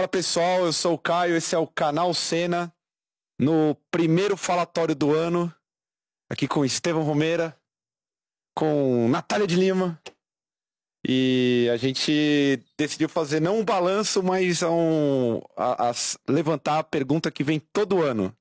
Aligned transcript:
Fala 0.00 0.08
pessoal, 0.08 0.64
eu 0.64 0.72
sou 0.72 0.94
o 0.94 0.98
Caio, 0.98 1.36
esse 1.36 1.54
é 1.54 1.58
o 1.58 1.66
canal 1.66 2.14
Cena, 2.14 2.72
no 3.38 3.76
primeiro 3.90 4.34
falatório 4.34 4.94
do 4.94 5.12
ano, 5.12 5.54
aqui 6.30 6.48
com 6.48 6.64
Estevão 6.64 7.02
Romeira, 7.02 7.54
com 8.56 9.10
Natália 9.10 9.46
de 9.46 9.56
Lima, 9.56 10.00
e 11.06 11.68
a 11.70 11.76
gente 11.76 12.64
decidiu 12.78 13.10
fazer 13.10 13.40
não 13.40 13.58
um 13.58 13.64
balanço, 13.64 14.22
mas 14.22 14.62
um, 14.62 15.38
a, 15.54 15.90
a 15.90 15.92
levantar 16.26 16.78
a 16.78 16.82
pergunta 16.82 17.30
que 17.30 17.44
vem 17.44 17.60
todo 17.60 18.02
ano. 18.02 18.34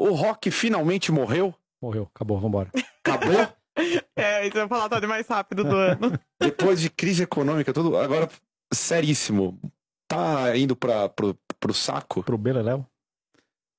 O 0.00 0.12
rock 0.14 0.50
finalmente 0.50 1.12
morreu? 1.12 1.54
Morreu, 1.82 2.08
acabou, 2.14 2.40
vambora. 2.40 2.70
Acabou? 3.04 3.46
é, 4.16 4.46
esse 4.46 4.58
é 4.58 4.64
o 4.64 4.68
falatório 4.68 5.06
mais 5.06 5.26
rápido 5.28 5.64
do 5.64 5.76
ano. 5.76 6.18
Depois 6.40 6.80
de 6.80 6.88
crise 6.88 7.24
econômica, 7.24 7.74
tudo. 7.74 7.94
Agora, 7.94 8.30
seríssimo. 8.72 9.60
Tá 10.08 10.56
indo 10.56 10.74
pra, 10.74 11.08
pro, 11.08 11.38
pro 11.60 11.74
saco? 11.74 12.22
Pro 12.22 12.38
Beleléu? 12.38 12.86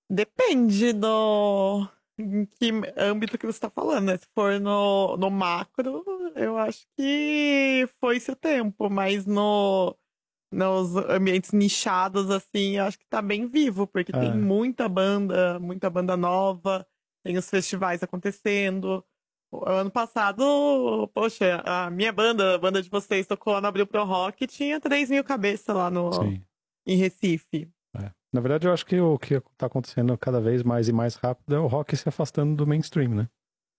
Depende 0.09 0.93
do. 0.93 1.87
Em 2.17 2.45
que 2.45 2.71
âmbito 2.97 3.37
que 3.37 3.45
você 3.45 3.57
está 3.57 3.69
falando, 3.69 4.07
né? 4.07 4.17
Se 4.17 4.27
for 4.35 4.59
no, 4.59 5.17
no 5.17 5.31
macro, 5.31 6.03
eu 6.35 6.57
acho 6.57 6.85
que 6.95 7.87
foi 7.99 8.19
seu 8.19 8.35
tempo, 8.35 8.89
mas 8.89 9.25
no, 9.25 9.97
nos 10.51 10.95
ambientes 10.95 11.51
nichados, 11.51 12.29
assim, 12.29 12.77
eu 12.77 12.85
acho 12.85 12.99
que 12.99 13.05
tá 13.05 13.21
bem 13.21 13.47
vivo, 13.47 13.87
porque 13.87 14.11
é. 14.13 14.19
tem 14.19 14.35
muita 14.35 14.89
banda, 14.89 15.59
muita 15.59 15.89
banda 15.89 16.17
nova, 16.17 16.85
tem 17.23 17.37
os 17.37 17.49
festivais 17.49 18.03
acontecendo. 18.03 19.03
Ano 19.65 19.89
passado, 19.89 21.09
poxa, 21.13 21.63
a 21.65 21.89
minha 21.89 22.11
banda, 22.11 22.55
a 22.55 22.57
banda 22.57 22.81
de 22.81 22.89
vocês, 22.89 23.25
tocou 23.25 23.53
lá 23.53 23.61
no 23.61 23.67
Abril 23.67 23.87
Pro 23.87 24.03
Rock 24.03 24.43
e 24.43 24.47
tinha 24.47 24.79
3 24.79 25.09
mil 25.09 25.23
cabeças 25.23 25.75
lá 25.75 25.89
no, 25.89 26.11
em 26.85 26.95
Recife. 26.95 27.67
É. 27.97 28.11
Na 28.31 28.41
verdade, 28.41 28.67
eu 28.67 28.73
acho 28.73 28.85
que 28.85 28.99
o 28.99 29.17
que 29.17 29.35
está 29.35 29.65
acontecendo 29.65 30.15
cada 30.17 30.39
vez 30.39 30.61
mais 30.61 30.87
e 30.87 30.93
mais 30.93 31.15
rápido 31.15 31.55
é 31.55 31.59
o 31.59 31.65
rock 31.65 31.97
se 31.97 32.07
afastando 32.07 32.55
do 32.55 32.67
mainstream, 32.67 33.15
né? 33.15 33.29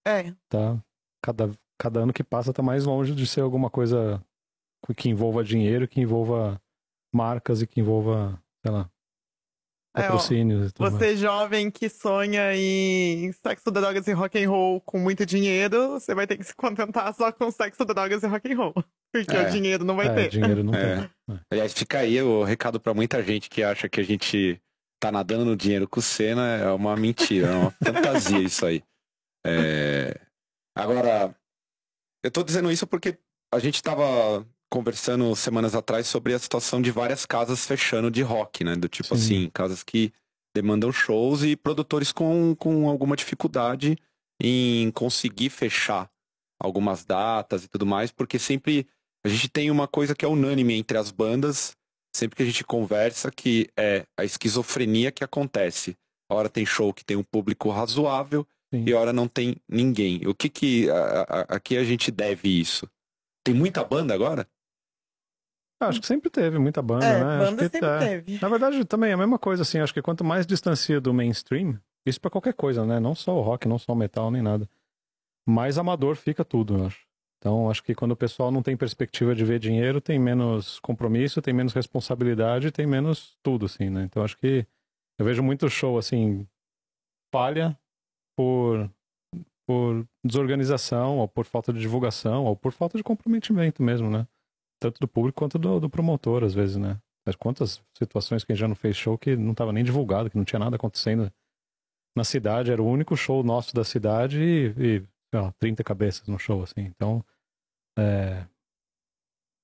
É. 0.05 0.35
Tá, 0.48 0.83
cada, 1.23 1.53
cada 1.79 2.01
ano 2.01 2.13
que 2.13 2.25
passa 2.25 2.53
tá 2.53 2.63
mais 2.63 2.85
longe 2.85 3.15
de 3.15 3.27
ser 3.27 3.43
alguma 3.43 3.71
coisa 3.71 4.21
que 4.97 5.09
envolva 5.09 5.45
dinheiro, 5.45 5.87
que 5.87 6.01
envolva 6.01 6.61
marcas 7.15 7.63
e 7.63 7.67
que 7.67 7.81
envolva, 7.81 8.43
sei 8.65 8.73
lá, 8.73 8.91
patrocínios. 9.92 10.69
É, 10.69 10.72
ó, 10.78 10.91
você 10.91 11.06
mais. 11.06 11.19
jovem 11.19 11.70
que 11.70 11.88
sonha 11.88 12.55
em 12.55 13.33
sexo, 13.33 13.70
drogas 13.70 14.06
e 14.06 14.12
rock 14.12 14.42
and 14.42 14.48
roll 14.48 14.80
com 14.80 14.98
muito 14.98 15.27
dinheiro, 15.27 15.91
você 15.91 16.14
vai 16.14 16.27
ter 16.27 16.36
que 16.36 16.44
se 16.44 16.55
contentar 16.55 17.12
só 17.14 17.33
com 17.33 17.50
sexo, 17.50 17.84
drogas 17.84 18.22
e 18.22 18.27
rock 18.27 18.52
and 18.52 18.56
roll. 18.56 18.74
Porque 19.12 19.34
é. 19.34 19.48
o 19.48 19.50
dinheiro 19.50 19.84
não 19.84 19.96
vai 19.96 20.08
é, 20.08 20.14
ter. 20.14 20.28
dinheiro 20.28 20.62
não 20.62 20.72
é. 20.74 20.96
tem. 20.96 21.05
É. 21.05 21.41
Aliás, 21.50 21.72
fica 21.72 21.98
aí 21.98 22.20
o 22.22 22.44
recado 22.44 22.78
para 22.80 22.94
muita 22.94 23.22
gente 23.22 23.50
que 23.50 23.62
acha 23.62 23.88
que 23.88 24.00
a 24.00 24.05
gente 24.05 24.61
tá 25.00 25.11
nadando 25.11 25.44
no 25.44 25.56
dinheiro 25.56 25.88
com 25.88 25.98
o 25.98 26.02
Senna. 26.02 26.56
É 26.56 26.70
uma 26.70 26.96
mentira, 26.96 27.48
é 27.48 27.55
uma 27.55 27.70
fantasia 27.83 28.41
isso 28.41 28.64
aí. 28.64 28.83
É... 29.44 30.20
Agora, 30.77 31.34
eu 32.22 32.30
tô 32.30 32.44
dizendo 32.44 32.70
isso 32.70 32.86
porque 32.86 33.18
a 33.52 33.58
gente 33.58 33.83
tava 33.83 34.46
conversando 34.71 35.35
semanas 35.35 35.75
atrás 35.75 36.07
sobre 36.07 36.33
a 36.33 36.39
situação 36.39 36.81
de 36.81 36.91
várias 36.91 37.27
casas 37.27 37.67
fechando 37.67 38.11
de 38.11 38.23
rock, 38.23 38.63
né? 38.63 38.77
Do 38.77 38.89
tipo 38.89 39.09
Sim. 39.09 39.15
assim, 39.15 39.51
casas 39.53 39.83
que 39.83 40.13
demandam 40.55 40.93
shows 40.93 41.43
e 41.43 41.57
produtores 41.57 42.13
com, 42.13 42.55
com 42.57 42.89
alguma 42.89 43.17
dificuldade 43.17 43.98
em 44.41 44.91
conseguir 44.93 45.51
fechar 45.51 46.11
algumas 46.59 47.05
datas 47.05 47.64
e 47.64 47.69
tudo 47.69 47.85
mais, 47.85 48.11
porque 48.11 48.39
sempre 48.39 48.86
a 49.25 49.29
gente 49.29 49.48
tem 49.48 49.70
uma 49.70 49.89
coisa 49.89 50.14
que 50.14 50.25
é 50.25 50.29
unânime 50.29 50.75
entre 50.75 50.97
as 50.97 51.11
bandas, 51.11 51.77
sempre 52.14 52.36
que 52.36 52.42
a 52.42 52.47
gente 52.47 52.64
conversa, 52.64 53.30
que 53.30 53.69
é 53.77 54.05
a 54.17 54.25
esquizofrenia 54.25 55.13
que 55.13 55.25
acontece. 55.25 55.97
A 56.30 56.35
hora 56.35 56.48
tem 56.48 56.64
show 56.64 56.92
que 56.95 57.05
tem 57.05 57.17
um 57.17 57.23
público 57.23 57.70
razoável 57.70 58.47
Sim. 58.73 58.85
e 58.86 58.92
a 58.92 58.98
hora 58.98 59.13
não 59.13 59.27
tem 59.27 59.57
ninguém. 59.69 60.27
O 60.27 60.35
que 60.35 60.48
que 60.48 60.89
a, 60.91 61.23
a, 61.23 61.41
a 61.57 61.61
que 61.61 61.77
a 61.77 61.85
gente 61.85 62.11
deve 62.11 62.48
isso? 62.48 62.89
Tem 63.45 63.55
muita 63.55 63.83
banda 63.85 64.14
agora? 64.14 64.47
Acho 65.80 66.01
que 66.01 66.07
sempre 66.07 66.29
teve 66.29 66.58
muita 66.58 66.83
banda, 66.83 67.07
é, 67.07 67.24
né? 67.24 67.39
Banda 67.39 67.45
acho 67.45 67.73
sempre 67.73 67.89
é. 67.89 67.98
teve. 67.98 68.39
Na 68.41 68.48
verdade, 68.48 68.85
também 68.85 69.11
é 69.11 69.14
a 69.14 69.17
mesma 69.17 69.39
coisa, 69.39 69.63
assim. 69.63 69.79
Acho 69.79 69.95
que 69.95 70.02
quanto 70.02 70.23
mais 70.23 70.46
distancia 70.46 71.01
do 71.01 71.14
mainstream, 71.14 71.80
isso 72.05 72.20
para 72.20 72.30
qualquer 72.30 72.52
coisa, 72.52 72.85
né? 72.85 73.01
Não 73.01 73.14
só 73.14 73.35
o 73.36 73.41
rock, 73.41 73.67
não 73.67 73.79
só 73.79 73.92
o 73.92 73.96
metal, 73.96 74.30
nem 74.30 74.42
nada. 74.42 74.68
Mais 75.48 75.79
amador 75.79 76.17
fica 76.17 76.45
tudo, 76.45 76.77
eu 76.77 76.86
acho. 76.86 77.08
Então, 77.39 77.70
acho 77.70 77.83
que 77.83 77.95
quando 77.95 78.13
o 78.13 78.17
pessoal 78.17 78.51
não 78.51 78.63
tem 78.63 78.77
perspectiva 78.77 79.35
de 79.35 79.42
ver 79.46 79.58
dinheiro, 79.58 79.98
tem 79.98 80.18
menos 80.18 80.79
compromisso, 80.80 81.41
tem 81.41 81.55
menos 81.55 81.73
responsabilidade, 81.73 82.70
tem 82.70 82.86
menos 82.86 83.39
tudo, 83.42 83.64
assim, 83.64 83.89
né? 83.89 84.02
Então, 84.05 84.23
acho 84.23 84.36
que 84.36 84.67
eu 85.18 85.24
vejo 85.24 85.42
muito 85.42 85.67
show, 85.70 85.97
assim, 85.97 86.47
falha 87.33 87.79
por, 88.36 88.91
por 89.67 90.07
desorganização, 90.23 91.17
ou 91.17 91.27
por 91.27 91.47
falta 91.47 91.73
de 91.73 91.80
divulgação, 91.80 92.45
ou 92.45 92.55
por 92.55 92.73
falta 92.73 92.98
de 92.98 93.05
comprometimento 93.05 93.83
mesmo, 93.83 94.11
né? 94.11 94.27
Tanto 94.80 94.98
do 94.98 95.07
público 95.07 95.39
quanto 95.39 95.58
do, 95.58 95.79
do 95.79 95.91
promotor, 95.91 96.42
às 96.42 96.55
vezes, 96.55 96.77
né? 96.77 96.98
Mas 97.24 97.36
quantas 97.36 97.83
situações 97.96 98.42
que 98.42 98.51
a 98.51 98.55
gente 98.55 98.61
já 98.61 98.68
não 98.68 98.74
fez 98.74 98.96
show 98.96 99.17
que 99.18 99.36
não 99.36 99.52
estava 99.52 99.73
nem 99.73 99.85
divulgado, 99.85 100.30
que 100.30 100.36
não 100.36 100.45
tinha 100.45 100.58
nada 100.58 100.77
acontecendo 100.77 101.30
na 102.17 102.24
cidade, 102.24 102.73
era 102.73 102.83
o 102.83 102.86
único 102.86 103.17
show 103.17 103.42
nosso 103.42 103.74
da 103.74 103.85
cidade 103.85 104.42
e, 104.42 104.74
e 104.79 105.36
lá, 105.36 105.52
30 105.58 105.85
cabeças 105.85 106.27
no 106.27 106.39
show, 106.39 106.63
assim. 106.63 106.80
Então, 106.80 107.24
é... 107.98 108.45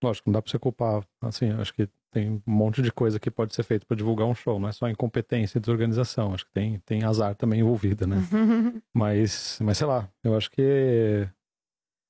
lógico, 0.04 0.28
não 0.28 0.34
dá 0.34 0.42
pra 0.42 0.50
você 0.50 0.58
culpar, 0.58 1.04
assim, 1.22 1.50
acho 1.52 1.74
que 1.74 1.88
tem 2.12 2.30
um 2.30 2.42
monte 2.46 2.80
de 2.82 2.92
coisa 2.92 3.18
que 3.18 3.30
pode 3.30 3.54
ser 3.54 3.62
feito 3.62 3.86
para 3.86 3.96
divulgar 3.96 4.26
um 4.26 4.34
show, 4.34 4.60
não 4.60 4.68
é 4.68 4.72
só 4.72 4.88
incompetência 4.88 5.58
e 5.58 5.60
desorganização, 5.60 6.34
acho 6.34 6.46
que 6.46 6.52
tem, 6.52 6.78
tem 6.80 7.04
azar 7.04 7.34
também 7.34 7.60
envolvido, 7.60 8.06
né? 8.06 8.16
mas, 8.94 9.58
mas 9.60 9.78
sei 9.78 9.86
lá, 9.86 10.08
eu 10.22 10.36
acho 10.36 10.50
que 10.50 11.28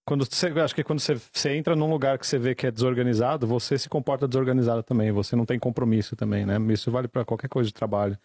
quando 0.06 0.24
você, 0.24 0.46
acho 0.46 0.74
que 0.74 0.84
quando 0.84 1.00
você, 1.00 1.16
você 1.16 1.56
entra 1.56 1.74
num 1.74 1.90
lugar 1.90 2.16
que 2.16 2.26
você 2.26 2.38
vê 2.38 2.54
que 2.54 2.66
é 2.66 2.70
desorganizado, 2.70 3.44
você 3.46 3.76
se 3.76 3.88
comporta 3.88 4.28
desorganizado 4.28 4.82
também, 4.84 5.10
você 5.10 5.34
não 5.34 5.44
tem 5.44 5.58
compromisso 5.58 6.14
também, 6.14 6.46
né? 6.46 6.56
Isso 6.72 6.92
vale 6.92 7.08
para 7.08 7.24
qualquer 7.24 7.48
coisa 7.48 7.66
de 7.66 7.74
trabalho. 7.74 8.16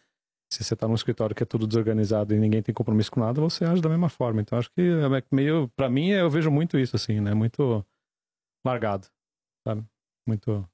Se 0.54 0.64
você 0.64 0.76
está 0.76 0.88
num 0.88 0.94
escritório 0.94 1.36
que 1.36 1.42
é 1.42 1.46
tudo 1.46 1.66
desorganizado 1.66 2.36
e 2.36 2.40
ninguém 2.40 2.62
tem 2.62 2.76
compromisso 2.76 3.12
com 3.12 3.20
nada, 3.20 3.42
você 3.42 3.66
age 3.66 3.82
da 3.82 3.90
mesma 3.90 4.10
forma. 4.10 4.42
Então 4.42 4.60
acho 4.60 4.70
que 4.72 4.82
é 4.82 5.36
meio, 5.36 5.70
para 5.76 5.90
mim, 5.90 6.10
eu 6.10 6.30
vejo 6.30 6.52
muito 6.52 6.78
isso 6.78 6.96
assim, 6.96 7.20
né? 7.20 7.34
Muito 7.34 7.84
largado, 8.64 9.08
sabe? 9.68 9.84
Muito 10.28 10.70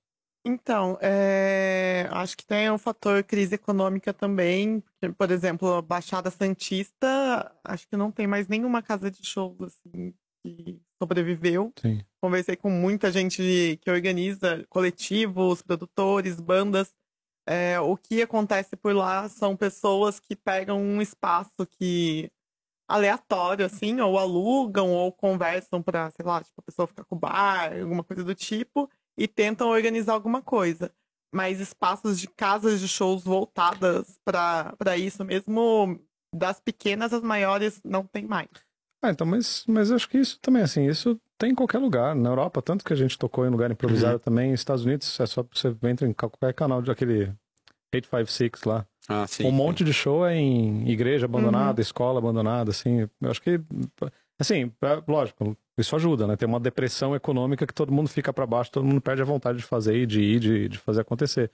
então, 0.45 0.97
é... 1.01 2.07
acho 2.09 2.37
que 2.37 2.45
tem 2.45 2.71
um 2.71 2.77
fator 2.77 3.21
crise 3.23 3.55
econômica 3.55 4.13
também. 4.13 4.81
Por 5.17 5.29
exemplo, 5.29 5.81
Baixada 5.81 6.29
Santista, 6.31 7.53
acho 7.63 7.85
que 7.87 7.97
não 7.97 8.11
tem 8.11 8.27
mais 8.27 8.47
nenhuma 8.47 8.81
casa 8.81 9.11
de 9.11 9.25
shows 9.25 9.59
assim, 9.61 10.13
que 10.41 10.81
sobreviveu. 11.01 11.71
Sim. 11.79 12.01
Conversei 12.21 12.55
com 12.55 12.69
muita 12.69 13.11
gente 13.11 13.79
que 13.81 13.89
organiza 13.91 14.65
coletivos, 14.69 15.61
produtores, 15.61 16.39
bandas. 16.39 16.93
É, 17.47 17.79
o 17.79 17.95
que 17.95 18.21
acontece 18.21 18.75
por 18.75 18.93
lá 18.93 19.29
são 19.29 19.55
pessoas 19.55 20.19
que 20.19 20.35
pegam 20.35 20.81
um 20.81 21.01
espaço 21.01 21.65
que 21.65 22.29
aleatório, 22.87 23.65
assim, 23.65 23.99
ou 23.99 24.17
alugam 24.17 24.91
ou 24.91 25.11
conversam 25.11 25.81
para, 25.81 26.09
sei 26.11 26.25
lá, 26.25 26.41
tipo, 26.41 26.59
a 26.59 26.63
pessoa 26.63 26.87
ficar 26.87 27.03
com 27.03 27.15
o 27.15 27.19
bar, 27.19 27.73
alguma 27.73 28.03
coisa 28.03 28.23
do 28.23 28.33
tipo, 28.33 28.89
e 29.17 29.27
tentam 29.27 29.69
organizar 29.69 30.13
alguma 30.13 30.41
coisa. 30.41 30.91
Mas 31.33 31.59
espaços 31.59 32.19
de 32.19 32.27
casas 32.27 32.79
de 32.79 32.87
shows 32.87 33.23
voltadas 33.23 34.17
para 34.23 34.97
isso 34.97 35.25
mesmo, 35.25 35.99
das 36.33 36.59
pequenas 36.59 37.13
às 37.13 37.21
maiores, 37.21 37.81
não 37.83 38.05
tem 38.05 38.25
mais. 38.25 38.49
Ah, 39.07 39.11
então, 39.11 39.25
mas, 39.25 39.63
mas 39.67 39.89
acho 39.89 40.09
que 40.09 40.17
isso 40.17 40.37
também, 40.41 40.61
assim, 40.61 40.85
isso 40.85 41.17
tem 41.37 41.51
em 41.51 41.55
qualquer 41.55 41.77
lugar. 41.77 42.13
Na 42.13 42.29
Europa, 42.29 42.61
tanto 42.61 42.83
que 42.83 42.91
a 42.91 42.95
gente 42.95 43.17
tocou 43.17 43.45
em 43.45 43.49
lugar 43.49 43.71
improvisado 43.71 44.15
uhum. 44.15 44.19
também, 44.19 44.51
nos 44.51 44.59
Estados 44.59 44.83
Unidos, 44.83 45.17
é 45.19 45.25
só 45.25 45.45
você 45.49 45.73
entra 45.83 46.05
em 46.05 46.11
qualquer 46.11 46.53
canal 46.53 46.81
de 46.81 46.91
aquele 46.91 47.33
856 47.93 48.63
lá. 48.65 48.85
Ah, 49.07 49.25
sim. 49.25 49.45
Um 49.45 49.51
monte 49.51 49.85
de 49.85 49.93
show 49.93 50.25
é 50.25 50.35
em 50.35 50.89
igreja 50.89 51.25
abandonada, 51.25 51.79
uhum. 51.79 51.81
escola 51.81 52.19
abandonada, 52.19 52.71
assim. 52.71 53.07
Eu 53.21 53.31
acho 53.31 53.41
que, 53.41 53.61
assim, 54.37 54.73
é, 54.81 55.03
lógico, 55.07 55.55
isso 55.77 55.95
ajuda, 55.95 56.27
né? 56.27 56.35
Tem 56.35 56.47
uma 56.49 56.59
depressão 56.59 57.15
econômica 57.15 57.65
que 57.65 57.73
todo 57.73 57.93
mundo 57.93 58.09
fica 58.09 58.33
para 58.33 58.45
baixo, 58.45 58.71
todo 58.71 58.85
mundo 58.85 58.99
perde 58.99 59.21
a 59.21 59.25
vontade 59.25 59.59
de 59.59 59.63
fazer, 59.63 60.05
de 60.05 60.21
ir, 60.21 60.39
de, 60.41 60.67
de 60.67 60.77
fazer 60.77 60.99
acontecer. 60.99 61.49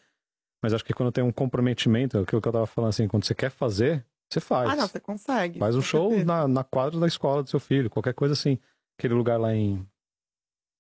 Mas 0.59 0.73
acho 0.73 0.83
que 0.83 0.93
quando 0.93 1.11
tem 1.11 1.23
um 1.23 1.31
comprometimento, 1.31 2.17
aquilo 2.17 2.41
que 2.41 2.47
eu 2.47 2.51
tava 2.51 2.65
falando 2.65 2.89
assim, 2.89 3.07
quando 3.07 3.25
você 3.25 3.35
quer 3.35 3.51
fazer, 3.51 4.03
você 4.33 4.39
faz. 4.39 4.69
Ah, 4.69 4.75
não, 4.75 4.87
você 4.87 4.99
consegue. 4.99 5.59
Faz 5.59 5.75
um 5.75 5.81
show 5.81 6.23
na, 6.25 6.47
na 6.47 6.63
quadra 6.63 6.99
da 6.99 7.07
escola 7.07 7.43
do 7.43 7.49
seu 7.49 7.59
filho, 7.59 7.89
qualquer 7.89 8.13
coisa 8.13 8.33
assim. 8.33 8.57
Aquele 8.97 9.13
lugar 9.13 9.39
lá 9.39 9.53
em. 9.55 9.85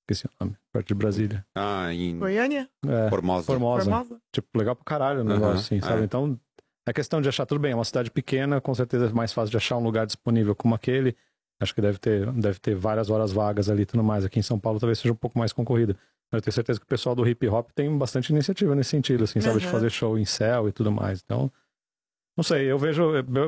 Esqueci 0.01 0.27
o 0.27 0.29
nome, 0.43 0.57
perto 0.71 0.87
de 0.87 0.93
Brasília. 0.95 1.45
Ah, 1.55 1.93
em. 1.93 2.19
Goiânia? 2.19 2.69
É, 2.85 3.09
Formosa. 3.09 3.45
Formosa. 3.45 3.83
Formosa. 3.85 4.21
Tipo, 4.33 4.47
legal 4.57 4.75
pra 4.75 4.83
caralho 4.83 5.21
o 5.21 5.23
negócio, 5.23 5.59
assim, 5.59 5.79
sabe? 5.79 6.01
É. 6.01 6.03
Então, 6.03 6.37
é 6.85 6.91
questão 6.91 7.21
de 7.21 7.29
achar 7.29 7.45
tudo 7.45 7.59
bem. 7.59 7.71
É 7.71 7.75
uma 7.75 7.85
cidade 7.85 8.11
pequena, 8.11 8.59
com 8.59 8.73
certeza 8.75 9.05
é 9.05 9.09
mais 9.13 9.31
fácil 9.31 9.51
de 9.51 9.57
achar 9.57 9.77
um 9.77 9.83
lugar 9.83 10.05
disponível 10.05 10.53
como 10.55 10.75
aquele. 10.75 11.15
Acho 11.61 11.73
que 11.73 11.79
deve 11.81 11.97
ter, 11.97 12.29
deve 12.33 12.59
ter 12.59 12.75
várias 12.75 13.09
horas 13.09 13.31
vagas 13.31 13.69
ali 13.69 13.83
e 13.83 13.85
tudo 13.85 14.03
mais. 14.03 14.25
Aqui 14.25 14.39
em 14.39 14.43
São 14.43 14.59
Paulo 14.59 14.79
talvez 14.79 14.99
seja 14.99 15.13
um 15.13 15.15
pouco 15.15 15.39
mais 15.39 15.53
concorrida. 15.53 15.95
Eu 16.31 16.41
tenho 16.41 16.51
certeza 16.53 16.79
que 16.79 16.83
o 16.85 16.87
pessoal 16.89 17.15
do 17.15 17.25
hip 17.27 17.47
hop 17.47 17.69
tem 17.75 17.95
bastante 17.97 18.31
iniciativa 18.31 18.75
nesse 18.75 18.89
sentido, 18.89 19.23
assim, 19.23 19.39
sabe? 19.39 19.59
De 19.59 19.65
Uhum. 19.67 19.71
fazer 19.71 19.89
show 19.91 20.17
em 20.17 20.25
céu 20.25 20.67
e 20.67 20.71
tudo 20.73 20.91
mais. 20.91 21.21
Então, 21.23 21.49
não 22.35 22.43
sei, 22.43 22.71
eu 22.71 22.79
vejo, 22.79 23.03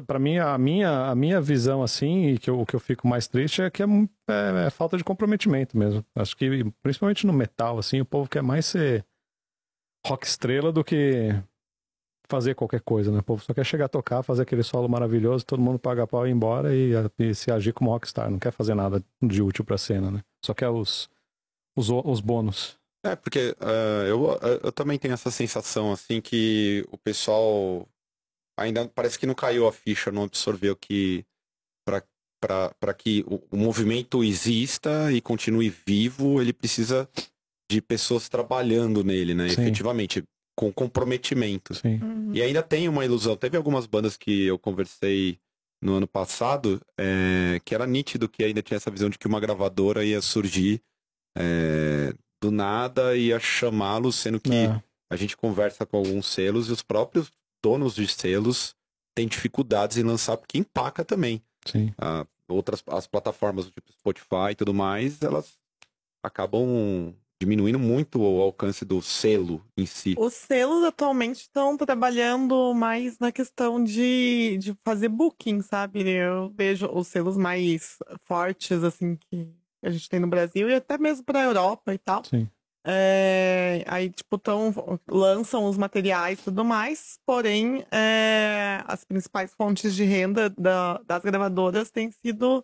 para 0.05 0.19
mim, 0.19 0.37
a 0.37 0.57
minha, 0.57 1.07
a 1.09 1.15
minha 1.15 1.41
visão, 1.41 1.81
assim, 1.81 2.27
e 2.27 2.37
que 2.37 2.49
eu, 2.49 2.59
o 2.59 2.65
que 2.65 2.75
eu 2.75 2.79
fico 2.79 3.07
mais 3.07 3.27
triste 3.27 3.61
é 3.61 3.69
que 3.69 3.81
é, 3.81 3.85
é- 4.29 4.67
é 4.67 4.69
falta 4.69 4.95
de 4.97 5.03
comprometimento 5.03 5.77
mesmo. 5.77 6.05
Acho 6.15 6.35
que, 6.37 6.63
principalmente 6.83 7.25
no 7.25 7.33
metal, 7.33 7.79
assim, 7.79 7.99
o 7.99 8.05
povo 8.05 8.29
quer 8.29 8.43
mais 8.43 8.65
ser 8.65 9.05
rock 10.05 10.25
estrela 10.27 10.71
do 10.71 10.83
que 10.83 11.29
fazer 12.27 12.55
qualquer 12.55 12.81
coisa, 12.81 13.11
né? 13.11 13.19
O 13.19 13.23
povo 13.23 13.43
só 13.43 13.53
quer 13.53 13.63
chegar 13.65 13.85
a 13.85 13.89
tocar, 13.89 14.23
fazer 14.23 14.43
aquele 14.43 14.63
solo 14.63 14.87
maravilhoso, 14.89 15.45
todo 15.45 15.61
mundo 15.61 15.79
paga 15.79 16.07
pau 16.07 16.25
e 16.25 16.29
ir 16.29 16.33
embora 16.33 16.75
e, 16.75 16.91
e 17.19 17.35
se 17.35 17.51
agir 17.51 17.73
como 17.73 17.91
rockstar. 17.91 18.29
Não 18.29 18.39
quer 18.39 18.51
fazer 18.51 18.75
nada 18.75 19.03
de 19.21 19.41
útil 19.41 19.63
pra 19.65 19.77
cena, 19.77 20.11
né? 20.11 20.23
Só 20.43 20.53
quer 20.53 20.69
os, 20.69 21.09
os, 21.75 21.89
os 21.89 22.19
bônus. 22.21 22.77
É, 23.05 23.15
porque 23.15 23.55
ah, 23.59 24.05
eu, 24.07 24.27
eu 24.63 24.71
também 24.71 24.97
tenho 24.97 25.13
essa 25.13 25.29
sensação, 25.29 25.91
assim, 25.91 26.19
que 26.19 26.83
o 26.91 26.97
pessoal 26.97 27.87
ainda 28.57 28.87
parece 28.87 29.17
que 29.19 29.25
não 29.25 29.35
caiu 29.35 29.67
a 29.67 29.71
ficha, 29.71 30.11
não 30.11 30.23
absorveu 30.23 30.75
que 30.75 31.25
para 32.41 32.93
que 32.93 33.23
o, 33.27 33.41
o 33.49 33.57
movimento 33.57 34.23
exista 34.23 35.11
e 35.11 35.19
continue 35.19 35.69
vivo, 35.69 36.39
ele 36.39 36.53
precisa 36.53 37.09
de 37.71 37.81
pessoas 37.81 38.29
trabalhando 38.29 39.03
nele, 39.03 39.33
né? 39.33 39.49
Sim. 39.49 39.61
Efetivamente, 39.61 40.23
com 40.55 40.71
comprometimento. 40.71 41.73
Sim. 41.73 41.99
Uhum. 42.01 42.31
E 42.33 42.41
ainda 42.43 42.61
tem 42.61 42.87
uma 42.87 43.03
ilusão. 43.03 43.35
Teve 43.35 43.57
algumas 43.57 43.87
bandas 43.87 44.15
que 44.15 44.45
eu 44.45 44.59
conversei 44.59 45.39
no 45.81 45.95
ano 45.95 46.07
passado, 46.07 46.79
é, 46.99 47.59
que 47.65 47.73
era 47.73 47.87
nítido 47.87 48.29
que 48.29 48.43
ainda 48.43 48.61
tinha 48.61 48.77
essa 48.77 48.91
visão 48.91 49.09
de 49.09 49.17
que 49.17 49.27
uma 49.27 49.39
gravadora 49.39 50.05
ia 50.05 50.21
surgir 50.21 50.81
é, 51.35 52.13
do 52.41 52.51
nada 52.51 53.17
e 53.17 53.27
ia 53.27 53.39
chamá-los, 53.39 54.15
sendo 54.15 54.39
que 54.39 54.53
É, 54.53 54.83
a 55.11 55.15
gente 55.15 55.35
conversa 55.35 55.85
com 55.85 55.97
alguns 55.97 56.27
selos 56.27 56.69
e 56.69 56.71
os 56.71 56.81
próprios 56.81 57.31
donos 57.65 57.95
de 57.95 58.07
selos 58.07 58.75
têm 59.15 59.27
dificuldades 59.27 59.97
em 59.97 60.03
lançar, 60.03 60.37
porque 60.37 60.59
empaca 60.59 61.03
também. 61.03 61.41
sim. 61.65 61.91
Ah, 61.97 62.27
outras 62.47 62.83
as 62.87 63.07
plataformas 63.07 63.65
do 63.65 63.71
tipo 63.71 63.91
Spotify 63.91 64.51
e 64.51 64.55
tudo 64.55 64.71
mais, 64.71 65.19
elas 65.23 65.57
acabam 66.23 67.11
diminuindo 67.41 67.79
muito 67.79 68.21
o 68.21 68.41
alcance 68.41 68.85
do 68.85 69.01
selo 69.01 69.65
em 69.75 69.85
si. 69.87 70.15
Os 70.17 70.33
selos 70.33 70.83
atualmente 70.83 71.41
estão 71.41 71.75
trabalhando 71.75 72.73
mais 72.75 73.17
na 73.17 73.31
questão 73.31 73.83
de, 73.83 74.57
de 74.59 74.75
fazer 74.75 75.09
booking, 75.09 75.61
sabe? 75.61 76.07
Eu 76.07 76.53
vejo 76.55 76.87
os 76.87 77.07
selos 77.07 77.35
mais 77.35 77.97
fortes, 78.25 78.83
assim, 78.83 79.17
que 79.29 79.49
a 79.81 79.89
gente 79.89 80.07
tem 80.07 80.19
no 80.19 80.27
Brasil 80.27 80.69
e 80.69 80.75
até 80.75 80.99
mesmo 80.99 81.25
para 81.25 81.41
a 81.41 81.45
Europa 81.45 81.93
e 81.93 81.97
tal. 81.97 82.23
Sim. 82.23 82.47
É, 82.87 83.83
aí, 83.87 84.11
tipo, 84.11 84.37
tão, 84.37 84.71
lançam 85.09 85.65
os 85.65 85.75
materiais 85.75 86.39
e 86.39 86.43
tudo 86.43 86.63
mais, 86.63 87.17
porém, 87.25 87.83
é, 87.91 88.83
as 88.85 89.03
principais 89.03 89.53
fontes 89.55 89.95
de 89.95 90.03
renda 90.03 90.49
da- 90.51 90.99
das 90.99 91.23
gravadoras 91.23 91.89
têm 91.89 92.11
sido 92.11 92.63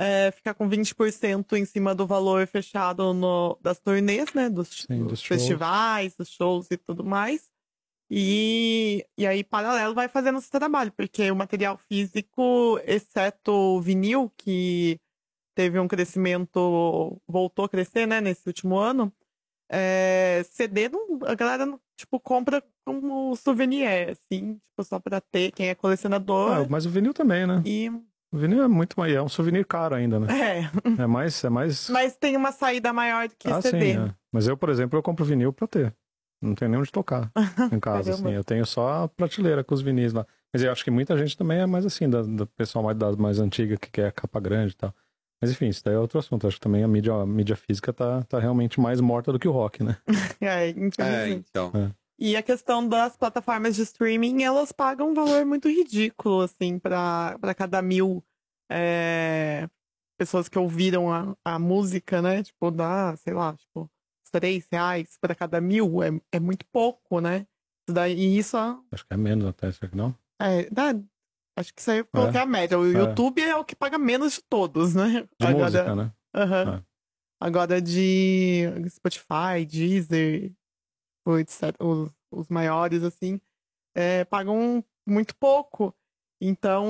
é, 0.00 0.30
ficar 0.30 0.54
com 0.54 0.68
20% 0.68 1.56
em 1.56 1.64
cima 1.64 1.92
do 1.94 2.06
valor 2.06 2.46
fechado 2.46 3.12
no, 3.12 3.58
das 3.60 3.80
turnês, 3.80 4.32
né? 4.32 4.48
Dos, 4.48 4.86
Sim, 4.88 5.00
dos 5.00 5.08
dos 5.08 5.22
festivais, 5.24 6.14
dos 6.16 6.30
shows 6.30 6.70
e 6.70 6.76
tudo 6.76 7.04
mais. 7.04 7.50
E, 8.10 9.04
e 9.18 9.26
aí, 9.26 9.44
paralelo, 9.44 9.94
vai 9.94 10.08
fazendo 10.08 10.38
esse 10.38 10.50
trabalho, 10.50 10.92
porque 10.92 11.30
o 11.30 11.36
material 11.36 11.76
físico, 11.76 12.80
exceto 12.84 13.52
o 13.52 13.80
vinil, 13.82 14.32
que 14.36 14.98
teve 15.54 15.78
um 15.78 15.88
crescimento, 15.88 17.20
voltou 17.26 17.64
a 17.66 17.68
crescer, 17.68 18.06
né, 18.06 18.20
nesse 18.20 18.46
último 18.46 18.78
ano, 18.78 19.12
é, 19.70 20.42
CD, 20.50 20.88
não, 20.88 21.18
a 21.26 21.34
galera, 21.34 21.66
não, 21.66 21.80
tipo, 21.96 22.18
compra 22.18 22.62
como 22.84 23.34
souvenir, 23.36 23.86
assim, 24.10 24.54
tipo, 24.54 24.84
só 24.84 24.98
pra 24.98 25.20
ter, 25.20 25.52
quem 25.52 25.68
é 25.68 25.74
colecionador. 25.74 26.52
Ah, 26.52 26.66
mas 26.68 26.86
o 26.86 26.90
vinil 26.90 27.12
também, 27.12 27.46
né? 27.46 27.62
E, 27.64 27.90
O 28.32 28.38
vinil 28.38 28.62
é 28.62 28.68
muito 28.68 28.98
mais. 28.98 29.12
É 29.12 29.20
um 29.20 29.28
souvenir 29.28 29.66
caro 29.66 29.94
ainda, 29.94 30.18
né? 30.18 30.26
é, 30.30 31.02
É 31.02 31.06
mais. 31.06 31.42
É 31.44 31.50
mais... 31.50 31.88
mas 31.90 32.16
tem 32.16 32.36
uma 32.36 32.52
saída 32.52 32.92
maior 32.92 33.28
do 33.28 33.34
que 33.36 33.48
ah, 33.48 33.60
CD. 33.60 33.94
sim. 33.94 33.98
é. 33.98 34.14
Mas 34.32 34.46
eu, 34.46 34.56
por 34.56 34.68
exemplo, 34.68 34.98
eu 34.98 35.02
compro 35.02 35.24
vinil 35.24 35.52
pra 35.52 35.66
ter. 35.66 35.94
Não 36.40 36.54
tenho 36.54 36.70
nem 36.70 36.80
onde 36.80 36.92
tocar 36.92 37.32
em 37.72 37.80
casa, 37.80 38.12
assim. 38.12 38.30
Eu 38.30 38.44
tenho 38.44 38.64
só 38.64 39.04
a 39.04 39.08
prateleira 39.08 39.64
com 39.64 39.74
os 39.74 39.82
vinis 39.82 40.12
lá. 40.12 40.26
Mas 40.52 40.62
eu 40.62 40.70
acho 40.72 40.84
que 40.84 40.90
muita 40.90 41.16
gente 41.16 41.36
também 41.36 41.58
é 41.58 41.66
mais 41.66 41.84
assim, 41.84 42.08
da, 42.08 42.22
do 42.22 42.46
pessoal 42.46 42.84
mais, 42.84 42.96
das 42.96 43.16
mais 43.16 43.38
antigas, 43.40 43.78
que 43.78 43.90
quer 43.90 44.12
capa 44.12 44.40
grande 44.40 44.72
e 44.72 44.76
tal. 44.76 44.94
Mas 45.40 45.50
enfim, 45.50 45.68
isso 45.68 45.84
daí 45.84 45.94
é 45.94 45.98
outro 45.98 46.18
assunto. 46.18 46.46
Acho 46.46 46.56
que 46.56 46.62
também 46.62 46.82
a 46.82 46.88
mídia, 46.88 47.14
a 47.14 47.26
mídia 47.26 47.56
física 47.56 47.92
tá, 47.92 48.22
tá 48.24 48.38
realmente 48.38 48.80
mais 48.80 49.00
morta 49.00 49.32
do 49.32 49.38
que 49.38 49.48
o 49.48 49.52
rock, 49.52 49.82
né? 49.84 49.96
É, 50.40 50.70
É, 51.00 51.28
então. 51.30 51.72
E 52.18 52.36
a 52.36 52.42
questão 52.42 52.86
das 52.86 53.16
plataformas 53.16 53.76
de 53.76 53.82
streaming, 53.82 54.42
elas 54.42 54.72
pagam 54.72 55.10
um 55.10 55.14
valor 55.14 55.44
muito 55.46 55.68
ridículo, 55.68 56.40
assim, 56.40 56.78
para 56.78 57.54
cada 57.56 57.80
mil 57.80 58.24
é, 58.70 59.68
pessoas 60.18 60.48
que 60.48 60.58
ouviram 60.58 61.12
a, 61.12 61.36
a 61.44 61.58
música, 61.58 62.20
né? 62.20 62.42
Tipo, 62.42 62.72
dá, 62.72 63.16
sei 63.16 63.32
lá, 63.32 63.54
tipo, 63.56 63.88
três 64.32 64.66
reais 64.70 65.16
para 65.20 65.34
cada 65.34 65.60
mil, 65.60 66.02
é, 66.02 66.08
é 66.32 66.40
muito 66.40 66.66
pouco, 66.72 67.20
né? 67.20 67.46
Isso 67.86 67.94
daí, 67.94 68.18
e 68.18 68.38
isso 68.38 68.56
Acho 68.90 69.06
que 69.06 69.14
é 69.14 69.16
menos 69.16 69.46
até, 69.46 69.70
será 69.70 69.88
que 69.88 69.96
não? 69.96 70.14
é, 70.40 70.68
dá, 70.70 70.92
acho 71.58 71.74
que 71.74 71.80
isso 71.80 71.90
aí 71.90 71.98
eu 71.98 72.06
coloquei 72.06 72.40
a 72.40 72.46
média. 72.46 72.78
O 72.78 72.86
YouTube 72.86 73.42
é 73.42 73.56
o 73.56 73.64
que 73.64 73.74
paga 73.74 73.98
menos 73.98 74.34
de 74.34 74.42
todos, 74.42 74.94
né? 74.94 75.26
De 75.38 75.46
música, 75.48 75.94
né? 75.94 76.12
Aham. 76.34 76.76
É. 76.76 76.88
Agora 77.40 77.80
de 77.80 78.64
Spotify, 78.88 79.64
Deezer, 79.66 80.52
etc, 81.38 81.74
os, 81.80 82.10
os 82.32 82.48
maiores, 82.48 83.02
assim, 83.02 83.40
é, 83.94 84.24
pagam 84.24 84.84
muito 85.06 85.36
pouco. 85.36 85.94
Então, 86.40 86.86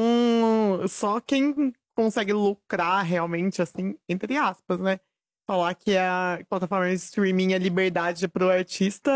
só 0.88 1.20
quem 1.20 1.72
consegue 1.94 2.32
lucrar 2.32 3.04
realmente, 3.04 3.60
assim, 3.60 3.98
entre 4.08 4.36
aspas, 4.36 4.78
né? 4.80 5.00
Falar 5.48 5.74
que 5.74 5.96
a 5.96 6.44
plataforma 6.46 6.90
de 6.90 6.96
streaming 6.96 7.54
é 7.54 7.58
liberdade 7.58 8.28
pro 8.28 8.50
artista 8.50 9.10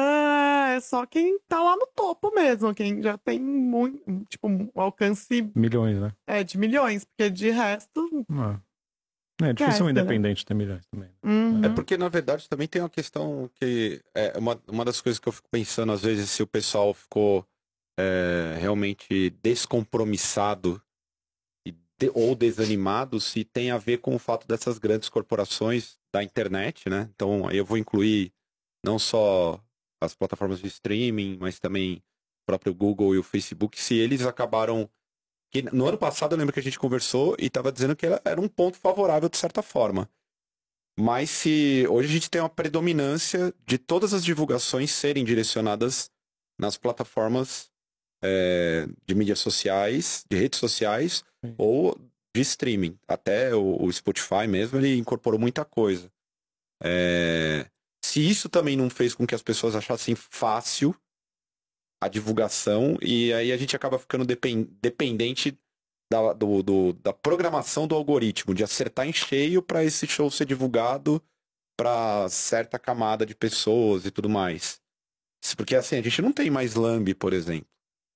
é 0.75 0.81
só 0.81 1.05
quem 1.05 1.39
tá 1.47 1.63
lá 1.63 1.77
no 1.77 1.87
topo 1.95 2.35
mesmo, 2.35 2.75
quem 2.75 3.03
já 3.03 3.19
tem 3.19 3.39
muito, 3.39 4.03
tipo, 4.31 4.49
um 4.49 4.71
alcance 4.75 5.51
Milhões, 5.55 6.01
né? 6.01 6.11
é, 6.27 6.43
de 6.43 6.57
milhões, 6.57 7.05
porque 7.05 7.29
de 7.29 7.51
resto. 7.51 8.25
Ah. 8.31 8.59
É 9.43 9.53
difícil 9.53 9.85
um 9.85 9.89
né? 9.89 9.93
independente 9.93 10.47
ter 10.47 10.55
milhões 10.55 10.87
também. 10.87 11.11
uhum. 11.23 11.65
É 11.65 11.69
porque, 11.69 11.99
na 11.99 12.09
verdade, 12.09 12.49
também 12.49 12.67
tem 12.67 12.81
uma 12.81 12.89
questão 12.89 13.51
que 13.57 14.01
é 14.15 14.33
uma, 14.39 14.59
uma 14.69 14.85
das 14.87 15.03
coisas 15.03 15.19
que 15.19 15.29
eu 15.29 15.33
fico 15.33 15.49
pensando, 15.51 15.93
às 15.93 16.01
vezes, 16.01 16.31
se 16.31 16.43
o 16.43 16.47
pessoal 16.47 16.95
ficou 16.95 17.45
é, 17.99 18.57
realmente 18.59 19.31
descompromissado 19.43 20.75
de- 20.75 20.92
ou 22.15 22.35
desanimado, 22.35 23.21
se 23.21 23.45
tem 23.45 23.71
a 23.71 23.79
ver 23.79 23.99
com 23.99 24.15
o 24.15 24.19
fato 24.19 24.47
dessas 24.47 24.79
grandes 24.79 25.09
corporações 25.09 25.99
da 26.13 26.23
internet, 26.23 26.89
né? 26.89 27.09
Então, 27.15 27.51
eu 27.51 27.65
vou 27.65 27.79
incluir 27.79 28.33
não 28.85 28.99
só 28.99 29.61
as 30.01 30.15
plataformas 30.15 30.61
de 30.61 30.67
streaming, 30.67 31.39
mas 31.41 31.59
também 31.59 31.97
o 31.97 32.47
próprio 32.47 32.75
Google 32.75 33.15
e 33.15 33.19
o 33.19 33.23
Facebook, 33.23 33.81
se 33.81 33.95
eles 33.95 34.23
acabaram. 34.23 34.89
Que 35.51 35.63
no 35.63 35.87
ano 35.87 35.99
passado 35.99 36.33
eu 36.33 36.39
lembro 36.39 36.53
que 36.53 36.61
a 36.61 36.63
gente 36.63 36.79
conversou 36.79 37.37
e 37.39 37.47
estava 37.47 37.71
dizendo 37.71 37.95
que 37.95 38.07
era 38.07 38.41
um 38.41 38.49
ponto 38.49 38.79
favorável 38.79 39.29
de 39.29 39.37
certa 39.37 39.63
forma. 39.63 40.09
Mas 40.99 41.31
se 41.31 41.87
hoje 41.89 42.09
a 42.09 42.13
gente 42.13 42.31
tem 42.31 42.41
uma 42.41 42.49
predominância 42.49 43.55
de 43.67 43.79
todas 43.79 44.15
as 44.15 44.25
divulgações 44.25 44.91
serem 44.91 45.25
direcionadas 45.25 46.11
nas 46.59 46.77
plataformas 46.77 47.72
é, 48.23 48.87
de 49.07 49.15
mídias 49.15 49.41
sociais, 49.41 50.25
de 50.31 50.37
redes 50.37 50.59
sociais 50.59 51.25
Sim. 51.45 51.55
ou 51.59 51.99
de 52.35 52.41
streaming. 52.41 52.99
Até 53.07 53.55
o, 53.55 53.83
o 53.83 53.93
Spotify 53.93 54.47
mesmo, 54.49 54.79
ele 54.79 54.97
incorporou 54.97 55.39
muita 55.39 55.65
coisa. 55.65 56.11
É, 56.83 57.67
se 58.05 58.21
isso 58.29 58.49
também 58.49 58.77
não 58.77 58.89
fez 58.91 59.15
com 59.15 59.27
que 59.27 59.35
as 59.35 59.43
pessoas 59.43 59.77
achassem 59.77 60.15
fácil 60.15 60.95
a 62.03 62.09
divulgação, 62.09 62.97
e 63.01 63.33
aí 63.33 63.53
a 63.53 63.57
gente 63.57 63.77
acaba 63.77 63.97
ficando 63.99 64.25
depen- 64.25 64.69
dependente 64.83 65.57
da, 66.11 66.33
do- 66.33 66.63
do- 66.63 66.93
da 66.95 67.13
programação 67.13 67.87
do 67.87 67.95
algoritmo, 67.95 68.55
de 68.55 68.65
acertar 68.65 69.07
em 69.07 69.13
cheio 69.13 69.63
para 69.63 69.85
esse 69.85 70.07
show 70.09 70.29
ser 70.31 70.45
divulgado 70.45 71.23
para 71.79 72.29
certa 72.29 72.79
camada 72.79 73.25
de 73.25 73.35
pessoas 73.35 74.05
e 74.05 74.11
tudo 74.11 74.29
mais. 74.29 74.81
Porque 75.57 75.77
assim, 75.77 75.97
a 75.97 76.03
gente 76.03 76.21
não 76.21 76.33
tem 76.33 76.51
mais 76.51 76.75
lambe, 76.75 77.15
por 77.15 77.33
exemplo. 77.33 77.69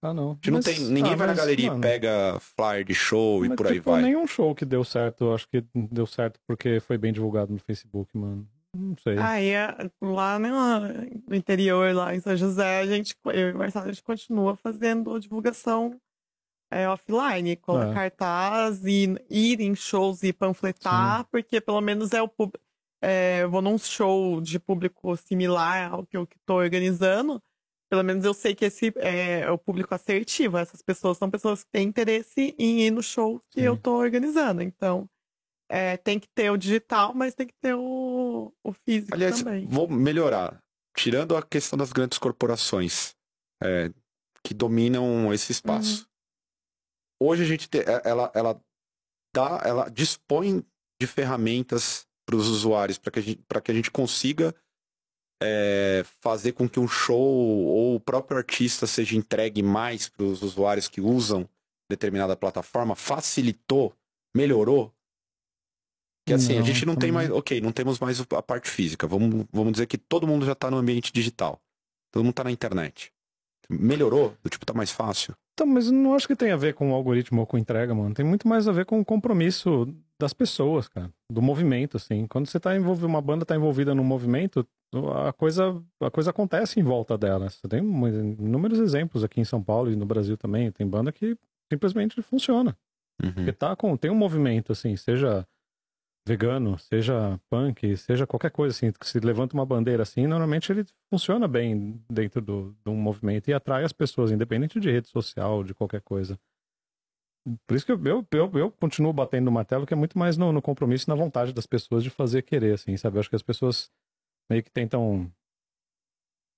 Ah, 0.02 0.12
não. 0.12 0.32
A 0.32 0.34
gente 0.34 0.50
não 0.50 0.60
tem, 0.60 0.78
ninguém 0.78 1.16
vai 1.16 1.26
na 1.26 1.34
galeria 1.34 1.72
e 1.72 1.80
pega 1.80 2.38
flyer 2.40 2.84
de 2.84 2.94
show 2.94 3.44
e 3.44 3.48
mas, 3.48 3.56
por 3.56 3.66
aí 3.66 3.74
tipo, 3.74 3.90
vai. 3.90 4.02
nenhum 4.02 4.26
show 4.26 4.54
que 4.54 4.64
deu 4.64 4.84
certo, 4.84 5.24
eu 5.24 5.34
acho 5.34 5.48
que 5.48 5.64
deu 5.74 6.06
certo 6.06 6.38
porque 6.46 6.80
foi 6.80 6.98
bem 6.98 7.12
divulgado 7.12 7.52
no 7.52 7.58
Facebook, 7.58 8.16
mano. 8.16 8.46
Não 8.74 8.96
sei. 9.02 9.16
Aí, 9.18 9.48
é, 9.50 9.74
lá 10.02 10.38
no, 10.38 11.34
interior, 11.34 11.94
lá 11.94 12.14
em 12.14 12.20
São 12.20 12.36
José, 12.36 12.80
a 12.80 12.86
gente, 12.86 13.16
eu 13.26 13.48
e 13.48 13.52
o 13.52 13.58
Marcelo, 13.58 13.86
a 13.86 13.92
gente 13.92 14.02
continua 14.02 14.54
fazendo 14.54 15.18
divulgação 15.18 15.98
é, 16.70 16.86
offline, 16.88 17.56
colocar 17.56 17.90
É. 17.90 17.94
cartaz 17.94 18.84
e 18.84 19.16
ir 19.30 19.60
em 19.60 19.74
shows 19.74 20.22
e 20.22 20.32
panfletar, 20.32 21.24
porque 21.30 21.60
pelo 21.60 21.80
menos 21.80 22.12
é 22.12 22.20
o 22.20 22.28
público. 22.28 22.62
eu 23.40 23.50
vou 23.50 23.62
num 23.62 23.78
show 23.78 24.40
de 24.40 24.58
público 24.58 25.16
similar 25.16 25.92
ao 25.92 26.04
que 26.04 26.16
eu 26.16 26.24
estou 26.24 26.58
organizando. 26.58 27.42
Pelo 27.88 28.02
menos 28.02 28.24
eu 28.24 28.34
sei 28.34 28.54
que 28.54 28.64
esse 28.64 28.92
é 28.96 29.48
o 29.50 29.56
público 29.58 29.94
assertivo. 29.94 30.58
Essas 30.58 30.82
pessoas 30.82 31.18
são 31.18 31.30
pessoas 31.30 31.62
que 31.62 31.70
têm 31.70 31.86
interesse 31.88 32.54
em 32.58 32.80
ir 32.82 32.90
no 32.90 33.02
show 33.02 33.40
que 33.50 33.60
eu 33.60 33.72
Sim. 33.74 33.78
estou 33.78 33.96
organizando. 33.96 34.60
Então, 34.62 35.08
é, 35.70 35.96
tem 35.96 36.18
que 36.18 36.28
ter 36.28 36.50
o 36.50 36.56
digital, 36.56 37.14
mas 37.14 37.34
tem 37.34 37.46
que 37.46 37.54
ter 37.60 37.74
o, 37.74 38.52
o 38.64 38.72
físico 38.72 39.14
Aliás, 39.14 39.40
também. 39.42 39.66
vou 39.66 39.88
melhorar. 39.88 40.60
Tirando 40.96 41.36
a 41.36 41.42
questão 41.42 41.78
das 41.78 41.92
grandes 41.92 42.18
corporações 42.18 43.14
é, 43.62 43.90
que 44.42 44.52
dominam 44.54 45.32
esse 45.32 45.52
espaço. 45.52 46.08
Hoje 47.22 47.42
a 47.42 47.46
gente 47.46 47.68
te- 47.68 47.78
é- 47.80 48.02
ela, 48.04 48.30
ela 48.34 48.60
dá, 49.34 49.60
ela 49.64 49.88
dispõe 49.88 50.64
de 51.00 51.06
ferramentas 51.06 52.06
para 52.26 52.36
os 52.36 52.48
usuários 52.48 52.98
para 52.98 53.12
que, 53.12 53.18
a 53.18 53.22
gente- 53.22 53.42
pra 53.46 53.60
que 53.60 53.70
a 53.70 53.74
gente 53.74 53.90
consiga 53.90 54.54
é, 55.42 56.02
fazer 56.20 56.52
com 56.52 56.68
que 56.68 56.80
um 56.80 56.88
show 56.88 57.18
ou 57.18 57.96
o 57.96 58.00
próprio 58.00 58.38
artista 58.38 58.86
seja 58.86 59.16
entregue 59.16 59.62
mais 59.62 60.08
para 60.08 60.24
os 60.24 60.42
usuários 60.42 60.88
que 60.88 61.00
usam 61.00 61.48
determinada 61.90 62.36
plataforma. 62.36 62.94
Facilitou, 62.96 63.94
melhorou. 64.34 64.92
Que 66.26 66.34
assim, 66.34 66.54
a 66.54 66.58
Não, 66.58 66.66
gente 66.66 66.84
não 66.84 66.94
tem 66.94 67.10
também. 67.12 67.28
mais. 67.28 67.30
Ok, 67.30 67.60
não 67.60 67.70
temos 67.70 67.98
mais 68.00 68.20
a 68.20 68.42
parte 68.42 68.68
física. 68.68 69.06
Vamos, 69.06 69.46
vamos 69.52 69.72
dizer 69.72 69.86
que 69.86 69.96
todo 69.96 70.26
mundo 70.26 70.44
já 70.44 70.52
está 70.52 70.70
no 70.70 70.76
ambiente 70.76 71.12
digital. 71.12 71.60
Todo 72.10 72.24
mundo 72.24 72.32
está 72.32 72.42
na 72.44 72.50
internet. 72.50 73.12
Melhorou? 73.68 74.36
Do 74.42 74.50
tipo, 74.50 74.66
tá 74.66 74.72
mais 74.74 74.90
fácil. 74.90 75.36
Então, 75.56 75.66
mas 75.66 75.90
não 75.90 76.14
acho 76.14 76.28
que 76.28 76.36
tem 76.36 76.50
a 76.50 76.56
ver 76.56 76.74
com 76.74 76.92
o 76.92 76.94
algoritmo 76.94 77.40
ou 77.40 77.46
com 77.46 77.56
entrega, 77.56 77.94
mano. 77.94 78.14
Tem 78.14 78.24
muito 78.24 78.46
mais 78.46 78.68
a 78.68 78.72
ver 78.72 78.84
com 78.84 79.00
o 79.00 79.04
compromisso 79.04 79.88
das 80.20 80.34
pessoas, 80.34 80.86
cara. 80.86 81.10
Do 81.32 81.40
movimento, 81.40 81.96
assim. 81.96 82.26
Quando 82.26 82.46
você 82.46 82.60
tá 82.60 82.76
envolvido, 82.76 83.06
uma 83.06 83.22
banda 83.22 83.46
tá 83.46 83.56
envolvida 83.56 83.94
num 83.94 84.04
movimento, 84.04 84.68
a 85.24 85.32
coisa, 85.32 85.82
a 85.98 86.10
coisa 86.10 86.28
acontece 86.28 86.78
em 86.78 86.82
volta 86.82 87.16
dela. 87.16 87.48
Você 87.48 87.66
tem 87.66 87.78
inúmeros 87.78 88.78
exemplos 88.78 89.24
aqui 89.24 89.40
em 89.40 89.44
São 89.44 89.62
Paulo 89.62 89.90
e 89.90 89.96
no 89.96 90.04
Brasil 90.04 90.36
também. 90.36 90.70
Tem 90.70 90.86
banda 90.86 91.10
que 91.10 91.38
simplesmente 91.72 92.20
funciona. 92.20 92.76
Uhum. 93.22 93.32
Porque 93.32 93.52
tá 93.52 93.74
com, 93.74 93.96
tem 93.96 94.10
um 94.10 94.14
movimento, 94.14 94.72
assim, 94.72 94.94
seja 94.94 95.46
vegano, 96.26 96.76
seja 96.78 97.40
punk, 97.48 97.96
seja 97.96 98.26
qualquer 98.26 98.50
coisa, 98.50 98.74
assim, 98.74 98.90
que 98.90 99.06
se 99.06 99.20
levanta 99.20 99.54
uma 99.54 99.64
bandeira 99.64 100.02
assim, 100.02 100.26
normalmente 100.26 100.72
ele 100.72 100.84
funciona 101.08 101.46
bem 101.46 102.02
dentro 102.10 102.40
do, 102.42 102.76
um 102.86 102.96
movimento 102.96 103.48
e 103.48 103.54
atrai 103.54 103.84
as 103.84 103.92
pessoas, 103.92 104.32
independente 104.32 104.80
de 104.80 104.90
rede 104.90 105.08
social, 105.08 105.62
de 105.62 105.72
qualquer 105.72 106.00
coisa. 106.02 106.38
Por 107.64 107.76
isso 107.76 107.86
que 107.86 107.92
eu, 107.92 108.04
eu, 108.04 108.26
eu, 108.32 108.58
eu 108.58 108.70
continuo 108.72 109.12
batendo 109.12 109.44
no 109.44 109.52
martelo, 109.52 109.86
que 109.86 109.94
é 109.94 109.96
muito 109.96 110.18
mais 110.18 110.36
no, 110.36 110.50
no 110.50 110.60
compromisso 110.60 111.08
e 111.08 111.10
na 111.10 111.14
vontade 111.14 111.52
das 111.52 111.64
pessoas 111.64 112.02
de 112.02 112.10
fazer 112.10 112.42
querer, 112.42 112.74
assim, 112.74 112.96
sabe? 112.96 113.16
Eu 113.16 113.20
acho 113.20 113.30
que 113.30 113.36
as 113.36 113.42
pessoas 113.42 113.88
meio 114.50 114.64
que 114.64 114.70
tentam. 114.70 115.30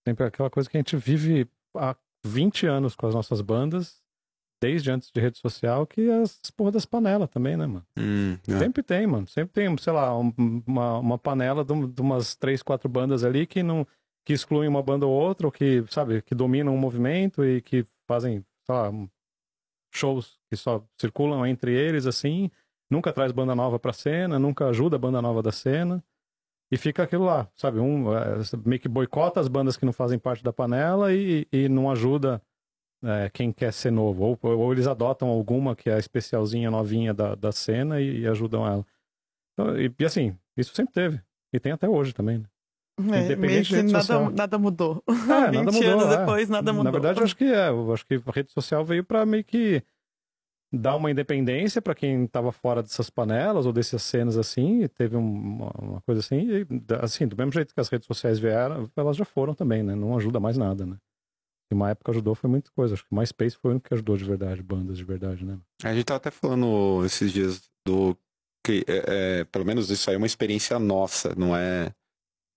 Sempre 0.07 0.25
aquela 0.25 0.49
coisa 0.49 0.69
que 0.71 0.79
a 0.79 0.81
gente 0.81 0.97
vive 0.97 1.47
há 1.77 1.95
20 2.25 2.67
anos 2.67 2.97
com 2.97 3.07
as 3.07 3.15
nossas 3.15 3.43
bandas, 3.43 4.03
desde 4.61 4.91
antes 4.91 5.11
de 5.15 5.21
rede 5.21 5.39
social, 5.39 5.87
que 5.87 6.11
as 6.11 6.39
porra 6.57 6.73
das 6.73 6.85
panelas 6.85 7.29
também, 7.31 7.57
né, 7.57 7.67
mano? 7.67 7.87
Hum, 7.99 8.37
é. 8.49 8.59
Sempre 8.59 8.83
tem, 8.83 9.07
mano. 9.07 9.27
Sempre 9.29 9.53
tem, 9.53 9.77
sei 9.79 9.93
lá, 9.93 10.17
um- 10.19 10.33
uma, 10.67 10.99
uma 10.99 11.19
panela 11.19 11.65
de, 11.65 11.87
de 11.89 12.01
umas 12.01 12.35
três, 12.35 12.63
quatro 12.63 12.89
bandas 12.89 13.25
ali 13.25 13.47
que 13.47 13.63
não 13.63 13.87
que 14.27 14.33
excluem 14.35 14.69
uma 14.69 14.83
banda 14.83 15.07
ou 15.07 15.13
outra, 15.13 15.47
ou 15.47 15.51
que, 15.51 15.83
sabe, 15.89 16.21
que 16.21 16.35
dominam 16.35 16.75
um 16.75 16.79
movimento 16.79 17.43
e 17.43 17.63
que 17.63 17.83
fazem, 18.07 18.45
sei 18.67 18.75
lá, 18.75 18.93
shows 19.95 20.39
que 20.51 20.57
só 20.57 20.85
circulam 21.01 21.47
entre 21.47 21.73
eles, 21.73 22.07
assim. 22.07 22.51
Nunca 22.91 23.13
traz 23.13 23.33
banda 23.33 23.55
nova 23.55 23.79
pra 23.79 23.93
cena, 23.93 24.39
nunca 24.39 24.67
ajuda 24.69 24.97
a 24.97 24.99
banda 24.99 25.21
nova 25.23 25.43
da 25.43 25.53
cena. 25.53 26.03
E 26.71 26.77
fica 26.77 27.03
aquilo 27.03 27.25
lá, 27.25 27.49
sabe? 27.57 27.79
Um 27.81 28.15
é, 28.15 28.35
meio 28.67 28.81
que 28.81 28.89
boicota 28.89 29.41
as 29.41 29.49
bandas 29.49 29.77
que 29.79 29.87
não 29.87 29.93
fazem 29.93 30.19
parte 30.19 30.45
da 30.45 30.53
panela 30.53 31.13
e, 31.15 31.47
e 31.51 31.67
não 31.69 31.91
ajuda 31.91 32.43
é, 33.03 33.31
quem 33.31 33.53
quer 33.53 33.73
ser 33.73 33.91
novo. 33.91 34.25
Ou, 34.25 34.39
ou 34.59 34.73
eles 34.73 34.87
adotam 34.87 35.29
alguma 35.29 35.75
que 35.77 35.89
é 35.91 35.95
a 35.95 35.99
especialzinha 35.99 36.71
novinha 36.71 37.13
da, 37.15 37.35
da 37.35 37.53
cena 37.53 38.01
e, 38.01 38.21
e 38.21 38.27
ajudam 38.29 38.67
ela. 38.67 38.87
Então, 39.53 39.79
e, 39.79 39.93
e 39.99 40.05
assim, 40.05 40.37
isso 40.57 40.75
sempre 40.75 40.93
teve. 40.95 41.21
E 41.53 41.59
tem 41.61 41.73
até 41.73 41.89
hoje 41.89 42.13
também. 42.13 42.39
Né? 42.39 42.49
É, 43.33 43.37
meio 43.37 43.65
que 43.65 43.81
nada, 43.83 44.31
nada 44.31 44.59
mudou. 44.59 45.03
É, 45.09 45.13
20 45.51 45.55
nada 45.57 45.63
mudou. 45.73 45.91
anos 45.91 46.05
é. 46.05 46.19
depois, 46.19 46.49
nada 46.49 46.73
mudou. 46.73 46.85
Na 46.85 46.91
verdade, 46.91 47.21
eu 47.21 47.25
acho 47.25 47.37
que 47.37 47.45
é. 47.45 47.69
Eu 47.69 47.93
acho 47.93 48.05
que 48.05 48.15
a 48.15 48.31
rede 48.33 48.51
social 48.53 48.85
veio 48.85 49.05
pra 49.05 49.25
meio 49.25 49.45
que 49.45 49.83
dar 50.73 50.97
uma 50.97 51.11
independência 51.11 51.81
pra 51.81 51.95
quem 51.95 52.27
tava 52.27 52.53
fora 52.53 52.83
dessas 52.83 53.09
panelas 53.09 53.65
ou 53.67 53.73
dessas 53.73 54.03
cenas 54.03 54.37
assim. 54.37 54.83
E 54.83 54.89
teve 54.89 55.17
um- 55.17 55.21
uma, 55.33 55.71
uma 55.81 56.01
coisa 56.03 56.21
assim. 56.21 56.41
E, 56.51 56.67
assim, 57.01 57.27
do 57.27 57.37
mesmo 57.37 57.53
jeito 57.53 57.73
que 57.73 57.81
as 57.81 57.89
redes 57.89 58.07
sociais 58.07 58.39
vieram, 58.39 58.91
elas 58.97 59.17
já 59.17 59.25
foram 59.25 59.55
também, 59.55 59.83
né? 59.83 59.95
Não 59.95 60.17
ajuda 60.17 60.39
mais 60.41 60.59
nada, 60.59 60.85
né? 60.85 60.97
E 61.71 61.75
uma 61.75 61.91
época 61.91 62.11
ajudou 62.13 62.35
foi 62.35 62.49
muita 62.49 62.71
coisa. 62.71 62.95
Acho 62.95 63.05
que 63.05 63.13
o 63.13 63.17
MySpace 63.17 63.57
foi 63.57 63.71
o 63.71 63.73
único 63.73 63.89
que 63.89 63.95
ajudou 63.95 64.17
de 64.17 64.25
verdade, 64.25 64.63
bandas 64.63 64.97
de 64.97 65.05
verdade, 65.05 65.45
né? 65.45 65.59
A 65.85 65.93
gente 65.95 66.05
tava 66.05 66.17
até 66.17 66.31
falando 66.31 67.03
esses 67.05 67.31
dias 67.33 67.63
do 67.87 68.17
que 68.65 68.85
é, 68.87 69.41
é, 69.41 69.45
pelo 69.45 69.65
menos 69.65 69.91
isso 69.91 70.09
aí 70.11 70.15
é 70.15 70.19
uma 70.19 70.27
experiência 70.27 70.79
nossa, 70.79 71.35
não 71.37 71.55
é? 71.57 71.93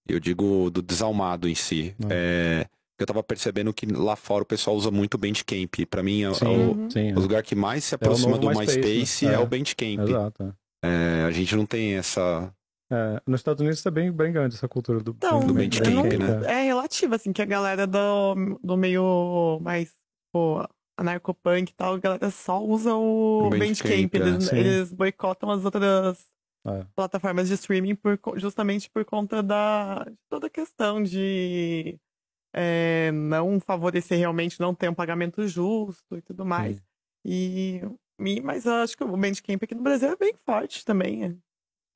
Eu 0.08 0.20
digo 0.20 0.70
do 0.70 0.82
desalmado 0.82 1.48
em 1.48 1.56
si. 1.56 1.96
É, 2.10 2.66
eu 3.00 3.06
tava 3.06 3.22
percebendo 3.22 3.74
que 3.74 3.86
lá 3.86 4.16
fora 4.16 4.44
o 4.44 4.46
pessoal 4.48 4.76
usa 4.76 4.90
muito 4.92 5.16
o 5.16 5.18
Bandcamp. 5.18 5.74
Pra 5.90 6.02
mim, 6.04 6.22
é, 6.24 6.30
o- 6.30 6.34
Sim, 6.36 6.46
Uhum. 6.46 6.90
sim. 6.90 7.14
o 7.14 7.20
lugar 7.20 7.44
que 7.44 7.56
mais 7.56 7.84
se 7.84 7.96
aproxima 7.96 8.32
novo 8.38 8.42
do 8.42 8.48
MySpace, 8.48 8.80
MySpace 8.80 9.26
né? 9.26 9.32
é, 9.32 9.36
É. 9.36 9.40
o 9.40 9.46
Bandcamp. 9.46 10.00
Exato. 10.10 10.44
é. 10.44 10.54
É, 10.84 11.24
a 11.28 11.32
gente 11.32 11.56
não 11.56 11.66
tem 11.66 11.94
essa. 11.96 12.52
É, 12.92 13.22
nos 13.26 13.40
Estados 13.40 13.62
Unidos 13.62 13.82
tá 13.82 13.90
bem, 13.90 14.12
bem 14.12 14.32
grande 14.34 14.56
essa 14.56 14.68
cultura 14.68 15.00
do, 15.02 15.12
Então, 15.12 15.40
Do 15.40 15.54
Bandcamp, 15.54 16.12
né? 16.14 16.52
É 16.60 16.64
relativo, 16.66 17.16
assim, 17.16 17.32
que 17.32 17.42
a 17.42 17.46
galera 17.46 17.88
do, 17.88 18.60
do 18.62 18.76
meio 18.76 19.60
mais, 19.62 19.94
pô, 20.34 20.68
anarcopunk 20.98 21.72
e 21.72 21.76
tal, 21.76 21.94
a 21.94 22.00
galera 22.00 22.30
só 22.30 22.62
usa 22.62 22.94
o 22.94 23.48
O 23.48 23.50
Bandcamp, 23.50 24.12
Bandcamp. 24.12 24.16
é. 24.16 24.18
Eles, 24.18 24.44
Sim. 24.46 24.56
eles 24.58 24.92
boicotam 24.94 25.50
as 25.52 25.64
outras 25.64 26.26
É. 26.68 26.86
plataformas 26.96 27.48
de 27.48 27.54
streaming 27.54 27.96
por, 27.96 28.20
justamente 28.36 28.90
por 28.90 29.06
conta 29.06 29.42
da, 29.42 30.04
de 30.04 30.18
toda 30.30 30.48
a 30.48 30.50
questão 30.50 31.02
de 31.02 31.98
é, 32.54 33.10
não 33.14 33.58
favorecer 33.62 34.18
realmente, 34.20 34.60
não 34.60 34.76
ter 34.76 34.90
um 34.90 34.94
pagamento 34.94 35.48
justo 35.48 36.18
e 36.18 36.22
tudo 36.22 36.46
mais. 36.46 36.76
Sim. 36.76 36.84
E, 37.26 37.82
e- 38.20 38.42
mas 38.42 38.66
eu 38.66 38.74
acho 38.74 38.98
que 38.98 39.04
o 39.04 39.08
Bandcamp 39.18 39.64
aqui 39.64 39.74
no 39.76 39.82
Brasil 39.82 40.10
é 40.10 40.16
bem 40.18 40.34
forte 40.46 40.84
também. 40.84 41.40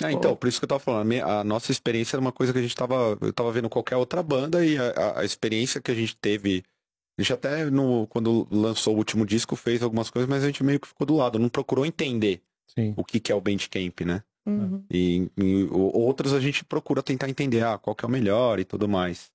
É. 0.01 0.07
É, 0.07 0.11
então, 0.11 0.35
por 0.35 0.47
isso 0.47 0.59
que 0.59 0.65
eu 0.65 0.69
tava 0.69 0.79
falando, 0.79 1.01
a 1.01 1.05
minha- 1.05 1.25
a 1.25 1.43
nossa 1.43 1.71
experiência 1.71 2.15
era 2.15 2.21
uma 2.21 2.31
coisa 2.31 2.51
que 2.51 2.59
a 2.59 2.61
gente 2.61 2.75
tava. 2.75 3.17
Eu 3.21 3.31
tava 3.33 3.51
vendo 3.51 3.69
qualquer 3.69 3.95
outra 3.95 4.21
banda 4.21 4.65
e 4.65 4.77
a, 4.77 4.89
a- 4.91 5.19
a 5.21 5.25
experiência 5.25 5.81
que 5.81 5.91
a 5.91 5.95
gente 5.95 6.15
teve. 6.17 6.63
A 7.17 7.21
gente 7.21 7.31
até, 7.33 7.65
no, 7.69 8.05
quando 8.07 8.45
lançou 8.51 8.93
o 8.93 8.97
último 8.97 9.25
disco, 9.25 9.55
fez 9.55 9.81
algumas 9.81 10.09
coisas, 10.09 10.29
mas 10.29 10.43
a 10.43 10.47
gente 10.47 10.63
meio 10.63 10.79
que 10.79 10.87
ficou 10.87 11.07
do 11.07 11.15
lado, 11.15 11.39
não 11.39 11.47
procurou 11.47 11.85
entender 11.85 12.41
Sim. 12.67 12.93
o 12.97 13.05
que, 13.05 13.21
que 13.21 13.31
é 13.31 13.35
o 13.35 13.39
Bandcamp, 13.39 14.01
né? 14.01 14.21
Uhum. 14.45 14.83
E, 14.91 15.31
e 15.37 15.63
outros 15.71 16.33
a 16.33 16.39
gente 16.41 16.63
procura 16.65 17.01
tentar 17.01 17.29
entender, 17.29 17.63
ah, 17.63 17.77
qual 17.77 17.95
que 17.95 18.03
é 18.03 18.07
o 18.07 18.11
melhor 18.11 18.59
e 18.59 18.65
tudo 18.65 18.87
mais. 18.87 19.31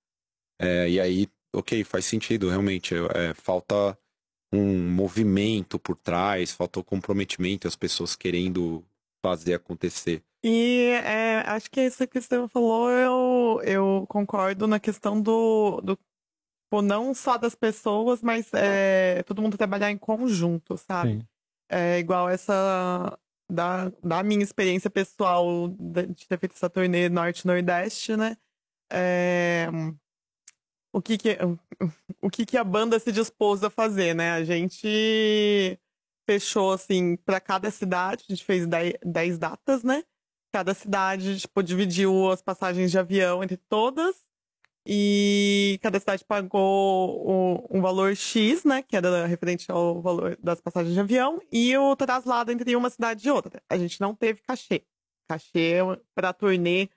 É, 0.60 0.90
e 0.90 1.00
aí, 1.00 1.26
ok, 1.54 1.82
faz 1.84 2.04
sentido, 2.04 2.50
realmente. 2.50 2.94
é, 2.94 3.32
falta 3.34 3.98
um 4.52 4.78
movimento 4.90 5.78
por 5.78 5.96
trás, 5.96 6.52
falta 6.52 6.80
o 6.80 6.84
comprometimento, 6.84 7.66
as 7.66 7.76
pessoas 7.76 8.14
querendo 8.14 8.84
fazer 9.24 9.54
acontecer. 9.54 10.22
E 10.42 10.92
é, 11.04 11.40
acho 11.46 11.70
que 11.70 11.82
isso 11.82 12.06
que 12.06 12.16
o 12.16 12.18
Estevam 12.18 12.48
falou, 12.48 12.90
eu, 12.90 13.60
eu 13.62 14.06
concordo 14.08 14.66
na 14.66 14.80
questão 14.80 15.20
do, 15.20 15.80
do 15.82 15.98
pô, 16.70 16.80
não 16.80 17.12
só 17.12 17.36
das 17.36 17.54
pessoas, 17.54 18.22
mas 18.22 18.52
é, 18.54 19.22
todo 19.24 19.42
mundo 19.42 19.58
trabalhar 19.58 19.90
em 19.90 19.98
conjunto, 19.98 20.78
sabe? 20.78 21.18
Sim. 21.18 21.26
É 21.68 21.98
igual 21.98 22.28
essa 22.28 23.18
da, 23.50 23.92
da 24.02 24.22
minha 24.22 24.42
experiência 24.42 24.88
pessoal 24.88 25.68
de 25.68 26.06
de 26.06 26.26
ter 26.26 26.38
feito 26.38 26.54
essa 26.54 26.70
turnê 26.70 27.08
norte-nordeste, 27.08 28.16
né? 28.16 28.36
É, 28.90 29.68
o 30.92 31.00
que 31.00 31.16
que, 31.16 31.38
o 32.20 32.30
que 32.30 32.44
que 32.44 32.56
a 32.56 32.64
banda 32.64 32.98
se 32.98 33.12
dispôs 33.12 33.62
a 33.62 33.70
fazer, 33.70 34.14
né? 34.14 34.32
A 34.32 34.44
gente 34.44 35.78
fechou, 36.28 36.72
assim, 36.72 37.16
para 37.16 37.40
cada 37.40 37.70
cidade, 37.70 38.24
a 38.28 38.32
gente 38.32 38.44
fez 38.44 38.66
10 38.66 39.38
datas, 39.38 39.82
né? 39.82 40.02
Cada 40.52 40.74
cidade, 40.74 41.38
tipo, 41.40 41.62
dividiu 41.62 42.30
as 42.30 42.42
passagens 42.42 42.90
de 42.90 42.98
avião 42.98 43.42
entre 43.42 43.56
todas 43.56 44.16
e 44.86 45.78
cada 45.82 46.00
cidade 46.00 46.24
pagou 46.24 47.24
o- 47.24 47.66
um 47.70 47.80
valor 47.80 48.16
X, 48.16 48.64
né? 48.64 48.82
Que 48.82 48.96
era 48.96 49.26
referente 49.26 49.70
ao 49.70 50.00
valor 50.00 50.36
das 50.42 50.60
passagens 50.60 50.94
de 50.94 51.00
avião, 51.00 51.40
e 51.52 51.76
o 51.76 51.94
traslado 51.94 52.50
entre 52.50 52.74
uma 52.74 52.90
cidade 52.90 53.28
e 53.28 53.30
outra. 53.30 53.62
A 53.68 53.76
gente 53.78 54.00
não 54.00 54.14
teve 54.14 54.40
cachê. 54.40 54.82
Cachê 55.28 55.76
para 56.14 56.32
turnê 56.32 56.88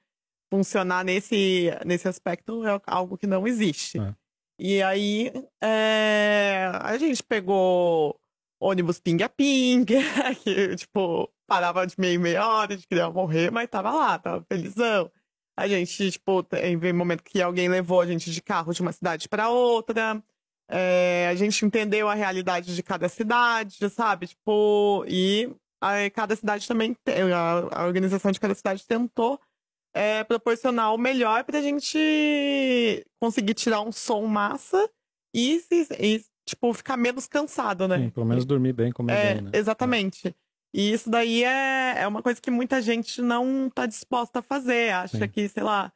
funcionar 0.52 1.04
nesse, 1.04 1.70
nesse 1.86 2.08
aspecto 2.08 2.66
é 2.66 2.80
algo 2.88 3.18
que 3.18 3.28
não 3.28 3.46
existe. 3.48 4.00
É. 4.00 4.16
E 4.60 4.82
aí 4.82 5.32
é, 5.62 6.72
a 6.82 6.98
gente 6.98 7.22
pegou 7.24 8.20
ônibus 8.64 9.00
pinga-pinga, 9.00 10.00
que, 10.44 10.76
tipo, 10.76 11.30
parava 11.46 11.86
de 11.86 11.96
meia 12.00 12.18
meia 12.20 12.48
hora, 12.48 12.78
de 12.78 12.88
queria 12.88 13.10
morrer, 13.10 13.52
mas 13.52 13.70
tava 13.70 13.92
lá, 13.92 14.18
tava 14.18 14.46
felizão. 14.50 15.12
A 15.58 15.68
gente, 15.68 16.12
tipo, 16.12 16.42
tem 16.44 16.94
momento 16.94 17.24
que 17.24 17.42
alguém 17.42 17.68
levou 17.70 18.02
a 18.02 18.08
gente 18.08 18.32
de 18.32 18.42
carro 18.42 18.74
de 18.74 18.82
uma 18.82 18.92
cidade 18.92 19.30
para 19.30 19.50
outra. 19.50 20.24
É, 20.70 21.28
a 21.30 21.36
gente 21.36 21.64
entendeu 21.66 22.10
a 22.10 22.16
realidade 22.16 22.76
de 22.76 22.82
cada 22.82 23.08
cidade, 23.08 23.78
sabe? 23.90 24.28
Tipo, 24.28 25.06
e 25.08 25.54
a, 25.82 26.10
cada 26.10 26.36
cidade 26.36 26.68
também, 26.68 26.98
a, 27.06 27.82
a, 27.82 27.86
organização 27.86 28.32
de 28.32 28.40
cada 28.40 28.56
cidade 28.56 28.88
tentou 28.88 29.40
é, 29.94 30.24
proporcionar 30.24 30.94
o 30.94 30.98
melhor 30.98 31.44
pra 31.44 31.62
gente 31.62 33.06
conseguir 33.20 33.54
tirar 33.54 33.82
um 33.82 33.92
som 33.92 34.26
massa 34.26 34.90
e, 35.36 35.62
e 36.00 36.24
tipo, 36.46 36.74
ficar 36.74 36.98
menos 36.98 37.28
cansado, 37.28 37.88
né? 37.88 37.98
Sim, 37.98 38.10
pelo 38.10 38.26
menos 38.26 38.46
dormir 38.46 38.74
bem, 38.74 38.92
comer 38.92 39.14
é, 39.14 39.34
bem, 39.34 39.44
né? 39.44 39.52
Exatamente. 39.54 40.36
E 40.74 40.92
isso 40.92 41.10
daí 41.10 41.44
é, 41.44 42.02
é 42.02 42.08
uma 42.08 42.24
coisa 42.24 42.42
que 42.42 42.50
muita 42.50 42.82
gente 42.82 43.22
não 43.22 43.70
tá 43.70 43.86
disposta 43.86 44.40
a 44.40 44.42
fazer. 44.42 44.92
Acha 44.92 45.20
Sim. 45.20 45.28
que, 45.28 45.48
sei 45.48 45.62
lá, 45.62 45.94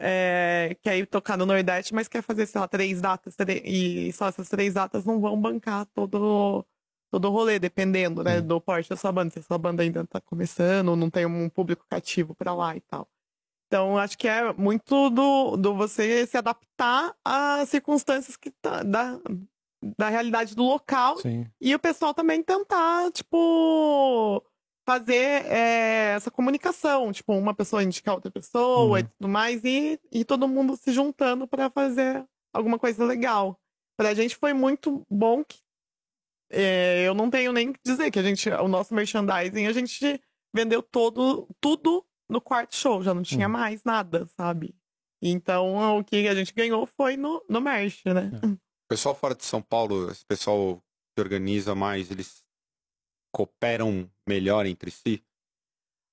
é, 0.00 0.76
quer 0.82 0.98
ir 0.98 1.06
tocar 1.06 1.36
no 1.36 1.44
Nordeste, 1.44 1.94
mas 1.94 2.08
quer 2.08 2.22
fazer, 2.22 2.46
sei 2.46 2.60
lá, 2.60 2.66
três 2.66 3.00
datas. 3.00 3.36
E 3.64 4.10
só 4.12 4.28
essas 4.28 4.48
três 4.48 4.74
datas 4.74 5.04
não 5.04 5.20
vão 5.20 5.38
bancar 5.38 5.84
todo, 5.94 6.64
todo 7.10 7.28
o 7.28 7.30
rolê, 7.30 7.58
dependendo, 7.58 8.24
né, 8.24 8.40
do 8.40 8.58
porte 8.58 8.88
da 8.88 8.96
sua 8.96 9.12
banda. 9.12 9.30
Se 9.30 9.38
a 9.40 9.42
sua 9.42 9.58
banda 9.58 9.82
ainda 9.82 10.06
tá 10.06 10.20
começando, 10.20 10.88
ou 10.88 10.96
não 10.96 11.10
tem 11.10 11.26
um 11.26 11.48
público 11.50 11.84
cativo 11.88 12.34
para 12.34 12.54
lá 12.54 12.74
e 12.74 12.80
tal. 12.80 13.06
Então, 13.66 13.98
acho 13.98 14.16
que 14.16 14.28
é 14.28 14.52
muito 14.52 15.10
do, 15.10 15.56
do 15.56 15.74
você 15.74 16.26
se 16.26 16.36
adaptar 16.36 17.14
às 17.24 17.68
circunstâncias 17.68 18.36
que 18.36 18.50
tá, 18.50 18.82
da, 18.82 19.20
da 19.96 20.08
realidade 20.08 20.54
do 20.54 20.62
local. 20.62 21.18
Sim. 21.18 21.46
E 21.60 21.74
o 21.74 21.78
pessoal 21.78 22.14
também 22.14 22.42
tentar, 22.42 23.10
tipo, 23.12 24.42
fazer 24.86 25.44
é, 25.46 26.14
essa 26.16 26.30
comunicação. 26.30 27.12
Tipo, 27.12 27.32
uma 27.34 27.54
pessoa 27.54 27.82
indicar 27.82 28.14
outra 28.14 28.30
pessoa 28.30 28.90
uhum. 28.90 28.98
e 28.98 29.02
tudo 29.04 29.28
mais. 29.28 29.64
E, 29.64 30.00
e 30.12 30.24
todo 30.24 30.48
mundo 30.48 30.76
se 30.76 30.92
juntando 30.92 31.46
para 31.46 31.70
fazer 31.70 32.24
alguma 32.52 32.78
coisa 32.78 33.04
legal. 33.04 33.60
Pra 33.98 34.14
gente 34.14 34.36
foi 34.36 34.52
muito 34.52 35.04
bom 35.10 35.44
que 35.44 35.58
é, 36.50 37.06
eu 37.06 37.14
não 37.14 37.28
tenho 37.28 37.52
nem 37.52 37.72
que 37.72 37.80
dizer 37.84 38.10
que 38.10 38.18
a 38.18 38.22
gente, 38.22 38.48
o 38.48 38.68
nosso 38.68 38.94
merchandising, 38.94 39.66
a 39.66 39.72
gente 39.72 40.20
vendeu 40.54 40.82
todo, 40.82 41.48
tudo 41.60 42.04
no 42.28 42.40
quarto 42.40 42.74
show, 42.74 43.02
já 43.02 43.12
não 43.12 43.22
tinha 43.22 43.46
uhum. 43.46 43.52
mais 43.52 43.82
nada, 43.84 44.26
sabe? 44.36 44.74
Então 45.20 45.98
o 45.98 46.04
que 46.04 46.28
a 46.28 46.34
gente 46.34 46.54
ganhou 46.54 46.86
foi 46.86 47.16
no, 47.16 47.42
no 47.48 47.60
merch, 47.60 48.04
né? 48.06 48.30
É. 48.42 48.65
O 48.86 48.88
pessoal 48.88 49.16
fora 49.16 49.34
de 49.34 49.44
São 49.44 49.60
Paulo, 49.60 50.08
esse 50.12 50.24
pessoal 50.24 50.80
que 51.12 51.20
organiza 51.20 51.74
mais, 51.74 52.08
eles 52.08 52.44
cooperam 53.34 54.08
melhor 54.28 54.64
entre 54.64 54.92
si? 54.92 55.24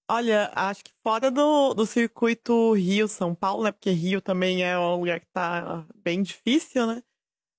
Olha, 0.10 0.51
acho 0.56 0.84
que 0.84 0.92
fora 1.03 1.30
do, 1.30 1.75
do 1.75 1.86
circuito 1.86 2.74
Rio-São 2.74 3.36
Paulo, 3.36 3.63
né? 3.63 3.72
Porque 3.72 3.92
Rio 3.92 4.20
também 4.20 4.63
é 4.63 4.77
um 4.77 4.96
lugar 5.01 5.20
que 5.20 5.27
tá 5.27 5.86
bem 5.98 6.24
difícil, 6.24 6.88
né? 6.88 7.03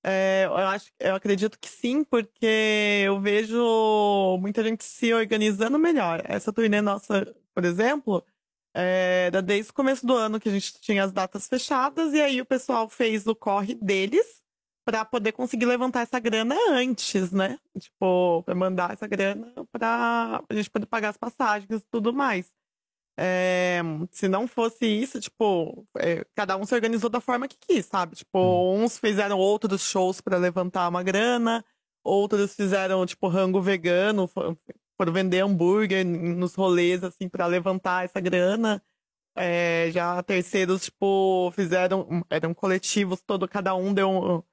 É, 0.05 0.47
eu, 0.47 0.57
acho, 0.57 0.91
eu 0.99 1.15
acredito 1.15 1.61
que 1.61 1.69
sim, 1.69 2.03
porque 2.03 3.05
eu 3.07 3.21
vejo 3.21 4.37
muita 4.41 4.65
gente 4.65 4.83
se 4.83 5.15
organizando 5.15 5.79
melhor. 5.79 6.23
Essa 6.25 6.53
turnê 6.53 6.81
nossa, 6.81 7.33
por 7.55 7.65
exemplo, 7.65 8.27
é, 8.75 9.31
desde 9.43 9.71
o 9.71 9.75
começo 9.75 10.05
do 10.05 10.17
ano 10.17 10.41
que 10.41 10.49
a 10.49 10.53
gente 10.53 10.81
tinha 10.81 11.05
as 11.05 11.13
datas 11.13 11.47
fechadas, 11.47 12.13
e 12.13 12.21
aí 12.21 12.41
o 12.41 12.45
pessoal 12.45 12.89
fez 12.89 13.29
o 13.29 13.35
corre 13.37 13.77
deles 13.77 14.44
para 14.85 15.05
poder 15.05 15.33
conseguir 15.33 15.67
levantar 15.67 16.03
essa 16.03 16.19
grana 16.21 16.55
antes, 16.71 17.33
né? 17.33 17.59
Tipo, 17.79 18.43
para 18.45 18.55
mandar 18.55 18.93
essa 18.93 19.07
grana 19.07 19.53
para 19.73 20.43
a 20.49 20.55
gente 20.55 20.71
poder 20.71 20.87
pagar 20.87 21.09
as 21.11 21.17
passagens 21.17 21.81
e 21.81 21.87
tudo 21.91 22.13
mais. 22.13 22.53
É, 23.17 23.81
se 24.11 24.29
não 24.29 24.47
fosse 24.49 24.85
isso, 24.87 25.21
tipo, 25.21 25.87
é, 25.99 26.25
cada 26.35 26.57
um 26.57 26.67
se 26.67 26.75
organizou 26.75 27.09
da 27.09 27.21
forma 27.21 27.49
que 27.49 27.57
quis, 27.57 27.87
sabe? 27.87 28.17
Tipo, 28.17 28.39
hum. 28.39 28.83
uns 28.85 28.99
fizeram 28.99 29.39
outros 29.39 29.83
shows 29.83 30.21
para 30.21 30.37
levantar 30.37 30.89
uma 30.89 31.03
grana, 31.03 31.65
outros 32.03 32.55
fizeram, 32.55 33.07
tipo, 33.07 33.29
rango 33.29 33.61
vegano, 33.61 34.27
foram 34.27 35.13
vender 35.13 35.41
hambúrguer 35.41 36.05
nos 36.05 36.55
rolês, 36.55 37.05
assim, 37.05 37.29
para 37.29 37.47
levantar 37.47 38.05
essa 38.05 38.21
grana. 38.21 38.83
É, 39.37 39.91
já 39.93 40.23
terceiros, 40.23 40.85
tipo, 40.85 41.51
fizeram, 41.53 42.25
eram 42.31 42.55
coletivos, 42.55 43.21
todo, 43.23 43.49
cada 43.49 43.75
um 43.75 43.93
deu 43.95 44.45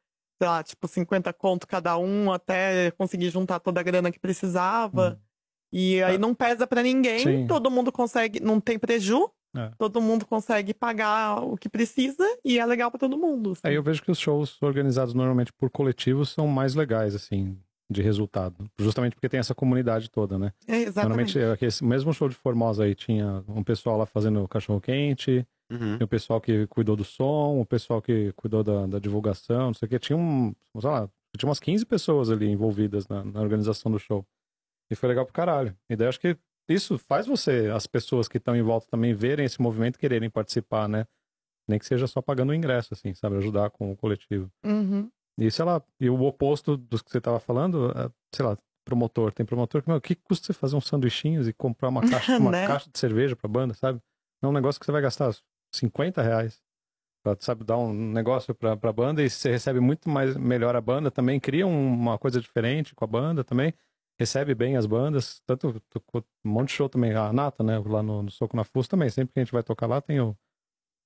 sei 0.41 0.47
lá, 0.47 0.63
tipo, 0.63 0.87
50 0.87 1.31
conto 1.33 1.67
cada 1.67 1.95
um 1.99 2.31
até 2.31 2.89
conseguir 2.97 3.29
juntar 3.29 3.59
toda 3.59 3.79
a 3.79 3.83
grana 3.83 4.11
que 4.11 4.19
precisava. 4.19 5.11
Hum. 5.11 5.25
E 5.71 6.01
aí 6.01 6.15
é. 6.15 6.17
não 6.17 6.33
pesa 6.33 6.65
para 6.65 6.81
ninguém, 6.81 7.19
Sim. 7.19 7.47
todo 7.47 7.69
mundo 7.69 7.91
consegue, 7.91 8.39
não 8.39 8.59
tem 8.59 8.79
preju, 8.79 9.29
é. 9.55 9.69
todo 9.77 10.01
mundo 10.01 10.25
consegue 10.25 10.73
pagar 10.73 11.43
o 11.43 11.55
que 11.55 11.69
precisa 11.69 12.25
e 12.43 12.57
é 12.57 12.65
legal 12.65 12.89
para 12.89 12.99
todo 12.99 13.19
mundo. 13.19 13.51
Assim. 13.51 13.61
Aí 13.65 13.75
eu 13.75 13.83
vejo 13.83 14.01
que 14.01 14.09
os 14.09 14.17
shows 14.17 14.59
organizados 14.63 15.13
normalmente 15.13 15.53
por 15.53 15.69
coletivos 15.69 16.29
são 16.29 16.47
mais 16.47 16.73
legais, 16.73 17.13
assim, 17.13 17.55
de 17.87 18.01
resultado. 18.01 18.65
Justamente 18.79 19.13
porque 19.13 19.29
tem 19.29 19.39
essa 19.39 19.53
comunidade 19.53 20.09
toda, 20.09 20.39
né? 20.39 20.51
É, 20.67 20.77
exatamente. 20.77 21.37
Normalmente, 21.37 21.65
esse 21.65 21.83
mesmo 21.85 22.11
show 22.13 22.27
de 22.27 22.35
Formosa 22.35 22.83
aí 22.85 22.95
tinha 22.95 23.43
um 23.47 23.63
pessoal 23.63 23.95
lá 23.95 24.07
fazendo 24.07 24.47
cachorro 24.47 24.81
quente, 24.81 25.45
Uhum. 25.71 25.97
Tem 25.97 26.05
o 26.05 26.07
pessoal 26.07 26.41
que 26.41 26.67
cuidou 26.67 26.97
do 26.97 27.05
som, 27.05 27.61
o 27.61 27.65
pessoal 27.65 28.01
que 28.01 28.33
cuidou 28.33 28.61
da, 28.61 28.85
da 28.85 28.99
divulgação, 28.99 29.67
não 29.67 29.73
sei 29.73 29.85
o 29.85 29.89
que. 29.89 29.99
Tinha 29.99 30.17
um, 30.17 30.53
sei 30.79 30.89
lá, 30.89 31.09
tinha 31.37 31.47
umas 31.47 31.59
15 31.59 31.85
pessoas 31.85 32.29
ali 32.29 32.49
envolvidas 32.49 33.07
na, 33.07 33.23
na, 33.23 33.39
organização 33.39 33.89
do 33.89 33.97
show. 33.97 34.25
E 34.91 34.95
foi 34.95 35.07
legal 35.07 35.25
pro 35.25 35.33
caralho. 35.33 35.75
E 35.89 35.95
daí 35.95 36.07
acho 36.07 36.19
que 36.19 36.37
isso 36.67 36.97
faz 36.97 37.25
você, 37.25 37.71
as 37.73 37.87
pessoas 37.87 38.27
que 38.27 38.37
estão 38.37 38.55
em 38.55 38.61
volta 38.61 38.87
também 38.89 39.13
verem 39.13 39.45
esse 39.45 39.61
movimento 39.61 39.97
quererem 39.97 40.29
participar, 40.29 40.89
né? 40.89 41.07
Nem 41.67 41.79
que 41.79 41.85
seja 41.85 42.05
só 42.05 42.21
pagando 42.21 42.49
o 42.49 42.53
ingresso, 42.53 42.93
assim, 42.93 43.13
sabe? 43.13 43.37
Ajudar 43.37 43.69
com 43.69 43.91
o 43.91 43.95
coletivo. 43.95 44.51
Uhum. 44.65 45.09
E 45.39 45.49
sei 45.49 45.63
lá, 45.63 45.81
e 45.99 46.09
o 46.09 46.21
oposto 46.23 46.75
dos 46.75 47.01
que 47.01 47.09
você 47.09 47.21
tava 47.21 47.39
falando, 47.39 47.91
é, 47.91 48.11
sei 48.35 48.45
lá, 48.45 48.57
promotor. 48.83 49.31
Tem 49.31 49.45
promotor 49.45 49.81
que, 49.81 49.87
meu, 49.87 49.97
o 49.97 50.01
que 50.01 50.15
custa 50.15 50.47
você 50.47 50.53
fazer 50.53 50.75
uns 50.75 50.85
sanduichinhos 50.85 51.47
e 51.47 51.53
comprar 51.53 51.87
uma 51.89 52.01
caixa, 52.07 52.37
uma 52.37 52.51
né? 52.51 52.67
caixa 52.67 52.89
de 52.91 52.99
cerveja 52.99 53.35
pra 53.35 53.47
banda, 53.47 53.73
sabe? 53.73 54.01
Não 54.41 54.49
é 54.49 54.51
um 54.51 54.55
negócio 54.55 54.79
que 54.79 54.85
você 54.85 54.91
vai 54.91 55.01
gastar 55.01 55.31
50 55.71 56.21
reais 56.21 56.61
pra, 57.23 57.35
sabe, 57.39 57.63
dar 57.63 57.77
um 57.77 57.93
negócio 57.93 58.53
pra, 58.53 58.75
pra 58.75 58.91
banda 58.91 59.23
e 59.23 59.29
você 59.29 59.51
recebe 59.51 59.79
muito 59.79 60.09
mais 60.09 60.35
melhor 60.35 60.75
a 60.75 60.81
banda 60.81 61.11
também, 61.11 61.39
cria 61.39 61.65
uma 61.67 62.17
coisa 62.17 62.41
diferente 62.41 62.95
com 62.95 63.03
a 63.05 63.07
banda 63.07 63.43
também, 63.43 63.73
recebe 64.19 64.53
bem 64.55 64.75
as 64.75 64.85
bandas, 64.85 65.41
tanto 65.45 65.81
um 66.15 66.49
monte 66.49 66.69
de 66.69 66.75
show 66.75 66.89
também, 66.89 67.13
a 67.13 67.31
Nata, 67.31 67.63
né, 67.63 67.79
lá 67.79 68.01
no, 68.01 68.23
no 68.23 68.31
Soco 68.31 68.55
na 68.55 68.63
Fus 68.63 68.87
também, 68.87 69.09
sempre 69.09 69.33
que 69.33 69.39
a 69.39 69.43
gente 69.43 69.53
vai 69.53 69.63
tocar 69.63 69.87
lá 69.87 70.01
tem 70.01 70.19
o, 70.19 70.35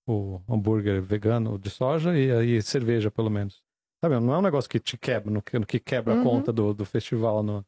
o 0.08 0.41
hambúrguer 0.49 1.01
vegano 1.01 1.58
de 1.58 1.69
soja 1.69 2.17
e 2.17 2.32
aí 2.32 2.62
cerveja, 2.62 3.12
pelo 3.12 3.30
menos. 3.30 3.63
Sabe, 4.04 4.19
não 4.19 4.34
é 4.34 4.38
um 4.38 4.41
negócio 4.41 4.69
que 4.69 4.80
te 4.80 4.97
quebra, 4.97 5.32
no, 5.32 5.41
que 5.41 5.80
quebra 5.80 6.13
uhum. 6.13 6.21
a 6.21 6.23
conta 6.23 6.54
do, 6.54 6.73
do 6.73 6.86
festival 6.86 7.41
no, 7.41 7.65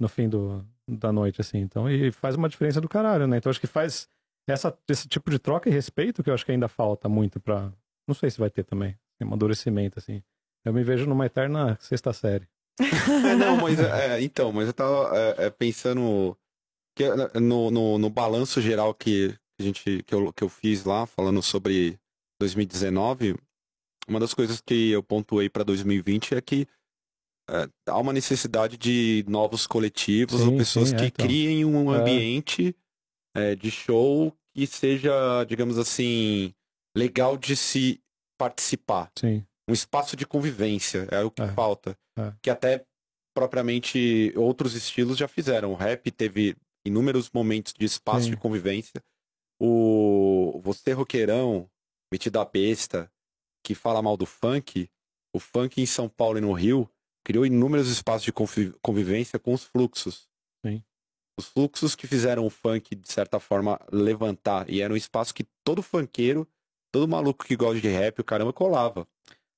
no 0.00 0.08
fim 0.08 0.28
do, 0.28 0.66
da 0.88 1.12
noite, 1.12 1.40
assim. 1.40 1.58
Então, 1.58 1.88
e 1.88 2.10
faz 2.10 2.34
uma 2.34 2.48
diferença 2.48 2.80
do 2.80 2.88
caralho, 2.88 3.26
né? 3.26 3.36
Então 3.36 3.50
acho 3.50 3.60
que 3.60 3.66
faz 3.66 4.08
essa, 4.52 4.76
esse 4.88 5.08
tipo 5.08 5.30
de 5.30 5.38
troca 5.38 5.68
e 5.68 5.72
respeito 5.72 6.22
que 6.22 6.30
eu 6.30 6.34
acho 6.34 6.44
que 6.44 6.52
ainda 6.52 6.68
falta 6.68 7.08
muito 7.08 7.40
pra. 7.40 7.72
Não 8.06 8.14
sei 8.14 8.30
se 8.30 8.38
vai 8.38 8.50
ter 8.50 8.64
também. 8.64 8.96
Um 9.20 9.26
amadurecimento, 9.26 9.98
assim. 9.98 10.22
Eu 10.64 10.72
me 10.72 10.84
vejo 10.84 11.06
numa 11.06 11.26
eterna 11.26 11.76
sexta 11.80 12.12
série. 12.12 12.48
é, 12.80 13.34
não, 13.36 13.56
mas 13.56 13.80
é, 13.80 14.20
então, 14.20 14.52
mas 14.52 14.66
eu 14.66 14.72
tava 14.72 15.16
é, 15.16 15.46
é 15.46 15.50
pensando 15.50 16.36
que 16.94 17.04
é, 17.04 17.40
no, 17.40 17.70
no, 17.70 17.98
no, 17.98 18.10
balanço 18.10 18.60
geral 18.60 18.92
que 18.94 19.34
a 19.58 19.62
gente 19.62 20.02
que 20.02 20.14
eu, 20.14 20.32
que 20.32 20.44
eu 20.44 20.48
fiz 20.48 20.84
lá, 20.84 21.06
falando 21.06 21.42
sobre 21.42 21.98
2019, 22.40 23.34
uma 24.06 24.20
das 24.20 24.34
coisas 24.34 24.60
que 24.60 24.90
eu 24.90 25.02
pontuei 25.02 25.48
para 25.48 25.64
2020 25.64 26.34
é 26.34 26.40
que 26.40 26.68
é, 27.48 27.68
há 27.86 27.98
uma 27.98 28.12
necessidade 28.12 28.76
de 28.76 29.24
novos 29.26 29.66
coletivos, 29.66 30.40
sim, 30.40 30.56
pessoas 30.56 30.90
sim, 30.90 30.96
que 30.96 31.04
então. 31.06 31.26
criem 31.26 31.64
um 31.64 31.90
ambiente 31.90 32.74
é, 33.36 33.54
de 33.54 33.70
show 33.70 34.34
que 34.54 34.66
seja, 34.66 35.44
digamos 35.44 35.78
assim, 35.78 36.54
legal 36.96 37.36
de 37.36 37.54
se 37.54 38.00
participar. 38.38 39.10
Sim. 39.18 39.44
Um 39.68 39.72
espaço 39.74 40.16
de 40.16 40.26
convivência, 40.26 41.06
é 41.10 41.20
o 41.20 41.30
que 41.30 41.42
é. 41.42 41.48
falta. 41.48 41.96
É. 42.16 42.32
Que 42.40 42.48
até 42.48 42.84
propriamente 43.34 44.32
outros 44.34 44.74
estilos 44.74 45.18
já 45.18 45.28
fizeram. 45.28 45.72
O 45.72 45.74
rap 45.74 46.10
teve 46.10 46.56
inúmeros 46.86 47.30
momentos 47.30 47.74
de 47.74 47.84
espaço 47.84 48.24
Sim. 48.24 48.30
de 48.30 48.36
convivência. 48.38 49.02
O 49.60 50.58
você 50.64 50.92
roqueirão, 50.92 51.68
metido 52.10 52.38
a 52.38 52.44
besta, 52.44 53.10
que 53.62 53.74
fala 53.74 54.00
mal 54.00 54.16
do 54.16 54.24
funk, 54.24 54.88
o 55.34 55.40
funk 55.40 55.82
em 55.82 55.86
São 55.86 56.08
Paulo 56.08 56.38
e 56.38 56.40
no 56.40 56.52
Rio 56.52 56.88
criou 57.24 57.44
inúmeros 57.44 57.90
espaços 57.90 58.22
de 58.22 58.32
convivência 58.80 59.38
com 59.38 59.52
os 59.52 59.64
fluxos. 59.64 60.28
Sim 60.64 60.82
os 61.38 61.46
fluxos 61.46 61.94
que 61.94 62.06
fizeram 62.06 62.46
o 62.46 62.50
funk, 62.50 62.94
de 62.94 63.12
certa 63.12 63.38
forma, 63.38 63.78
levantar. 63.92 64.68
E 64.70 64.80
era 64.80 64.92
um 64.92 64.96
espaço 64.96 65.34
que 65.34 65.44
todo 65.62 65.82
funkeiro, 65.82 66.48
todo 66.90 67.06
maluco 67.06 67.44
que 67.44 67.56
gosta 67.56 67.80
de 67.80 67.88
rap, 67.88 68.20
o 68.20 68.24
caramba, 68.24 68.52
colava. 68.52 69.06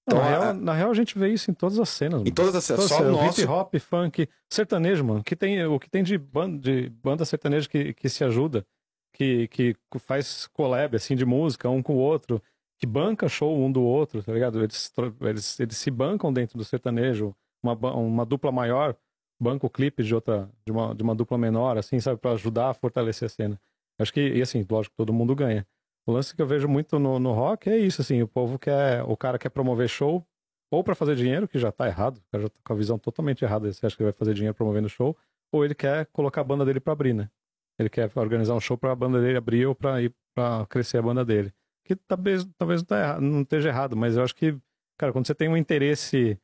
Então, 0.03 0.19
na, 0.19 0.29
real, 0.29 0.55
na, 0.55 0.75
real, 0.75 0.91
a 0.91 0.95
gente 0.95 1.19
vê 1.19 1.29
isso 1.29 1.51
em 1.51 1.55
todas 1.55 1.79
as 1.79 1.89
cenas. 1.91 2.15
Mano. 2.15 2.29
Em 2.29 2.33
todas 2.33 2.55
as 2.55 2.65
cenas. 2.65 2.85
Só 2.87 3.03
o 3.03 3.13
nosso... 3.13 3.43
Hip 3.43 3.51
hop, 3.51 3.75
funk, 3.79 4.29
sertanejo, 4.49 5.05
mano. 5.05 5.23
Que 5.23 5.37
tem, 5.37 5.65
o 5.67 5.79
que 5.79 5.89
tem 5.89 6.03
de 6.03 6.17
banda, 6.17 6.59
de 6.59 6.89
banda 6.89 7.25
sertaneja 7.25 7.69
que, 7.69 7.93
que 7.93 8.09
se 8.09 8.25
ajuda, 8.25 8.67
que, 9.13 9.47
que 9.49 9.77
faz 9.99 10.47
collab, 10.49 10.97
assim, 10.97 11.15
de 11.15 11.27
música, 11.27 11.69
um 11.69 11.83
com 11.83 11.95
o 11.95 11.99
outro, 11.99 12.43
que 12.79 12.87
banca 12.87 13.29
show 13.29 13.57
um 13.57 13.71
do 13.71 13.83
outro, 13.83 14.23
tá 14.23 14.33
ligado? 14.33 14.63
Eles, 14.63 14.91
eles, 15.21 15.61
eles 15.61 15.77
se 15.77 15.91
bancam 15.91 16.33
dentro 16.33 16.57
do 16.57 16.65
sertanejo. 16.65 17.37
Uma, 17.63 17.75
uma 17.93 18.25
dupla 18.25 18.51
maior 18.51 18.97
banca 19.41 19.67
o 19.67 19.71
clipe 19.71 20.03
de 20.03 20.15
outra, 20.15 20.51
de 20.67 20.73
uma, 20.73 20.95
de 20.95 21.03
uma 21.03 21.15
dupla 21.15 21.39
menor, 21.39 21.79
assim, 21.79 22.01
sabe? 22.01 22.21
para 22.21 22.33
ajudar 22.33 22.71
a 22.71 22.75
fortalecer 22.75 23.27
a 23.27 23.29
cena. 23.29 23.61
Acho 23.99 24.13
que, 24.13 24.21
e 24.21 24.43
assim, 24.43 24.65
lógico, 24.69 24.95
todo 24.97 25.13
mundo 25.13 25.35
ganha. 25.35 25.67
O 26.07 26.13
lance 26.13 26.35
que 26.35 26.41
eu 26.41 26.47
vejo 26.47 26.69
muito 26.69 26.99
no, 26.99 27.19
no 27.19 27.33
rock 27.33 27.69
é 27.69 27.77
isso, 27.77 28.01
assim, 28.01 28.23
o 28.23 28.29
povo 28.29 28.59
quer, 28.59 29.03
o 29.05 29.17
cara 29.17 29.39
quer 29.39 29.51
promover 29.51 29.89
show, 29.89 30.27
ou 30.71 30.85
para 30.85 30.95
fazer 30.95 31.17
dinheiro, 31.17 31.49
que 31.49 31.59
já 31.59 31.73
tá 31.73 31.87
errado, 31.87 32.19
o 32.19 32.23
cara 32.31 32.43
já 32.43 32.49
tá 32.49 32.61
com 32.65 32.73
a 32.73 32.77
visão 32.77 32.99
totalmente 32.99 33.45
errada, 33.45 33.73
você 33.73 33.85
acha 33.85 33.97
que 33.97 34.03
ele 34.03 34.11
vai 34.11 34.19
fazer 34.19 34.35
dinheiro 34.35 34.55
promovendo 34.55 34.89
show, 34.89 35.17
ou 35.53 35.65
ele 35.65 35.75
quer 35.75 36.07
colocar 36.07 36.43
a 36.43 36.45
banda 36.45 36.65
dele 36.65 36.81
para 36.81 36.93
abrir, 36.93 37.15
né? 37.15 37.31
Ele 37.79 37.89
quer 37.89 38.11
organizar 38.17 38.55
um 38.55 38.61
show 38.61 38.77
para 38.77 38.93
a 38.93 38.97
banda 38.97 39.21
dele 39.21 39.39
abrir 39.39 39.67
ou 39.67 39.75
para 39.75 40.03
ir 40.03 40.13
para 40.35 40.67
crescer 40.67 40.99
a 40.99 41.03
banda 41.03 41.25
dele. 41.25 41.53
Que 41.85 41.95
talvez, 41.95 42.47
talvez 42.59 42.83
não, 42.83 42.87
tá 42.87 43.01
errado, 43.01 43.21
não 43.21 43.43
esteja 43.43 43.69
errado, 43.69 43.97
mas 43.97 44.17
eu 44.17 44.23
acho 44.23 44.35
que, 44.35 44.59
cara, 44.99 45.13
quando 45.13 45.27
você 45.27 45.35
tem 45.35 45.49
um 45.49 45.57
interesse 45.57 46.39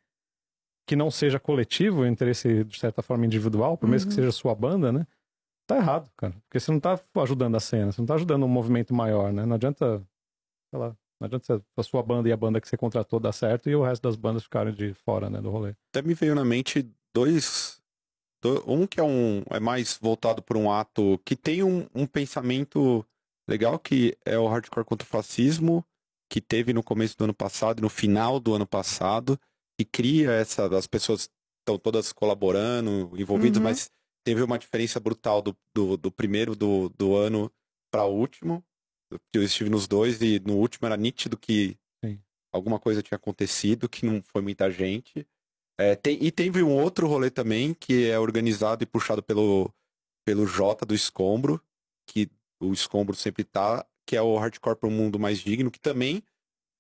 que 0.87 0.97
não 0.97 1.11
seja 1.11 1.41
coletivo, 1.41 2.07
interesse 2.07 2.65
de 2.65 2.79
certa 2.79 3.03
forma 3.03 3.25
individual, 3.25 3.77
por 3.77 3.89
mesmo 3.89 4.07
uhum. 4.07 4.09
que 4.11 4.15
seja 4.15 4.33
sua 4.33 4.55
banda, 4.55 4.93
né? 4.93 5.07
tá 5.67 5.77
errado, 5.77 6.11
cara. 6.17 6.35
Porque 6.45 6.61
você 6.61 6.71
não 6.71 6.81
tá 6.81 7.01
ajudando 7.17 7.57
a 7.57 7.61
cena, 7.61 7.93
você 7.93 8.01
não 8.01 8.07
tá 8.07 8.15
ajudando 8.15 8.45
um 8.45 8.49
movimento 8.49 8.95
maior, 8.95 9.33
né? 9.33 9.45
Não 9.45 9.57
adianta, 9.57 10.03
sei 10.71 10.79
lá, 10.79 10.97
não 11.21 11.27
adianta 11.27 11.65
a 11.77 11.83
sua 11.83 12.03
banda 12.03 12.29
e 12.29 12.33
a 12.33 12.37
banda 12.37 12.61
que 12.61 12.69
você 12.69 12.77
contratou 12.77 13.21
dar 13.21 13.33
certo 13.33 13.69
e 13.69 13.75
o 13.75 13.83
resto 13.83 14.03
das 14.03 14.17
bandas 14.17 14.45
ficarem 14.45 14.75
de 14.75 14.95
fora, 14.95 15.31
né, 15.31 15.41
do 15.41 15.51
rolê. 15.51 15.75
Até 15.91 16.07
me 16.07 16.15
veio 16.15 16.35
na 16.35 16.45
mente 16.45 16.89
dois. 17.15 17.83
Um 18.67 18.87
que 18.87 19.01
é 19.01 19.03
um 19.03 19.43
é 19.49 19.59
mais 19.59 19.99
voltado 19.99 20.43
por 20.43 20.55
um 20.55 20.71
ato 20.71 21.19
que 21.25 21.35
tem 21.35 21.63
um, 21.63 21.87
um 21.95 22.07
pensamento 22.07 23.03
legal, 23.49 23.79
que 23.79 24.15
é 24.23 24.39
o 24.39 24.47
hardcore 24.47 24.85
contra 24.85 25.07
o 25.07 25.09
fascismo, 25.09 25.83
que 26.29 26.43
teve 26.43 26.75
no 26.75 26.83
começo 26.83 27.17
do 27.17 27.25
ano 27.25 27.33
passado 27.33 27.79
e 27.79 27.83
no 27.83 27.89
final 27.89 28.39
do 28.39 28.55
ano 28.55 28.67
passado, 28.67 29.41
que 29.79 29.85
cria 29.85 30.33
essa. 30.33 30.67
As 30.77 30.87
pessoas 30.87 31.29
estão 31.61 31.79
todas 31.79 32.13
colaborando, 32.13 33.11
envolvidas, 33.17 33.59
uhum. 33.59 33.65
mas 33.65 33.91
teve 34.25 34.43
uma 34.43 34.59
diferença 34.59 35.01
brutal 35.01 35.43
do, 35.43 35.57
do, 35.75 35.97
do 35.97 36.11
primeiro 36.11 36.55
do, 36.55 36.89
do 36.91 37.15
ano 37.15 37.51
para 37.91 38.05
o 38.05 38.15
último. 38.15 38.65
Eu 39.33 39.43
estive 39.43 39.71
nos 39.71 39.87
dois 39.87 40.21
e 40.21 40.41
no 40.41 40.57
último 40.57 40.87
era 40.87 40.97
nítido 40.97 41.37
que 41.37 41.77
Sim. 42.05 42.19
alguma 42.53 42.81
coisa 42.81 43.03
tinha 43.03 43.17
acontecido, 43.17 43.89
que 43.89 44.05
não 44.05 44.23
foi 44.23 44.43
muita 44.43 44.71
gente. 44.71 45.27
É, 45.79 45.95
tem, 45.95 46.19
e 46.23 46.31
teve 46.31 46.63
um 46.63 46.73
outro 46.73 47.07
rolê 47.07 47.31
também, 47.31 47.75
que 47.75 48.09
é 48.09 48.19
organizado 48.19 48.83
e 48.83 48.87
puxado 48.87 49.23
pelo, 49.23 49.73
pelo 50.25 50.47
Jota 50.47 50.87
do 50.87 50.95
Escombro, 50.95 51.61
que 52.09 52.31
o 52.61 52.73
Escombro 52.73 53.15
sempre 53.15 53.45
tá, 53.45 53.85
que 54.07 54.17
é 54.17 54.23
o 54.23 54.37
Hardcore 54.37 54.77
para 54.77 54.89
um 54.89 54.93
Mundo 54.93 55.19
Mais 55.19 55.39
Digno, 55.39 55.71
que 55.71 55.81
também 55.81 56.23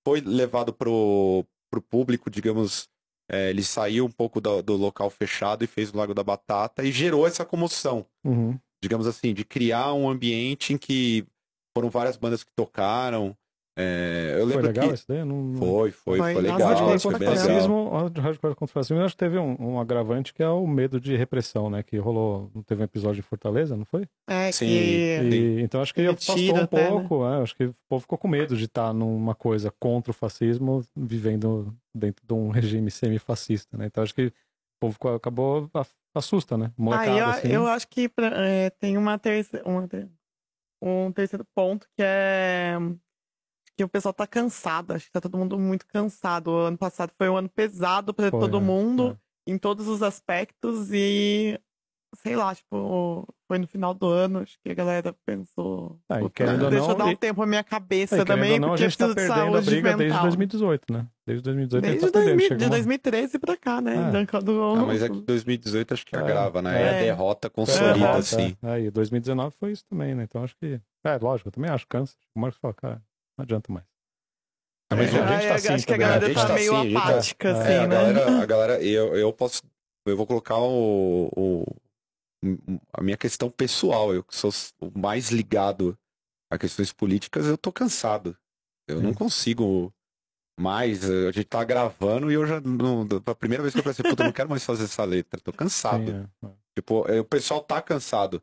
foi 0.06 0.20
levado 0.20 0.72
pro, 0.72 1.44
pro 1.74 1.82
público, 1.82 2.30
digamos, 2.30 2.88
é, 3.30 3.50
ele 3.50 3.62
saiu 3.62 4.04
um 4.04 4.10
pouco 4.10 4.40
do, 4.40 4.62
do, 4.62 4.76
local 4.76 5.10
fechado 5.10 5.64
e 5.64 5.66
fez 5.66 5.90
o 5.90 5.96
Lago 5.96 6.14
da 6.14 6.22
Batata 6.22 6.84
e 6.84 6.92
gerou 6.92 7.26
essa 7.26 7.44
comoção. 7.44 8.06
Uhum. 8.22 8.58
Digamos 8.82 9.06
assim, 9.06 9.32
de 9.34 9.44
criar 9.44 9.92
um 9.94 10.08
ambiente 10.08 10.72
em 10.72 10.78
que 10.78 11.26
foram 11.76 11.90
várias 11.90 12.16
bandas 12.16 12.44
que 12.44 12.52
tocaram. 12.54 13.36
É, 13.76 14.36
eu 14.38 14.44
lembro 14.44 14.62
foi 14.62 14.68
legal 14.68 14.88
que... 14.88 14.94
isso 14.94 15.04
daí? 15.08 15.24
Não... 15.24 15.56
Foi, 15.56 15.90
foi, 15.90 16.18
foi, 16.18 16.32
foi 16.34 16.42
legal. 16.42 16.58
Hardcore 16.58 17.00
foi 17.00 17.18
bem 17.18 17.28
fascismo, 17.28 17.90
Hardcore 17.90 18.54
contra 18.54 18.64
o 18.64 18.68
fascismo, 18.68 18.98
eu 18.98 19.04
acho 19.04 19.14
que 19.14 19.18
teve 19.18 19.36
um, 19.36 19.56
um, 19.58 19.80
agravante 19.80 20.32
que 20.32 20.42
é 20.42 20.48
o 20.48 20.64
medo 20.66 21.00
de 21.00 21.16
repressão, 21.16 21.68
né? 21.68 21.82
Que 21.82 21.96
rolou, 21.96 22.50
não 22.54 22.62
teve 22.62 22.82
um 22.82 22.84
episódio 22.84 23.18
em 23.18 23.22
Fortaleza, 23.22 23.76
não 23.76 23.84
foi? 23.84 24.06
É, 24.28 24.52
Sim. 24.52 24.66
E, 24.66 25.60
então 25.60 25.82
acho 25.82 25.92
que 25.92 26.02
ele 26.02 26.10
afastou 26.10 26.54
um 26.54 26.56
até, 26.56 26.82
né? 26.84 26.88
pouco, 26.88 27.28
né? 27.28 27.38
é, 27.38 27.42
acho 27.42 27.56
que 27.56 27.64
o 27.64 27.74
povo 27.88 28.00
ficou 28.02 28.16
com 28.16 28.28
medo 28.28 28.56
de 28.56 28.64
estar 28.66 28.92
numa 28.92 29.34
coisa 29.34 29.72
contra 29.80 30.12
o 30.12 30.14
fascismo, 30.14 30.84
vivendo 30.94 31.74
dentro 31.92 32.24
de 32.24 32.32
um 32.32 32.50
regime 32.50 32.92
semi-fascista, 32.92 33.76
né? 33.76 33.86
Então 33.86 34.04
acho 34.04 34.14
que 34.14 34.26
o 34.26 34.32
povo 34.80 34.96
acabou 35.16 35.68
assusta, 36.14 36.56
né? 36.56 36.70
Molecada, 36.76 37.10
ah, 37.10 37.18
eu, 37.18 37.26
assim. 37.26 37.48
eu 37.48 37.66
acho 37.66 37.88
que 37.88 38.08
é, 38.18 38.70
tem 38.70 38.96
uma 38.96 39.18
terceira, 39.18 39.68
uma, 39.68 39.88
um 40.80 41.10
terceiro 41.10 41.44
ponto 41.52 41.88
que 41.96 42.02
é 42.04 42.78
que 43.76 43.84
o 43.84 43.88
pessoal 43.88 44.12
tá 44.14 44.26
cansado. 44.26 44.92
Acho 44.92 45.06
que 45.06 45.12
tá 45.12 45.20
todo 45.20 45.38
mundo 45.38 45.58
muito 45.58 45.86
cansado. 45.86 46.48
O 46.48 46.58
ano 46.58 46.78
passado 46.78 47.12
foi 47.16 47.28
um 47.28 47.36
ano 47.36 47.48
pesado 47.48 48.14
para 48.14 48.30
todo 48.30 48.58
é, 48.58 48.60
mundo, 48.60 49.18
é. 49.46 49.52
em 49.52 49.58
todos 49.58 49.88
os 49.88 50.02
aspectos, 50.02 50.90
e 50.92 51.58
sei 52.16 52.36
lá, 52.36 52.54
tipo, 52.54 53.26
foi 53.48 53.58
no 53.58 53.66
final 53.66 53.92
do 53.92 54.06
ano, 54.06 54.40
acho 54.40 54.56
que 54.62 54.70
a 54.70 54.74
galera 54.74 55.14
pensou. 55.24 55.98
Ah, 56.08 56.18
deixa 56.18 56.56
não, 56.56 56.90
eu 56.90 56.94
dar 56.94 57.04
um 57.06 57.10
e... 57.10 57.16
tempo 57.16 57.42
à 57.42 57.46
minha 57.46 57.64
cabeça 57.64 58.16
é, 58.16 58.24
também, 58.24 58.58
não, 58.58 58.68
porque 58.68 58.84
a 58.84 58.88
gente 58.88 58.98
tá 58.98 59.14
perdendo 59.14 59.56
a 59.56 59.60
briga 59.60 59.96
mental. 59.96 59.96
desde 59.96 60.22
2018, 60.22 60.92
né? 60.92 61.06
Desde 61.26 61.42
2018 61.42 61.82
desde 61.82 62.10
tá 62.10 62.20
2000, 62.20 62.56
De 62.56 62.68
2013 62.68 63.38
pra 63.38 63.56
cá, 63.56 63.80
né? 63.80 63.96
Ah. 63.96 64.40
Do... 64.40 64.62
Ah, 64.62 64.86
mas 64.86 65.02
é 65.02 65.08
que 65.08 65.20
2018 65.20 65.94
acho 65.94 66.06
que 66.06 66.16
é. 66.16 66.18
agrava, 66.18 66.62
né? 66.62 66.82
É, 66.82 66.88
a 66.88 67.02
derrota 67.02 67.50
consolida, 67.50 68.06
é, 68.06 68.16
assim. 68.16 68.56
É, 68.62 68.80
e 68.80 68.90
2019 68.90 69.54
foi 69.58 69.72
isso 69.72 69.84
também, 69.88 70.14
né? 70.14 70.24
Então 70.24 70.42
acho 70.42 70.56
que. 70.56 70.80
É, 71.04 71.18
lógico, 71.18 71.48
eu 71.48 71.52
também 71.52 71.70
acho, 71.70 71.86
cansa. 71.86 72.14
O 72.34 72.40
Marcos 72.40 72.60
fala, 72.60 72.74
cara, 72.74 73.02
não 73.36 73.42
adianta 73.42 73.72
mais. 73.72 73.86
É, 74.90 74.96
mas 74.96 75.14
a 75.14 75.26
gente 75.26 75.48
tá 75.48 75.54
assim 75.54 75.68
acho 75.68 75.86
que 75.86 75.94
a 75.94 75.96
galera 75.96 76.34
tá, 76.34 76.46
tá 76.46 76.54
meio 76.54 76.76
assim, 76.76 76.96
apática, 76.96 77.54
tá, 77.54 77.60
assim, 77.60 77.72
é, 77.72 77.86
né? 77.86 77.96
A 77.96 78.12
galera, 78.12 78.42
a 78.42 78.46
galera 78.46 78.82
eu, 78.82 79.16
eu 79.16 79.32
posso. 79.32 79.62
Eu 80.06 80.16
vou 80.16 80.26
colocar 80.26 80.58
o, 80.58 81.30
o, 81.34 81.64
a 82.92 83.02
minha 83.02 83.16
questão 83.16 83.50
pessoal. 83.50 84.14
Eu 84.14 84.22
que 84.22 84.36
sou 84.36 84.50
o 84.80 84.98
mais 84.98 85.30
ligado 85.30 85.98
a 86.50 86.58
questões 86.58 86.92
políticas, 86.92 87.46
eu 87.46 87.56
tô 87.56 87.72
cansado. 87.72 88.36
Eu 88.86 88.98
hum. 88.98 89.02
não 89.02 89.14
consigo 89.14 89.92
mais. 90.58 91.08
A 91.08 91.32
gente 91.32 91.46
tá 91.46 91.64
gravando 91.64 92.30
e 92.30 92.34
eu 92.34 92.46
já. 92.46 92.60
Não, 92.60 93.06
a 93.26 93.34
primeira 93.34 93.62
vez 93.62 93.72
que 93.72 93.80
eu 93.80 93.84
pensei, 93.84 94.04
puta, 94.04 94.22
eu 94.22 94.26
não 94.26 94.32
quero 94.32 94.50
mais 94.50 94.64
fazer 94.64 94.84
essa 94.84 95.04
letra. 95.04 95.40
Tô 95.40 95.52
cansado. 95.52 96.04
Sim, 96.04 96.28
é. 96.44 96.48
Tipo, 96.76 97.08
é, 97.08 97.20
o 97.20 97.24
pessoal 97.24 97.62
tá 97.62 97.80
cansado. 97.80 98.42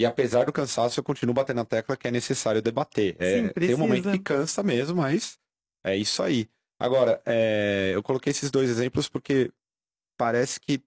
E 0.00 0.06
apesar 0.06 0.46
do 0.46 0.52
cansaço, 0.52 0.98
eu 0.98 1.04
continuo 1.04 1.34
batendo 1.34 1.58
na 1.58 1.64
tecla 1.66 1.94
que 1.94 2.08
é 2.08 2.10
necessário 2.10 2.62
debater. 2.62 3.16
É, 3.18 3.42
Sim, 3.42 3.48
tem 3.50 3.74
um 3.74 3.78
momento 3.78 4.10
que 4.10 4.18
cansa 4.18 4.62
mesmo, 4.62 4.96
mas 4.96 5.38
é 5.84 5.94
isso 5.94 6.22
aí. 6.22 6.48
Agora, 6.78 7.20
é, 7.26 7.92
eu 7.94 8.02
coloquei 8.02 8.30
esses 8.30 8.50
dois 8.50 8.70
exemplos 8.70 9.10
porque 9.10 9.52
parece 10.16 10.58
que, 10.58 10.82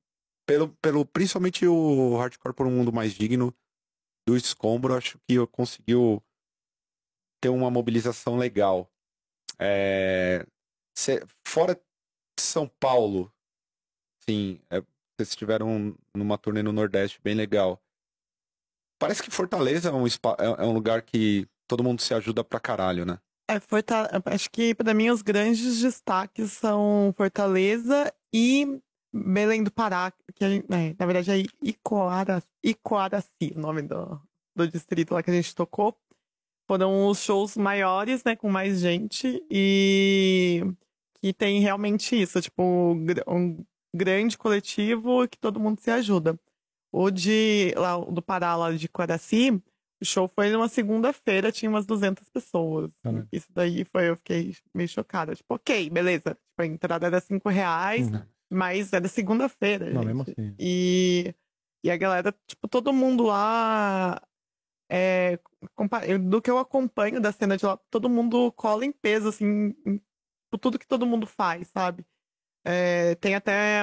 pelo, 0.47 0.69
pelo 0.81 1.05
principalmente 1.05 1.63
o 1.67 2.17
Hardcore 2.17 2.55
por 2.55 2.65
um 2.65 2.71
Mundo 2.71 2.91
Mais 2.91 3.13
Digno 3.13 3.55
do 4.27 4.35
Escombro, 4.35 4.95
acho 4.95 5.19
que 5.27 5.35
eu 5.35 5.45
conseguiu 5.45 6.19
ter 7.39 7.49
uma 7.49 7.69
mobilização 7.69 8.35
legal. 8.35 8.91
É, 9.59 10.43
se, 10.97 11.23
fora 11.45 11.75
de 11.75 12.43
São 12.43 12.67
Paulo, 12.67 13.31
sim, 14.27 14.59
é, 14.71 14.81
vocês 15.15 15.29
estiveram 15.29 15.95
numa 16.15 16.35
turnê 16.35 16.63
no 16.63 16.73
Nordeste 16.73 17.21
bem 17.21 17.35
legal. 17.35 17.79
Parece 18.99 19.21
que 19.21 19.31
Fortaleza 19.31 19.89
é 19.89 19.91
um, 19.91 20.05
é, 20.05 20.11
é 20.59 20.65
um 20.65 20.73
lugar 20.73 21.01
que 21.01 21.47
todo 21.67 21.83
mundo 21.83 22.01
se 22.01 22.13
ajuda 22.13 22.43
pra 22.43 22.59
caralho, 22.59 23.05
né? 23.05 23.19
É, 23.49 23.59
Forta... 23.59 24.09
Acho 24.25 24.49
que 24.49 24.73
para 24.73 24.93
mim 24.93 25.09
os 25.09 25.21
grandes 25.21 25.81
destaques 25.81 26.51
são 26.53 27.13
Fortaleza 27.17 28.13
e 28.33 28.79
Belém 29.13 29.63
do 29.63 29.71
Pará, 29.71 30.11
que 30.33 30.43
é, 30.43 30.63
na 30.97 31.05
verdade 31.05 31.31
é 31.31 31.43
Icoara... 31.61 32.41
Icoaraci, 32.63 33.53
o 33.55 33.59
nome 33.59 33.81
do, 33.81 34.19
do 34.55 34.67
distrito 34.67 35.13
lá 35.13 35.21
que 35.21 35.29
a 35.29 35.33
gente 35.33 35.53
tocou. 35.53 35.97
Foram 36.65 37.07
os 37.07 37.19
shows 37.19 37.57
maiores, 37.57 38.23
né, 38.23 38.35
com 38.35 38.49
mais 38.49 38.79
gente 38.79 39.43
e 39.51 40.63
que 41.21 41.33
tem 41.33 41.59
realmente 41.59 42.19
isso, 42.19 42.41
tipo, 42.41 42.63
um 43.27 43.65
grande 43.93 44.37
coletivo 44.37 45.27
que 45.27 45.37
todo 45.37 45.59
mundo 45.59 45.79
se 45.79 45.91
ajuda. 45.91 46.39
O 46.93 47.09
de 47.09 47.73
lá 47.75 47.97
do 47.97 48.21
Pará, 48.21 48.55
lá 48.55 48.71
de 48.71 48.87
Coraci, 48.87 49.49
o 49.99 50.05
show 50.05 50.27
foi 50.27 50.51
numa 50.51 50.69
segunda-feira, 50.69 51.51
tinha 51.51 51.67
umas 51.67 51.87
200 51.87 52.29
pessoas. 52.29 52.91
Ah, 53.03 53.25
Isso 53.31 53.47
daí 53.51 53.83
foi, 53.83 54.09
eu 54.09 54.15
fiquei 54.15 54.55
meio 54.71 54.87
chocada. 54.87 55.35
Tipo, 55.35 55.55
ok, 55.55 55.89
beleza. 55.89 56.35
Tipo, 56.35 56.61
a 56.61 56.65
entrada 56.67 57.07
era 57.07 57.19
5 57.19 57.49
reais, 57.49 58.11
uhum. 58.11 58.21
mas 58.47 58.93
era 58.93 59.07
segunda-feira. 59.07 59.89
Não, 59.89 60.03
mesmo 60.03 60.21
assim. 60.21 60.55
E, 60.59 61.33
e 61.83 61.89
a 61.89 61.97
galera, 61.97 62.31
tipo, 62.45 62.67
todo 62.67 62.93
mundo 62.93 63.23
lá. 63.23 64.21
É, 64.91 65.39
do 66.21 66.41
que 66.41 66.51
eu 66.51 66.59
acompanho 66.59 67.19
da 67.19 67.31
cena 67.31 67.57
de 67.57 67.65
lá, 67.65 67.75
todo 67.89 68.07
mundo 68.07 68.51
cola 68.51 68.85
em 68.85 68.91
peso, 68.91 69.29
assim, 69.29 69.73
em, 69.83 69.99
tudo 70.61 70.77
que 70.77 70.85
todo 70.85 71.07
mundo 71.07 71.25
faz, 71.25 71.69
sabe? 71.69 72.05
É, 72.63 73.15
tem 73.15 73.33
até 73.33 73.81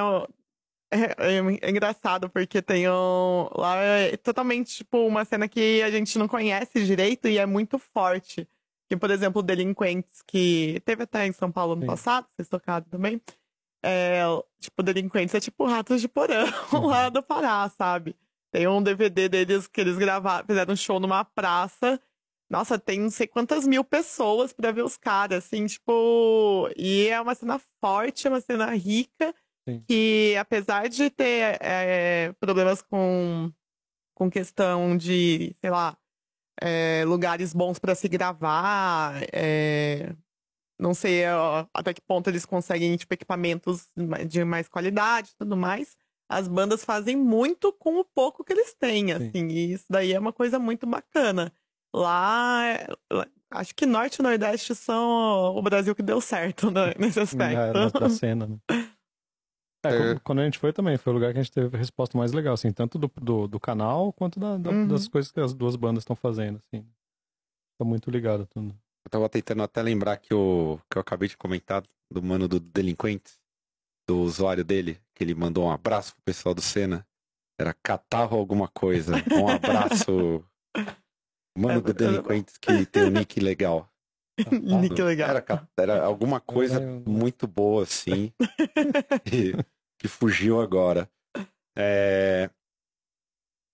é, 0.91 1.15
é, 1.19 1.37
é, 1.63 1.71
engraçado, 1.71 2.29
porque 2.29 2.61
tem 2.61 2.89
um. 2.89 3.49
Lá 3.55 3.77
é 3.77 4.17
totalmente, 4.17 4.79
tipo, 4.79 5.07
uma 5.07 5.25
cena 5.25 5.49
que 5.49 5.83
a 5.83 5.91
gente 5.91 6.19
não 6.19 6.27
conhece 6.27 6.85
direito 6.85 7.29
e 7.29 7.39
é 7.39 7.47
muito 7.47 7.79
forte. 7.79 8.49
Que, 8.89 8.97
por 8.97 9.11
exemplo, 9.11 9.43
Delinquentes, 9.43 10.21
que 10.27 10.83
teve 10.85 11.05
até 11.05 11.25
em 11.27 11.33
São 11.33 11.51
Paulo 11.53 11.75
ano 11.75 11.83
Sim. 11.83 11.87
passado, 11.87 12.27
vocês 12.35 12.49
tocaram 12.49 12.85
também. 12.87 13.21
É, 13.83 14.23
tipo, 14.59 14.83
Delinquentes 14.83 15.35
é 15.35 15.41
tipo 15.41 15.65
Ratos 15.65 16.01
de 16.01 16.09
Porão 16.09 16.47
lá 16.87 17.09
do 17.09 17.23
Pará, 17.23 17.69
sabe? 17.69 18.17
Tem 18.51 18.67
um 18.67 18.83
DVD 18.83 19.29
deles 19.29 19.69
que 19.69 19.81
eles 19.81 19.97
gravaram, 19.97 20.45
fizeram 20.45 20.73
um 20.75 20.77
show 20.77 20.99
numa 20.99 21.25
praça. 21.25 22.01
Nossa, 22.51 22.79
tem 22.81 22.99
não 22.99 23.11
sei 23.11 23.29
quantas 23.29 23.65
mil 23.65 23.85
pessoas 23.85 24.53
pra 24.53 24.73
ver 24.73 24.83
os 24.83 24.97
caras, 24.97 25.45
assim, 25.45 25.67
tipo. 25.67 26.69
E 26.77 27.07
é 27.07 27.21
uma 27.21 27.35
cena 27.37 27.61
forte, 27.81 28.27
é 28.27 28.31
uma 28.31 28.41
cena 28.41 28.67
rica, 28.75 29.33
Sim. 29.71 29.85
que 29.87 30.37
apesar 30.39 30.89
de 30.89 31.11
ter 31.11 31.59
é, 31.61 32.33
problemas 32.41 32.83
com, 32.83 33.51
com 34.15 34.31
questão 34.31 34.97
de, 34.97 35.55
sei 35.61 35.71
lá, 35.71 35.97
é, 36.61 37.05
lugares 37.07 37.55
bons 37.55 37.79
pra 37.79 37.95
se 37.95 38.09
gravar, 38.09 39.15
é, 39.33 40.15
não 40.79 40.93
sei 40.95 41.27
ó, 41.29 41.65
até 41.75 41.93
que 41.95 42.01
ponto 42.01 42.29
eles 42.29 42.45
conseguem, 42.45 42.97
tipo, 42.97 43.13
equipamentos 43.15 43.89
de 44.29 44.45
mais 44.45 44.69
qualidade 44.69 45.31
e 45.33 45.37
tudo 45.39 45.57
mais. 45.57 45.97
As 46.29 46.47
bandas 46.47 46.85
fazem 46.85 47.17
muito 47.17 47.73
com 47.73 47.99
o 47.99 48.05
pouco 48.05 48.45
que 48.45 48.53
eles 48.53 48.73
têm, 48.75 49.07
Sim. 49.09 49.13
assim, 49.13 49.49
e 49.49 49.73
isso 49.73 49.87
daí 49.91 50.13
é 50.13 50.19
uma 50.19 50.33
coisa 50.33 50.59
muito 50.59 50.87
bacana. 50.87 51.53
Lá, 51.93 52.63
é- 52.69 52.87
acho 53.51 53.75
que 53.75 53.85
Norte 53.85 54.21
e 54.21 54.23
Nordeste 54.23 54.75
são 54.77 55.57
o 55.57 55.61
Brasil 55.61 55.93
que 55.93 56.05
deu 56.05 56.21
certo 56.21 56.71
né, 56.71 56.95
nesse 56.99 57.19
É, 57.19 57.23
aspecto. 57.23 57.99
da 57.99 58.09
cena, 58.09 58.47
né? 58.47 58.57
É, 59.85 60.13
É. 60.13 60.19
quando- 60.21 60.41
a 60.41 60.45
gente 60.45 60.59
foi 60.59 60.73
também, 60.73 60.97
foi 60.99 61.13
o 61.13 61.15
lugar 61.17 61.33
que 61.33 61.39
a 61.39 61.43
gente 61.43 61.53
teve 61.53 61.75
a 61.75 61.79
resposta 61.79 62.17
mais 62.19 62.33
legal, 62.33 62.55
assim, 62.55 62.71
tanto 62.71 62.99
do, 62.99 63.11
do, 63.21 63.49
do 63.49 63.59
canal 63.61 64.13
quanto 64.13 64.39
da- 64.39 64.59
da- 64.59 64.71
Uhum. 64.71 64.87
das 64.89 65.09
coisas 65.09 65.33
que 65.33 65.41
as 65.41 65.55
duas 65.55 65.75
bandas 65.77 66.03
estão 66.03 66.15
fazendo, 66.17 66.57
assim. 66.59 66.85
Tá 67.79 67.85
muito 67.85 68.11
ligado 68.11 68.47
tudo. 68.47 68.75
Eu 69.05 69.11
tava 69.11 69.29
tentando 69.29 69.63
até 69.63 69.81
lembrar 69.81 70.19
que, 70.19 70.35
o, 70.35 70.79
que 70.91 70.99
eu 70.99 71.01
acabei 71.01 71.29
de 71.29 71.37
comentar 71.37 71.83
do 72.13 72.23
mano 72.23 72.47
do 72.47 72.61
Delinquente, 72.61 73.33
do 74.07 74.21
usuário 74.21 74.63
dele, 74.65 75.01
que 75.15 75.25
ele 75.25 75.35
mandou 75.35 75.65
um 75.65 75.71
abraço 75.71 76.15
pro 76.15 76.23
pessoal 76.25 76.55
do 76.55 76.61
Senna. 76.61 77.07
Era 77.59 77.73
catarro 77.83 78.37
alguma 78.37 78.69
coisa. 78.69 79.15
Um 79.33 79.49
abraço. 79.49 80.45
Mano 81.57 81.81
do 81.83 81.91
É, 81.91 81.95
Delinquentes 81.95 82.57
que 82.59 82.87
tem 82.87 83.05
um 83.05 83.11
nick 83.11 83.41
legal. 83.41 83.90
Que 84.45 85.03
legal. 85.03 85.31
Era, 85.31 85.69
era 85.77 86.05
alguma 86.05 86.41
coisa 86.41 86.81
Eu- 86.81 87.03
muito 87.07 87.47
boa, 87.47 87.83
assim. 87.85 88.33
que, 89.25 89.53
que 89.99 90.09
fugiu 90.09 90.61
agora. 90.61 91.11
É, 91.77 92.51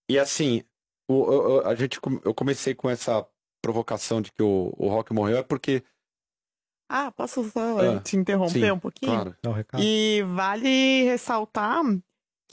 E 0.09 0.18
assim, 0.18 0.62
o, 1.09 1.14
o- 1.14 1.57
o- 1.59 1.66
a 1.66 1.74
gente, 1.74 1.98
eu 2.24 2.35
comecei 2.35 2.74
com 2.74 2.88
essa 2.88 3.26
provocação 3.62 4.20
de 4.22 4.31
que 4.31 4.42
o, 4.42 4.72
o 4.76 4.88
Rock 4.88 5.12
morreu, 5.12 5.38
é 5.38 5.42
porque, 5.42 5.83
Ah, 6.88 7.11
posso 7.11 7.42
só 7.50 7.96
Ah, 7.96 8.00
te 8.00 8.16
interromper 8.16 8.66
sim, 8.66 8.70
um 8.70 8.79
pouquinho? 8.79 9.12
claro, 9.12 9.37
um. 9.42 9.83
E 9.83 10.22
vale 10.22 11.02
ressaltar 11.02 11.83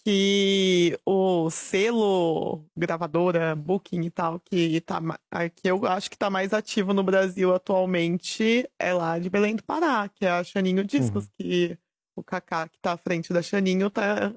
que 0.05 0.99
o 1.05 1.49
selo 1.49 2.65
gravadora, 2.75 3.55
Booking 3.55 4.01
e 4.01 4.09
tal, 4.09 4.39
que, 4.39 4.81
tá, 4.81 4.99
que 5.55 5.69
eu 5.69 5.85
acho 5.85 6.09
que 6.09 6.17
tá 6.17 6.29
mais 6.29 6.53
ativo 6.53 6.93
no 6.93 7.03
Brasil 7.03 7.53
atualmente, 7.53 8.69
é 8.77 8.93
lá 8.93 9.17
de 9.17 9.29
Belém 9.29 9.55
do 9.55 9.63
Pará, 9.63 10.09
que 10.09 10.25
é 10.25 10.31
a 10.31 10.43
Chaninho 10.43 10.83
Discos, 10.83 11.29
que 11.29 11.77
o 12.15 12.23
Kaká, 12.23 12.67
que 12.67 12.77
tá 12.79 12.93
à 12.93 12.97
frente 12.97 13.31
da 13.31 13.41
Chaninho, 13.41 13.89
tá, 13.89 14.33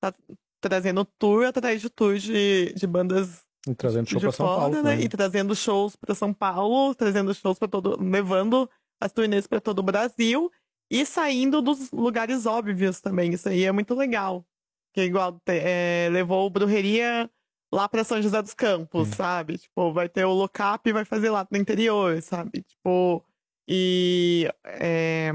tá 0.00 0.14
trazendo 0.60 1.04
tour 1.04 1.44
atrás 1.44 1.80
de 1.80 1.90
tour 1.90 2.16
de, 2.16 2.72
de 2.72 2.86
bandas 2.86 3.42
E 3.68 3.74
trazendo 3.74 4.08
show 4.08 4.18
de 4.18 4.26
pra 4.26 4.32
São 4.32 4.46
Paulo 4.46 4.74
né? 4.76 4.82
também. 4.82 5.04
E 5.04 5.08
trazendo 5.08 5.54
shows 5.54 5.94
para 5.94 6.14
São 6.14 6.32
Paulo, 6.32 6.94
trazendo 6.94 7.34
shows 7.34 7.58
para 7.58 7.68
todo, 7.68 8.02
levando 8.02 8.68
as 8.98 9.12
turnês 9.12 9.46
para 9.46 9.60
todo 9.60 9.80
o 9.80 9.82
Brasil 9.82 10.50
e 10.90 11.04
saindo 11.04 11.60
dos 11.60 11.90
lugares 11.90 12.46
óbvios 12.46 13.00
também. 13.00 13.32
Isso 13.32 13.48
aí 13.48 13.64
é 13.64 13.72
muito 13.72 13.94
legal. 13.94 14.46
Que 14.92 15.02
é 15.02 15.04
igual 15.04 15.40
é, 15.46 16.08
levou 16.10 16.46
o 16.46 16.50
Brujeria 16.50 17.30
lá 17.72 17.88
para 17.88 18.04
São 18.04 18.20
José 18.20 18.42
dos 18.42 18.54
Campos, 18.54 19.08
Sim. 19.08 19.14
sabe? 19.14 19.58
Tipo, 19.58 19.92
vai 19.92 20.08
ter 20.08 20.24
o 20.24 20.32
Locap 20.32 20.86
e 20.88 20.92
vai 20.92 21.04
fazer 21.04 21.30
lá 21.30 21.46
no 21.50 21.58
interior, 21.58 22.20
sabe? 22.20 22.62
Tipo, 22.62 23.24
e 23.66 24.48
é, 24.64 25.32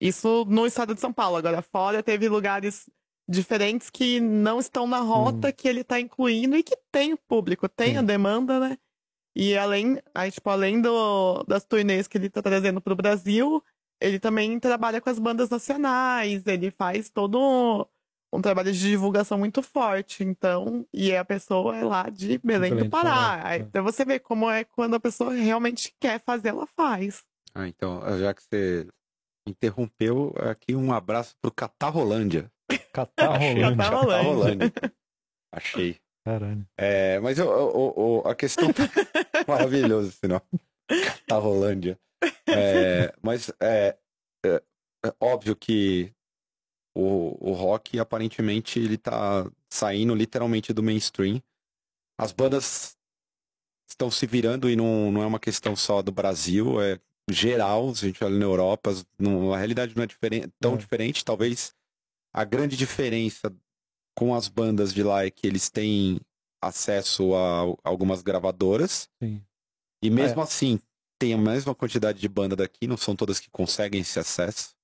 isso 0.00 0.44
no 0.46 0.66
estado 0.66 0.94
de 0.94 1.00
São 1.00 1.12
Paulo. 1.12 1.36
Agora 1.36 1.62
fora 1.62 2.02
teve 2.02 2.28
lugares 2.28 2.88
diferentes 3.28 3.90
que 3.90 4.20
não 4.20 4.58
estão 4.58 4.86
na 4.86 5.00
rota 5.00 5.52
que 5.52 5.68
ele 5.68 5.84
tá 5.84 6.00
incluindo 6.00 6.56
e 6.56 6.62
que 6.62 6.76
tem 6.90 7.12
o 7.12 7.18
público, 7.18 7.68
tem 7.68 7.98
a 7.98 8.02
demanda, 8.02 8.58
né? 8.58 8.78
E 9.36 9.56
além, 9.56 9.98
aí, 10.14 10.30
tipo, 10.32 10.48
além 10.50 10.80
do, 10.80 11.44
das 11.44 11.64
turnês 11.64 12.08
que 12.08 12.18
ele 12.18 12.30
tá 12.30 12.42
trazendo 12.42 12.80
pro 12.80 12.96
Brasil, 12.96 13.62
ele 14.00 14.18
também 14.18 14.58
trabalha 14.58 15.00
com 15.00 15.10
as 15.10 15.18
bandas 15.18 15.50
nacionais, 15.50 16.44
ele 16.46 16.70
faz 16.70 17.10
todo 17.10 17.86
um 18.32 18.40
trabalho 18.42 18.72
de 18.72 18.78
divulgação 18.78 19.38
muito 19.38 19.62
forte, 19.62 20.22
então, 20.22 20.86
e 20.92 21.14
a 21.16 21.24
pessoa 21.24 21.76
é 21.76 21.82
lá 21.84 22.08
de 22.10 22.38
Belém, 22.38 22.74
do 22.76 22.88
Pará. 22.90 23.40
Aí, 23.46 23.60
é. 23.60 23.62
Então 23.62 23.82
você 23.82 24.04
vê 24.04 24.18
como 24.18 24.50
é 24.50 24.64
quando 24.64 24.94
a 24.94 25.00
pessoa 25.00 25.32
realmente 25.32 25.94
quer 26.00 26.20
fazer, 26.20 26.48
ela 26.48 26.66
faz. 26.66 27.24
Ah, 27.54 27.66
então, 27.66 28.00
já 28.18 28.34
que 28.34 28.42
você 28.42 28.86
interrompeu, 29.48 30.34
aqui 30.38 30.74
um 30.76 30.92
abraço 30.92 31.34
pro 31.40 31.50
Catarrolândia. 31.50 32.50
Catarrolândia. 32.92 33.76
Catarrolândia. 33.76 34.72
Achei. 35.52 35.98
Caralho. 36.24 36.66
É, 36.76 37.18
mas 37.20 37.38
eu, 37.38 37.46
eu- 37.46 37.94
eu- 37.96 38.30
a 38.30 38.34
questão 38.34 38.70
tá 38.70 38.82
maravilhoso 39.48 40.12
nome. 40.24 40.42
Catarrolândia. 41.06 41.98
É, 42.46 43.14
mas 43.22 43.50
é, 43.60 43.96
é- 44.44 44.62
é 45.06 45.14
óbvio 45.20 45.56
que 45.56 46.12
o, 46.94 47.50
o 47.50 47.52
rock 47.52 47.98
aparentemente 47.98 48.78
ele 48.78 48.96
tá 48.98 49.50
saindo 49.72 50.14
literalmente 50.14 50.72
do 50.72 50.82
mainstream. 50.82 51.42
As 52.18 52.32
bandas 52.32 52.96
estão 53.88 54.10
se 54.10 54.26
virando 54.26 54.68
e 54.68 54.76
não, 54.76 55.10
não 55.12 55.22
é 55.22 55.26
uma 55.26 55.38
questão 55.40 55.74
só 55.76 56.02
do 56.02 56.12
Brasil, 56.12 56.80
é 56.80 57.00
geral, 57.30 57.94
se 57.94 58.04
a 58.04 58.08
gente 58.08 58.22
olha 58.24 58.38
na 58.38 58.44
Europa, 58.44 58.90
não- 59.18 59.52
a 59.52 59.58
realidade 59.58 59.94
não 59.96 60.02
é 60.02 60.06
diferente, 60.06 60.48
tão 60.60 60.74
É. 60.74 60.76
diferente, 60.76 61.24
talvez 61.24 61.74
a 62.34 62.44
grande 62.44 62.76
diferença 62.76 63.54
com 64.16 64.34
as 64.34 64.48
bandas 64.48 64.92
de 64.92 65.02
lá 65.02 65.24
é 65.24 65.30
que 65.30 65.46
eles 65.46 65.70
têm 65.70 66.20
acesso 66.62 67.34
a 67.34 67.64
algumas 67.84 68.20
gravadoras 68.20 69.08
Sim. 69.22 69.42
e 70.02 70.10
mesmo 70.10 70.40
assim 70.40 70.80
tem 71.20 71.34
a 71.34 71.38
mesma 71.38 71.74
quantidade 71.74 72.20
de 72.20 72.28
banda 72.28 72.56
daqui, 72.56 72.86
não 72.86 72.96
são 72.96 73.14
todas 73.14 73.38
que 73.40 73.50
conseguem 73.50 74.00
esse 74.00 74.18
acesso. 74.18 74.74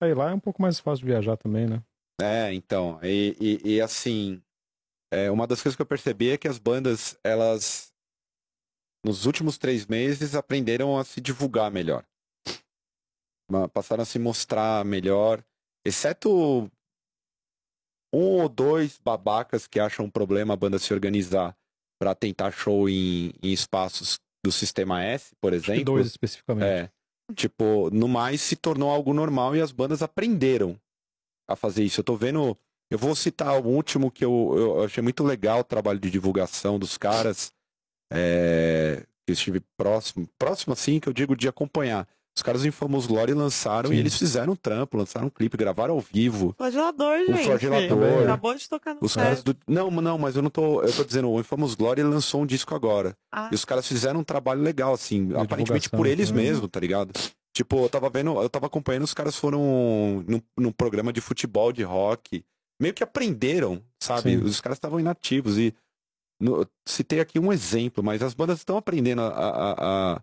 Aí 0.00 0.14
lá 0.14 0.30
é 0.30 0.34
um 0.34 0.40
pouco 0.40 0.62
mais 0.62 0.80
fácil 0.80 1.04
de 1.04 1.12
viajar 1.12 1.36
também, 1.36 1.66
né? 1.66 1.82
É, 2.20 2.52
então, 2.52 2.98
e, 3.02 3.36
e- 3.40 3.76
e, 3.76 3.80
assim, 3.80 4.42
é, 5.12 5.30
uma 5.30 5.46
das 5.46 5.62
coisas 5.62 5.76
que 5.76 5.82
eu 5.82 5.86
percebi 5.86 6.30
é 6.30 6.38
que 6.38 6.48
as 6.48 6.58
bandas, 6.58 7.18
elas, 7.24 7.92
nos 9.04 9.26
últimos 9.26 9.56
três 9.58 9.86
meses, 9.86 10.34
aprenderam 10.34 10.98
a 10.98 11.04
se 11.04 11.20
divulgar 11.20 11.70
melhor. 11.70 12.04
Passaram 13.72 14.02
a 14.02 14.06
se 14.06 14.18
mostrar 14.18 14.84
melhor, 14.84 15.44
exceto 15.84 16.70
um 18.14 18.42
ou 18.42 18.48
dois 18.48 18.98
babacas 18.98 19.66
que 19.66 19.80
acham 19.80 20.04
um 20.04 20.10
problema 20.10 20.54
a 20.54 20.56
banda 20.56 20.78
se 20.78 20.92
organizar 20.94 21.56
para 21.98 22.14
tentar 22.14 22.52
show 22.52 22.88
em, 22.88 23.32
em 23.42 23.52
espaços 23.52 24.18
do 24.44 24.52
Sistema 24.52 25.02
S, 25.02 25.34
por 25.40 25.52
exemplo. 25.52 25.84
dois 25.84 26.06
especificamente. 26.08 26.64
É. 26.66 26.90
Tipo, 27.34 27.90
no 27.92 28.08
mais 28.08 28.40
se 28.40 28.56
tornou 28.56 28.90
algo 28.90 29.12
normal 29.12 29.54
e 29.56 29.60
as 29.60 29.72
bandas 29.72 30.02
aprenderam 30.02 30.78
a 31.48 31.56
fazer 31.56 31.84
isso. 31.84 32.00
Eu 32.00 32.04
tô 32.04 32.16
vendo. 32.16 32.56
Eu 32.90 32.98
vou 32.98 33.14
citar 33.14 33.60
o 33.60 33.68
último 33.68 34.10
que 34.10 34.24
eu, 34.24 34.54
eu 34.56 34.84
achei 34.84 35.02
muito 35.02 35.22
legal 35.22 35.60
o 35.60 35.64
trabalho 35.64 36.00
de 36.00 36.10
divulgação 36.10 36.78
dos 36.78 36.98
caras. 36.98 37.52
É, 38.12 39.06
que 39.24 39.30
eu 39.30 39.34
estive 39.34 39.60
próximo. 39.76 40.28
Próximo, 40.38 40.72
assim, 40.72 40.98
que 40.98 41.08
eu 41.08 41.12
digo 41.12 41.36
de 41.36 41.48
acompanhar. 41.48 42.08
Os 42.36 42.42
caras 42.42 42.62
do 42.62 42.68
Infamous 42.68 43.06
Glory 43.06 43.34
lançaram 43.34 43.90
Sim. 43.90 43.96
e 43.96 43.98
eles 43.98 44.16
fizeram 44.16 44.54
um 44.54 44.56
trampo, 44.56 44.96
lançaram 44.96 45.26
um 45.26 45.30
clipe, 45.30 45.56
gravaram 45.56 45.94
ao 45.94 46.00
vivo. 46.00 46.54
Flagelador, 46.56 47.18
gente. 47.26 47.44
Flagelador. 47.44 48.22
Acabou 48.22 48.54
de 48.54 48.68
tocar 48.68 48.94
no 48.94 49.00
Os 49.02 49.14
caras 49.14 49.42
do. 49.42 49.54
Não, 49.66 49.90
não, 49.90 50.16
mas 50.16 50.36
eu 50.36 50.42
não 50.42 50.50
tô. 50.50 50.82
Eu 50.82 50.92
tô 50.92 51.04
dizendo, 51.04 51.28
o 51.28 51.40
Infamous 51.40 51.74
Glory 51.74 52.02
lançou 52.02 52.42
um 52.42 52.46
disco 52.46 52.74
agora. 52.74 53.16
Ah, 53.30 53.48
E 53.52 53.54
os 53.54 53.64
caras 53.64 53.86
fizeram 53.86 54.20
um 54.20 54.24
trabalho 54.24 54.62
legal, 54.62 54.94
assim, 54.94 55.30
aparentemente 55.34 55.90
por 55.90 56.06
eles 56.06 56.30
né? 56.30 56.42
mesmo, 56.42 56.66
tá 56.66 56.80
ligado? 56.80 57.12
Tipo, 57.52 57.84
eu 57.84 57.88
tava 57.88 58.08
vendo, 58.08 58.40
eu 58.40 58.48
tava 58.48 58.66
acompanhando, 58.66 59.04
os 59.04 59.12
caras 59.12 59.36
foram 59.36 60.24
num, 60.26 60.40
num 60.56 60.72
programa 60.72 61.12
de 61.12 61.20
futebol, 61.20 61.72
de 61.72 61.82
rock, 61.82 62.44
meio 62.80 62.94
que 62.94 63.02
aprenderam, 63.02 63.82
sabe? 64.00 64.36
Sim. 64.38 64.44
Os 64.44 64.60
caras 64.60 64.76
estavam 64.76 65.00
inativos 65.00 65.58
e 65.58 65.74
no, 66.40 66.66
citei 66.86 67.20
aqui 67.20 67.38
um 67.38 67.52
exemplo, 67.52 68.02
mas 68.02 68.22
as 68.22 68.32
bandas 68.32 68.58
estão 68.58 68.76
aprendendo 68.76 69.20
a, 69.20 69.28
a, 69.28 69.72
a, 70.14 70.22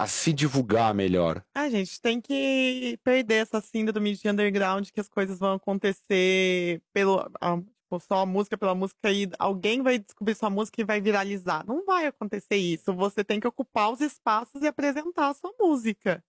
a 0.00 0.06
se 0.06 0.32
divulgar 0.32 0.94
melhor. 0.94 1.44
A 1.54 1.68
gente 1.68 2.00
tem 2.00 2.22
que 2.22 2.98
perder 3.04 3.42
essa 3.42 3.60
síndrome 3.60 4.14
de 4.14 4.30
underground 4.30 4.88
que 4.88 4.98
as 4.98 5.10
coisas 5.10 5.38
vão 5.38 5.52
acontecer 5.52 6.80
pelo, 6.90 7.30
ah, 7.38 7.58
tipo, 7.58 8.00
só 8.00 8.22
a 8.22 8.26
música 8.26 8.56
pela 8.56 8.74
música 8.74 9.12
e 9.12 9.28
alguém 9.38 9.82
vai 9.82 9.98
descobrir 9.98 10.34
sua 10.34 10.48
música 10.48 10.80
e 10.80 10.84
vai 10.84 11.02
viralizar. 11.02 11.66
Não 11.66 11.84
vai 11.84 12.06
acontecer 12.06 12.56
isso. 12.56 12.94
Você 12.94 13.22
tem 13.22 13.38
que 13.38 13.46
ocupar 13.46 13.92
os 13.92 14.00
espaços 14.00 14.62
e 14.62 14.66
apresentar 14.66 15.28
a 15.28 15.34
sua 15.34 15.52
música. 15.60 16.24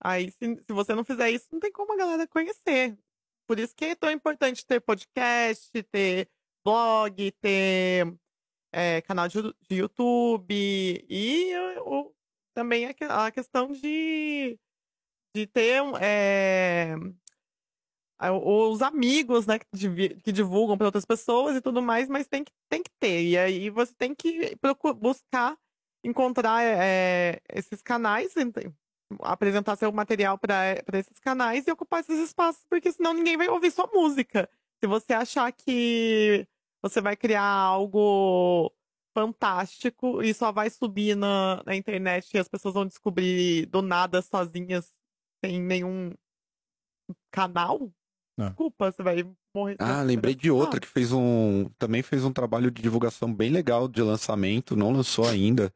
Aí, 0.00 0.32
se, 0.32 0.56
se 0.66 0.72
você 0.72 0.92
não 0.92 1.04
fizer 1.04 1.30
isso, 1.30 1.46
não 1.52 1.60
tem 1.60 1.70
como 1.70 1.92
a 1.92 1.96
galera 1.96 2.26
conhecer. 2.26 2.98
Por 3.46 3.60
isso 3.60 3.72
que 3.76 3.84
é 3.84 3.94
tão 3.94 4.10
importante 4.10 4.66
ter 4.66 4.80
podcast, 4.80 5.70
ter 5.92 6.28
blog, 6.64 7.30
ter 7.40 8.12
é, 8.72 9.00
canal 9.02 9.28
de, 9.28 9.40
de, 9.68 9.76
YouTube 9.76 10.52
e 11.08 11.52
o, 11.84 12.12
também 12.56 12.86
a, 12.86 13.30
questão 13.30 13.70
de, 13.70 14.58
de 15.34 15.46
ter 15.46 15.82
é, 16.00 16.94
os 18.42 18.80
amigos, 18.80 19.46
né, 19.46 19.58
que, 19.58 20.32
divulgam 20.32 20.78
para 20.78 20.86
outras 20.86 21.04
pessoas 21.04 21.54
e 21.54 21.60
tudo 21.60 21.82
mais, 21.82 22.08
mas 22.08 22.26
tem 22.26 22.42
que, 22.42 22.52
tem 22.70 22.82
que 22.82 22.90
ter. 22.98 23.22
E 23.24 23.36
aí 23.36 23.68
você 23.68 23.92
tem 23.94 24.14
que 24.14 24.56
buscar 24.98 25.54
encontrar 26.02 26.64
é, 26.64 27.42
esses 27.52 27.82
canais, 27.82 28.32
apresentar 29.20 29.76
seu 29.76 29.92
material 29.92 30.38
para 30.38 30.80
esses 30.94 31.18
canais 31.20 31.66
e 31.66 31.70
ocupar 31.70 32.00
esses 32.00 32.18
espaços, 32.18 32.64
porque 32.70 32.90
senão 32.90 33.12
ninguém 33.12 33.36
vai 33.36 33.48
ouvir 33.48 33.70
sua 33.70 33.86
música. 33.92 34.48
Se 34.80 34.86
você 34.86 35.12
achar 35.12 35.52
que 35.52 36.48
você 36.80 37.02
vai 37.02 37.16
criar 37.16 37.44
algo 37.44 38.72
fantástico 39.16 40.22
e 40.22 40.34
só 40.34 40.52
vai 40.52 40.68
subir 40.68 41.16
na, 41.16 41.62
na 41.64 41.74
internet 41.74 42.34
e 42.34 42.38
as 42.38 42.48
pessoas 42.48 42.74
vão 42.74 42.84
descobrir 42.84 43.64
do 43.64 43.80
nada 43.80 44.20
sozinhas, 44.20 44.92
sem 45.42 45.58
nenhum 45.58 46.12
canal, 47.30 47.90
não. 48.36 48.48
Desculpa, 48.48 48.92
você 48.92 49.02
vai 49.02 49.26
morrer. 49.54 49.76
Ah, 49.78 50.02
lembrei 50.02 50.34
de 50.34 50.50
outra 50.50 50.78
que 50.78 50.86
fez 50.86 51.10
um. 51.10 51.70
Também 51.78 52.02
fez 52.02 52.22
um 52.22 52.32
trabalho 52.32 52.70
de 52.70 52.82
divulgação 52.82 53.32
bem 53.32 53.50
legal 53.50 53.88
de 53.88 54.02
lançamento, 54.02 54.76
não 54.76 54.92
lançou 54.92 55.26
ainda. 55.26 55.72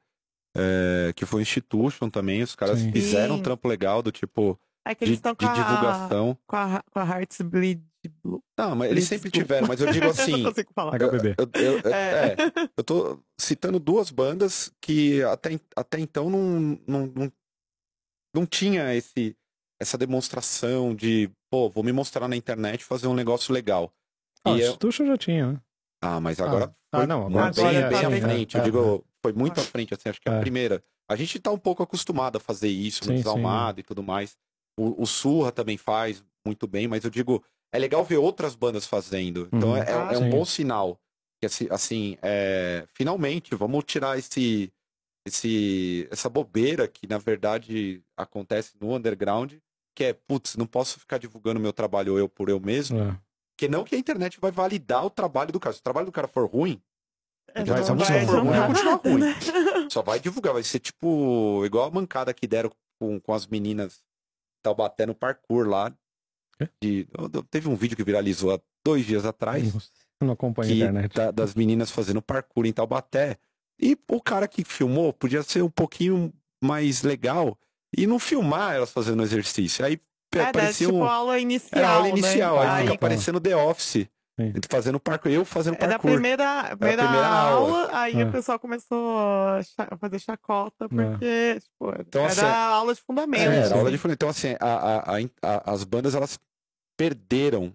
É, 0.55 1.13
que 1.17 1.25
foi 1.25 1.41
o 1.41 1.43
Institution 1.43 2.11
também. 2.11 2.43
Os 2.43 2.55
caras 2.55 2.81
Sim. 2.81 2.93
fizeram 2.93 3.37
um 3.37 3.43
trampo 3.43 3.67
legal 3.67 4.03
do 4.03 4.13
tipo. 4.13 4.61
É 4.85 4.95
que 4.95 5.05
eles 5.05 5.17
estão 5.17 5.35
com, 5.35 5.47
divulgação. 5.47 6.37
Com 6.47 6.57
a, 6.57 6.83
com 6.91 6.99
a 6.99 7.05
Hearts 7.05 7.41
Bleed. 7.41 7.83
Não, 8.25 8.75
mas 8.77 8.91
eles 8.91 9.05
sempre 9.05 9.31
tiveram, 9.31 9.67
mas 9.67 9.81
eu 9.81 9.91
digo 9.93 10.07
assim. 10.07 10.33
eu 10.33 10.39
não 10.39 10.51
consigo 10.51 10.73
falar. 10.75 11.01
Eu, 11.01 11.13
eu, 11.13 11.81
eu, 11.83 11.93
é. 11.93 12.33
é. 12.33 12.37
eu 12.77 12.85
tô 12.85 13.19
citando 13.39 13.79
duas 13.79 14.11
bandas 14.11 14.73
que 14.81 15.23
até, 15.23 15.59
até 15.77 15.99
então 16.01 16.29
não, 16.29 16.79
não, 16.87 17.07
não, 17.07 17.33
não 18.35 18.47
tinha 18.47 18.95
esse, 18.95 19.37
essa 19.81 19.97
demonstração 19.97 20.95
de, 20.95 21.31
pô, 21.51 21.71
vou 21.71 21.83
me 21.83 21.93
mostrar 21.93 22.29
na 22.29 22.37
internet 22.37 22.85
fazer 22.85 23.07
um 23.07 23.15
negócio 23.15 23.53
legal. 23.53 23.93
Ah, 24.45 24.53
e 24.53 24.61
eu... 24.61 24.79
já 25.07 25.17
tinha, 25.17 25.53
né? 25.53 25.61
Ah, 26.03 26.21
mas 26.21 26.41
agora 26.41 26.75
ah, 26.93 26.97
foi 26.97 27.05
ah, 27.05 27.07
não, 27.07 27.27
agora 27.27 27.53
bem, 27.53 27.65
bem, 27.65 27.89
bem 27.89 28.07
à 28.07 28.21
frente. 28.21 28.57
É, 28.57 28.61
eu 28.61 28.65
digo, 28.65 29.05
foi 29.23 29.33
muito 29.33 29.61
à 29.61 29.63
frente, 29.63 29.93
assim, 29.93 30.09
acho 30.09 30.21
que 30.21 30.29
é. 30.29 30.37
a 30.37 30.41
primeira. 30.41 30.83
A 31.09 31.17
gente 31.17 31.39
tá 31.39 31.51
um 31.51 31.59
pouco 31.59 31.83
acostumado 31.83 32.37
a 32.37 32.41
fazer 32.41 32.69
isso, 32.69 33.05
sim, 33.05 33.11
no 33.11 33.17
desalmado 33.17 33.77
sim. 33.77 33.81
e 33.81 33.85
tudo 33.85 34.03
mais. 34.03 34.37
O, 34.79 35.03
o 35.03 35.07
Surra 35.07 35.53
também 35.53 35.77
faz 35.77 36.25
muito 36.47 36.67
bem, 36.67 36.89
mas 36.89 37.05
eu 37.05 37.11
digo, 37.11 37.45
é 37.73 37.79
legal 37.79 38.05
ver 38.05 38.19
outras 38.19 38.55
bandas 38.55 38.87
fazendo. 38.87 39.49
Então 39.53 39.71
uhum. 39.71 39.77
é, 39.77 40.15
é, 40.15 40.19
um 40.19 40.31
bom 40.31 40.45
sinal. 40.45 40.99
Que 41.41 41.47
assim, 41.47 41.69
assim 41.71 42.19
é, 42.23 42.85
finalmente, 42.93 43.55
vamos 43.55 43.85
tirar 43.85 44.19
esse, 44.19 44.71
esse, 45.27 46.07
essa 46.11 46.29
bobeira 46.29 46.87
que 46.87 47.07
na 47.07 47.19
verdade 47.19 48.03
acontece 48.17 48.73
no 48.81 48.95
underground 48.95 49.55
que 49.95 50.05
é, 50.05 50.13
putz, 50.13 50.57
não 50.57 50.67
posso 50.67 50.99
ficar 50.99 51.19
divulgando 51.19 51.61
meu 51.61 51.73
trabalho 51.73 52.19
eu 52.19 52.29
por 52.29 52.49
eu 52.49 52.59
mesmo. 52.59 52.99
É. 52.99 53.19
Que 53.57 53.69
não 53.69 53.85
que 53.85 53.95
a 53.95 53.99
internet 53.99 54.41
vai 54.41 54.51
validar 54.51 55.05
o 55.05 55.11
trabalho 55.11 55.53
do 55.53 55.61
cara. 55.61 55.75
Se 55.75 55.81
o 55.81 55.83
trabalho 55.83 56.07
do 56.07 56.13
cara 56.13 56.27
for 56.27 56.49
ruim, 56.49 56.81
é, 57.55 57.63
vai, 57.63 57.85
se 57.85 57.91
a 57.91 57.95
música 57.95 58.27
for 58.27 58.41
ruim, 58.41 58.51
vai 58.51 58.67
continuar 58.67 58.95
ruim. 58.97 59.21
Né? 59.21 59.35
Só 59.91 60.01
vai 60.01 60.19
divulgar, 60.19 60.55
vai 60.55 60.63
ser 60.63 60.79
tipo 60.79 61.63
igual 61.67 61.87
a 61.87 61.91
mancada 61.91 62.33
que 62.33 62.47
deram 62.47 62.71
com, 62.99 63.21
com 63.21 63.35
as 63.35 63.47
meninas 63.47 64.03
Taubaté 64.63 65.05
no 65.05 65.15
parkour 65.15 65.69
lá. 65.69 65.93
De, 66.83 67.07
teve 67.51 67.69
um 67.69 67.75
vídeo 67.75 67.97
que 67.97 68.05
viralizou 68.05 68.55
há 68.55 68.61
dois 68.85 69.07
dias 69.07 69.25
atrás. 69.25 69.91
Eu 70.21 70.27
não 70.27 70.35
acompanho 70.35 70.73
a 70.73 70.75
internet. 70.75 71.15
Da, 71.15 71.31
das 71.31 71.55
meninas 71.55 71.91
fazendo 71.91 72.21
parkour 72.21 72.67
em 72.67 72.73
Taubaté. 72.73 73.39
E 73.81 73.97
o 74.11 74.21
cara 74.21 74.47
que 74.47 74.65
filmou 74.65 75.13
podia 75.13 75.43
ser 75.43 75.63
um 75.63 75.71
pouquinho 75.71 76.33
mais 76.63 77.03
legal 77.03 77.59
e 77.97 78.07
não 78.07 78.19
filmar 78.19 78.75
elas 78.75 78.93
fazendo 78.93 79.23
exercício. 79.23 79.85
Aí 79.85 79.99
é, 80.35 80.43
aparecia 80.43 80.87
tipo 80.87 80.99
um... 80.99 81.05
aula 81.05 81.39
inicial. 81.39 81.83
Era 81.83 81.89
aula 81.89 82.09
inicial, 82.09 82.57
né? 82.57 82.63
aí, 82.63 82.69
aí 82.69 82.83
fica 82.83 82.95
aparecendo 82.95 83.41
The 83.41 83.57
Office. 83.57 84.07
Sim. 84.39 84.55
Fazendo 84.71 84.99
parkour, 84.99 85.31
eu 85.31 85.45
fazendo 85.45 85.77
parkour. 85.77 85.89
Era 85.89 85.97
a 85.97 85.99
primeira, 85.99 86.77
primeira, 86.79 87.03
a 87.03 87.07
primeira 87.07 87.27
aula, 87.27 87.79
aula, 87.81 87.91
aí 87.93 88.21
é. 88.21 88.25
o 88.25 88.33
pessoal 88.33 88.59
começou 88.59 89.19
a 89.19 89.97
fazer 89.99 90.19
chacota, 90.19 90.87
é. 90.87 90.89
porque, 90.89 91.25
é. 91.25 91.61
tipo, 91.61 91.95
então, 92.01 92.23
era 92.23 92.33
assim, 92.33 92.47
aula 92.47 92.95
de 92.95 93.03
fundamento. 93.03 93.51
É, 93.51 93.57
era 93.59 93.75
aula 93.77 93.91
de 93.91 93.99
fundamento. 93.99 94.17
Então, 94.17 94.29
assim, 94.31 94.57
a, 94.59 95.13
a, 95.13 95.19
a, 95.43 95.73
as 95.73 95.85
bandas, 95.85 96.15
elas 96.15 96.39
perderam 97.01 97.75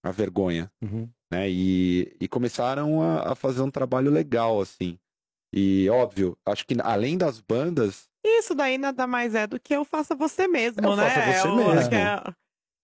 a 0.00 0.12
vergonha, 0.12 0.70
uhum. 0.80 1.10
né? 1.28 1.50
E, 1.50 2.16
e 2.20 2.28
começaram 2.28 3.02
a, 3.02 3.32
a 3.32 3.34
fazer 3.34 3.62
um 3.62 3.70
trabalho 3.70 4.12
legal, 4.12 4.60
assim. 4.60 4.96
E, 5.52 5.90
óbvio, 5.90 6.38
acho 6.46 6.64
que 6.64 6.76
além 6.80 7.18
das 7.18 7.40
bandas, 7.40 8.08
isso 8.24 8.54
daí 8.54 8.78
nada 8.78 9.08
mais 9.08 9.34
é 9.34 9.48
do 9.48 9.58
que 9.58 9.74
eu 9.74 9.84
faça 9.84 10.14
você 10.14 10.46
mesmo, 10.46 10.86
eu 10.86 10.94
né? 10.94 11.10
Faça 11.10 11.32
você 11.32 11.48
eu, 11.48 11.56
mesmo. 11.56 11.88
Que, 11.88 11.96
é, 11.96 12.34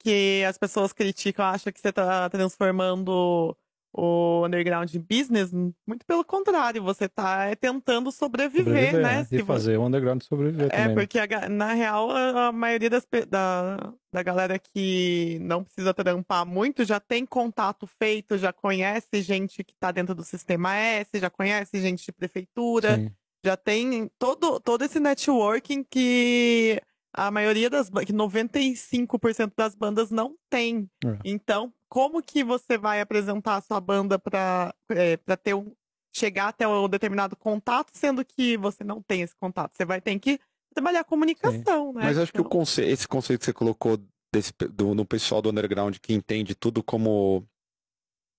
que, 0.01 0.45
as 0.45 0.59
pessoas 0.59 0.93
criticam, 0.93 1.45
acham 1.45 1.73
que 1.73 1.79
você 1.81 1.93
tá 1.93 2.29
transformando 2.31 3.57
o 3.97 4.45
underground 4.45 4.95
business, 4.97 5.51
muito 5.87 6.05
pelo 6.07 6.25
contrário, 6.25 6.83
você 6.83 7.09
tá 7.09 7.47
é, 7.47 7.55
tentando 7.55 8.13
sobreviver, 8.13 8.65
sobreviver 8.65 9.03
né? 9.03 9.27
E 9.33 9.43
fazer 9.43 9.79
o 9.79 9.85
underground 9.85 10.23
sobreviver 10.23 10.67
é, 10.67 10.69
também. 10.69 10.93
É, 10.93 10.95
porque 10.95 11.19
a, 11.19 11.49
na 11.49 11.73
real 11.73 12.11
a, 12.11 12.49
a 12.49 12.53
maioria 12.53 12.91
das, 12.91 13.07
da, 13.29 13.93
da 14.13 14.23
galera 14.23 14.59
que 14.59 15.39
não 15.41 15.65
precisa 15.65 15.95
trampar 15.95 16.45
muito 16.45 16.85
já 16.85 17.01
tem 17.01 17.25
contato 17.25 17.87
feito, 17.87 18.37
já 18.37 18.53
conhece 18.53 19.23
gente 19.23 19.65
que 19.65 19.75
tá 19.75 19.91
dentro 19.91 20.15
do 20.15 20.23
sistema 20.23 20.77
S, 20.77 21.11
já 21.19 21.31
conhece 21.31 21.81
gente 21.81 22.05
de 22.05 22.13
prefeitura. 22.13 22.97
Sim 22.97 23.11
já 23.45 23.57
tem 23.57 24.11
todo, 24.19 24.59
todo 24.59 24.83
esse 24.83 24.99
networking 24.99 25.85
que 25.85 26.83
a 27.17 27.31
maioria 27.31 27.71
das 27.71 27.89
que 27.89 28.13
95% 28.13 29.53
das 29.57 29.75
bandas 29.75 30.11
não 30.11 30.37
tem. 30.51 30.89
É. 31.05 31.19
Então, 31.25 31.73
como 31.89 32.23
que 32.23 32.45
você 32.45 32.77
vai 32.77 33.01
apresentar 33.01 33.57
a 33.57 33.61
sua 33.61 33.81
banda 33.81 34.19
para 34.19 34.75
é, 34.91 35.17
para 35.17 35.37
ter 35.37 35.55
um 35.55 35.73
chegar 36.15 36.49
até 36.49 36.67
um 36.67 36.89
determinado 36.89 37.37
contato, 37.37 37.91
sendo 37.93 38.25
que 38.25 38.57
você 38.57 38.85
não 38.85 39.03
tem 39.03 39.23
esse 39.23 39.35
contato? 39.37 39.77
Você 39.77 39.85
vai 39.85 40.01
ter 40.01 40.19
que 40.19 40.39
trabalhar 40.75 41.01
a 41.01 41.05
comunicação, 41.05 41.93
Sim. 41.93 41.99
né? 41.99 42.05
Mas 42.05 42.19
acho 42.19 42.33
que 42.33 42.41
o 42.41 42.45
conce 42.45 42.83
esse 42.83 43.09
conceito 43.09 43.41
que 43.41 43.47
você 43.47 43.53
colocou 43.53 43.99
desse, 44.33 44.53
do, 44.73 44.95
no 44.95 45.05
pessoal 45.05 45.41
do 45.41 45.51
underground 45.51 45.97
que 46.01 46.13
entende 46.13 46.55
tudo 46.55 46.83
como 46.83 47.47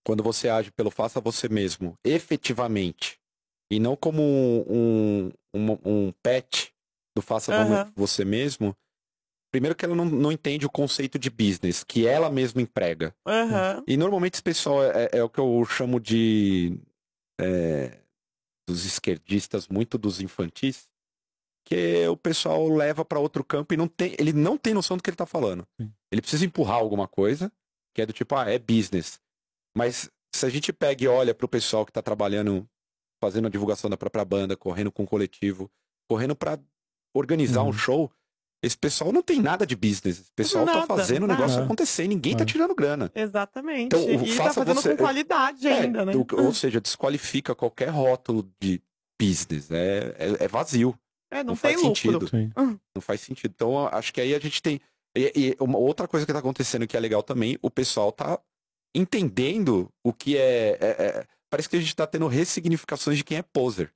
quando 0.06 0.24
você 0.24 0.48
age 0.48 0.72
pelo 0.72 0.90
faça 0.90 1.20
você 1.20 1.50
mesmo, 1.50 1.96
efetivamente 2.04 3.20
e 3.70 3.80
não 3.80 3.96
como 3.96 4.22
um, 4.24 5.32
um, 5.54 5.78
um 5.86 6.13
pet 6.24 6.74
do 7.17 7.21
faça 7.21 7.51
uhum. 7.51 7.91
você 7.95 8.23
mesmo, 8.23 8.75
primeiro 9.51 9.75
que 9.75 9.84
ela 9.84 9.95
não, 9.95 10.06
não 10.06 10.32
entende 10.32 10.65
o 10.65 10.69
conceito 10.69 11.17
de 11.17 11.30
business, 11.30 11.84
que 11.84 12.06
ela 12.06 12.30
mesma 12.30 12.62
emprega. 12.62 13.13
Uhum. 13.25 13.84
E 13.88 13.97
normalmente 13.97 14.36
esse 14.36 14.43
pessoal 14.43 14.84
é, 14.84 15.06
é, 15.06 15.17
é 15.17 15.23
o 15.23 15.30
que 15.30 15.39
eu 15.39 15.65
chamo 15.65 15.99
de. 15.99 16.80
É, 17.39 17.99
dos 18.67 18.86
esquerdistas, 18.86 19.69
muito 19.69 19.97
dos 19.97 20.19
infantis, 20.19 20.89
que 21.65 22.06
o 22.08 22.17
pessoal 22.17 22.67
leva 22.67 23.06
para 23.06 23.19
outro 23.19 23.43
campo 23.43 23.73
e 23.73 23.77
não 23.77 23.88
tem, 23.88 24.13
ele 24.19 24.34
não 24.34 24.58
tem 24.58 24.73
noção 24.73 24.97
do 24.97 25.03
que 25.03 25.10
ele 25.10 25.15
tá 25.15 25.25
falando. 25.25 25.65
Sim. 25.80 25.89
Ele 26.12 26.21
precisa 26.21 26.45
empurrar 26.45 26.75
alguma 26.75 27.08
coisa, 27.08 27.49
que 27.95 28.01
é 28.01 28.06
do 28.06 28.12
tipo, 28.12 28.36
ah, 28.36 28.49
é 28.49 28.60
business. 28.60 29.21
Mas 29.75 30.10
se 30.36 30.45
a 30.45 30.49
gente 30.49 30.73
pega 30.73 31.03
e 31.03 31.08
olha 31.08 31.34
para 31.34 31.45
o 31.45 31.49
pessoal 31.49 31.86
que 31.86 31.91
está 31.91 32.01
trabalhando 32.01 32.67
fazendo 33.23 33.47
a 33.47 33.51
divulgação 33.51 33.89
da 33.89 33.97
própria 33.97 34.23
banda, 34.23 34.56
correndo 34.56 34.91
com 34.91 35.03
o 35.03 35.08
coletivo, 35.08 35.71
correndo 36.10 36.36
para 36.36 36.60
organizar 37.17 37.63
uhum. 37.63 37.69
um 37.69 37.73
show. 37.73 38.12
Esse 38.63 38.77
pessoal 38.77 39.12
não 39.12 39.21
tem 39.21 39.39
nada 39.39 39.67
de 39.67 39.75
business. 39.75 40.19
O 40.19 40.33
pessoal 40.35 40.65
tá 40.65 40.73
nada, 40.73 40.87
tá 40.87 40.96
fazendo 40.96 41.23
o 41.23 41.27
negócio 41.27 41.62
acontecer, 41.62 42.08
ninguém 42.08 42.35
tá 42.35 42.44
tirando 42.44 42.73
grana. 42.73 43.12
Exatamente. 43.13 43.96
Então, 43.96 44.10
e 44.10 44.17
tá 44.17 44.44
faça 44.44 44.60
tá 44.60 44.65
fazendo 44.65 44.81
você... 44.81 44.89
com 44.92 44.98
qualidade 44.98 45.67
é, 45.67 45.81
ainda, 45.81 46.06
né? 46.06 46.13
Ou 46.15 46.54
seja, 46.54 46.81
desqualifica 46.81 47.54
qualquer 47.54 47.89
rótulo 47.89 48.50
de 48.60 48.81
business. 49.21 49.69
É, 49.69 50.15
é, 50.17 50.46
é 50.46 50.48
vazio. 50.48 50.98
É, 51.31 51.44
não, 51.44 51.50
não 51.50 51.56
faz 51.56 51.79
sentido. 51.79 52.29
Hum. 52.58 52.77
Não 52.96 53.02
faz 53.02 53.21
sentido. 53.21 53.52
Então, 53.54 53.87
acho 53.87 54.13
que 54.13 54.21
aí 54.21 54.33
a 54.33 54.39
gente 54.39 54.62
tem. 54.62 54.81
E, 55.15 55.31
e, 55.35 55.58
uma 55.60 55.77
outra 55.77 56.08
coisa 56.08 56.25
que 56.25 56.33
tá 56.33 56.39
acontecendo 56.39 56.87
que 56.87 56.96
é 56.96 57.00
legal 57.00 57.21
também, 57.21 57.58
o 57.62 57.69
pessoal 57.69 58.12
tá 58.12 58.39
entendendo 58.96 59.92
o 60.04 60.13
que 60.13 60.37
é, 60.37 60.77
é, 60.79 60.87
é 61.00 61.27
parece 61.50 61.69
que 61.69 61.75
a 61.75 61.79
gente 61.79 61.96
tá 61.96 62.08
tendo 62.08 62.27
ressignificações 62.27 63.17
de 63.17 63.23
quem 63.23 63.37
é 63.37 63.42
poser. 63.42 63.94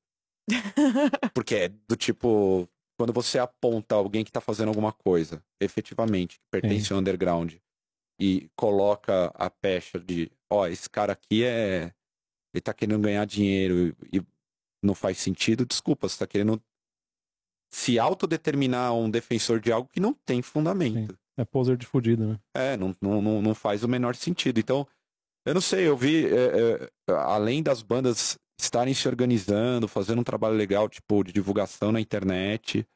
Porque 1.34 1.56
é 1.56 1.70
do 1.88 1.96
tipo, 1.96 2.68
quando 3.02 3.14
você 3.14 3.40
aponta 3.40 3.96
alguém 3.96 4.24
que 4.24 4.32
tá 4.32 4.40
fazendo 4.40 4.68
alguma 4.68 4.92
coisa, 4.94 5.44
efetivamente, 5.60 6.38
que 6.38 6.46
pertence 6.52 6.94
ao 6.94 7.00
underground, 7.00 7.56
e 8.20 8.48
coloca 8.56 9.32
a 9.34 9.50
pecha 9.50 10.00
de, 10.00 10.32
ó, 10.48 10.68
esse 10.68 10.88
cara 10.88 11.14
aqui 11.14 11.44
é. 11.44 11.92
Ele 12.54 12.62
tá 12.62 12.76
querendo 12.76 13.02
ganhar 13.02 13.26
dinheiro 13.26 13.96
e, 14.14 14.20
e 14.20 14.26
não 14.84 14.94
faz 14.94 15.18
sentido, 15.18 15.66
desculpa, 15.66 16.08
você 16.08 16.20
tá 16.20 16.28
querendo 16.28 16.62
se 17.74 17.98
autodeterminar 17.98 18.94
um 18.94 19.10
defensor 19.10 19.60
de 19.60 19.72
algo 19.72 19.90
que 19.92 20.00
não 20.00 20.14
tem 20.14 20.44
fundamento. 20.44 21.14
Sim. 21.14 21.20
É 21.40 21.46
poser 21.46 21.78
de 21.78 21.88
fudido, 21.88 22.28
né? 22.28 22.40
É, 22.54 22.78
não, 22.78 22.96
não, 23.02 23.42
não 23.42 23.56
faz 23.56 23.84
o 23.84 23.88
menor 23.88 24.16
sentido. 24.16 24.60
Então, 24.60 24.86
eu 25.44 25.56
não 25.56 25.62
sei, 25.62 25.88
eu 25.88 25.98
vi, 25.98 26.28
é, 26.28 26.92
é, 27.10 27.14
além 27.14 27.64
das 27.64 27.82
bandas 27.82 28.38
estarem 28.64 28.94
se 28.94 29.08
organizando, 29.08 29.88
fazendo 29.88 30.20
um 30.20 30.24
trabalho 30.24 30.56
legal, 30.56 30.88
tipo, 30.88 31.24
de 31.24 31.32
divulgação 31.32 31.92
na 31.92 32.00
internet, 32.00 32.88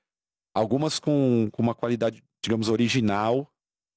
algumas 0.54 1.00
com, 1.00 1.50
com 1.52 1.62
uma 1.62 1.76
qualidade, 1.76 2.24
digamos, 2.44 2.70
original, 2.70 3.52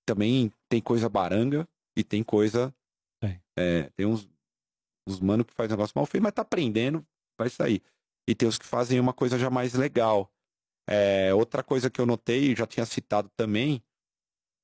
também 0.07 0.51
tem 0.69 0.81
coisa 0.81 1.09
baranga 1.09 1.69
e 1.97 2.03
tem 2.03 2.23
coisa. 2.23 2.75
É. 3.23 3.41
É, 3.59 3.91
tem 3.97 4.07
uns, 4.07 4.29
uns 5.07 5.21
mano 5.21 5.45
que 5.45 5.53
faz 5.53 5.71
negócio 5.71 5.93
mal 5.95 6.07
feio, 6.07 6.23
mas 6.23 6.33
tá 6.33 6.43
aprendendo, 6.43 7.07
vai 7.39 7.51
sair. 7.51 7.83
E 8.27 8.35
tem 8.35 8.49
os 8.49 8.59
que 8.59 8.67
fazem 8.67 8.99
uma 8.99 9.13
coisa 9.13 9.39
já 9.39 9.51
mais 9.51 9.75
legal. 9.75 10.31
É, 10.89 11.35
outra 11.35 11.63
coisa 11.63 11.91
que 11.91 12.01
eu 12.01 12.07
notei, 12.07 12.57
já 12.57 12.67
tinha 12.67 12.87
citado 12.87 13.31
também, 13.37 13.83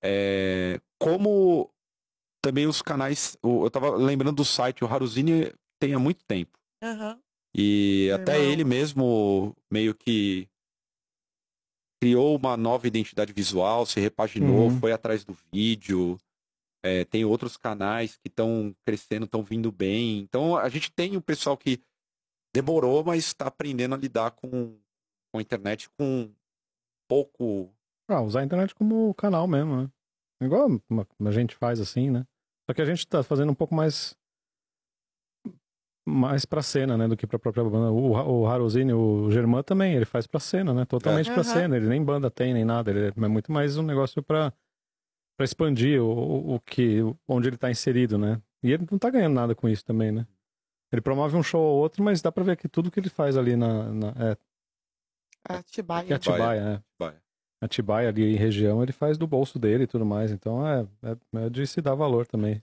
é 0.02 0.80
como 0.98 1.70
também 2.42 2.66
os 2.66 2.80
canais. 2.80 3.36
Eu 3.42 3.70
tava 3.70 3.94
lembrando 3.94 4.36
do 4.36 4.44
site, 4.44 4.84
o 4.84 4.86
Haruzini 4.86 5.52
tem 5.78 5.92
há 5.92 5.98
muito 5.98 6.24
tempo. 6.24 6.59
Uhum. 6.85 7.18
E 7.57 8.11
até 8.12 8.39
ele 8.39 8.64
mesmo 8.64 9.57
meio 9.72 9.95
que 9.95 10.49
criou 12.03 12.37
uma 12.37 12.57
nova 12.57 12.87
identidade 12.87 13.32
visual, 13.32 13.87
se 13.87 13.99
repaginou, 13.99 14.68
uhum. 14.68 14.78
foi 14.78 14.93
atrás 14.93 15.24
do 15.24 15.35
vídeo. 15.51 16.18
É, 16.85 17.03
tem 17.05 17.24
outros 17.24 17.57
canais 17.57 18.18
que 18.18 18.28
estão 18.28 18.76
crescendo, 18.85 19.24
estão 19.24 19.43
vindo 19.43 19.72
bem. 19.72 20.18
Então 20.18 20.57
a 20.57 20.68
gente 20.68 20.93
tem 20.93 21.16
o 21.16 21.18
um 21.18 21.22
pessoal 21.22 21.57
que 21.57 21.80
demorou, 22.55 23.03
mas 23.03 23.24
está 23.24 23.47
aprendendo 23.47 23.95
a 23.95 23.99
lidar 23.99 24.32
com, 24.32 24.78
com 25.32 25.39
a 25.39 25.41
internet 25.41 25.89
com 25.99 26.30
pouco. 27.09 27.72
Ah, 28.07 28.20
usar 28.20 28.41
a 28.41 28.45
internet 28.45 28.74
como 28.74 29.14
canal 29.14 29.49
mesmo, 29.49 29.82
né? 29.82 29.91
Igual 30.43 30.68
a 31.24 31.30
gente 31.30 31.57
faz 31.57 31.80
assim, 31.80 32.11
né? 32.11 32.26
Só 32.68 32.74
que 32.74 32.82
a 32.82 32.85
gente 32.85 33.07
tá 33.07 33.22
fazendo 33.22 33.51
um 33.51 33.55
pouco 33.55 33.74
mais 33.74 34.14
mais 36.07 36.44
pra 36.44 36.62
cena, 36.62 36.96
né, 36.96 37.09
do 37.09 37.16
que 37.16 37.26
pra 37.26 37.38
própria 37.38 37.64
banda. 37.64 37.90
O, 37.90 38.11
o 38.11 38.46
Harozini, 38.46 38.92
o 38.92 39.30
Germán 39.30 39.62
também, 39.62 39.94
ele 39.94 40.05
faz 40.05 40.26
pra 40.26 40.38
cena, 40.38 40.74
né, 40.74 40.84
totalmente 40.84 41.30
é. 41.30 41.32
pra 41.32 41.42
uhum. 41.42 41.48
cena. 41.48 41.76
Ele 41.76 41.86
nem 41.86 42.02
banda 42.05 42.30
tem, 42.30 42.52
nem 42.52 42.64
nada. 42.64 42.90
Ele 42.90 43.12
é 43.16 43.28
muito 43.28 43.50
mais 43.50 43.78
um 43.78 43.82
negócio 43.82 44.22
pra, 44.22 44.52
pra 45.36 45.44
expandir 45.44 46.02
o, 46.02 46.55
o 46.55 46.61
que, 46.61 47.00
onde 47.26 47.48
ele 47.48 47.57
tá 47.57 47.70
inserido, 47.70 48.18
né. 48.18 48.40
E 48.62 48.72
ele 48.72 48.86
não 48.90 48.98
tá 48.98 49.11
ganhando 49.11 49.34
nada 49.34 49.55
com 49.55 49.68
isso 49.68 49.84
também, 49.84 50.12
né. 50.12 50.26
Ele 50.92 51.00
promove 51.00 51.36
um 51.36 51.42
show 51.42 51.61
ou 51.61 51.78
outro, 51.78 52.02
mas 52.05 52.22
dá 52.22 52.30
pra 52.30 52.44
ver 52.44 52.57
que 52.57 52.68
tudo 52.68 52.90
que 52.90 53.00
ele 53.00 53.09
faz 53.09 53.36
ali 53.36 53.57
na... 53.57 53.92
na 53.92 54.09
é, 54.09 54.36
Atibaia. 55.46 56.07
É 56.09 56.14
Atibaia, 56.14 56.61
é. 56.61 56.74
Atibaia. 56.74 57.22
Atibaia 57.61 58.09
ali 58.11 58.34
em 58.34 58.36
região, 58.36 58.82
ele 58.82 58.92
faz 58.92 59.16
do 59.16 59.26
bolso 59.26 59.59
dele 59.59 59.84
e 59.84 59.86
tudo 59.86 60.05
mais. 60.05 60.30
Então 60.30 60.66
é, 60.66 60.86
é, 61.02 61.46
é 61.46 61.50
de 61.50 61.66
se 61.66 61.80
dar 61.80 61.94
valor 61.94 62.26
também. 62.26 62.62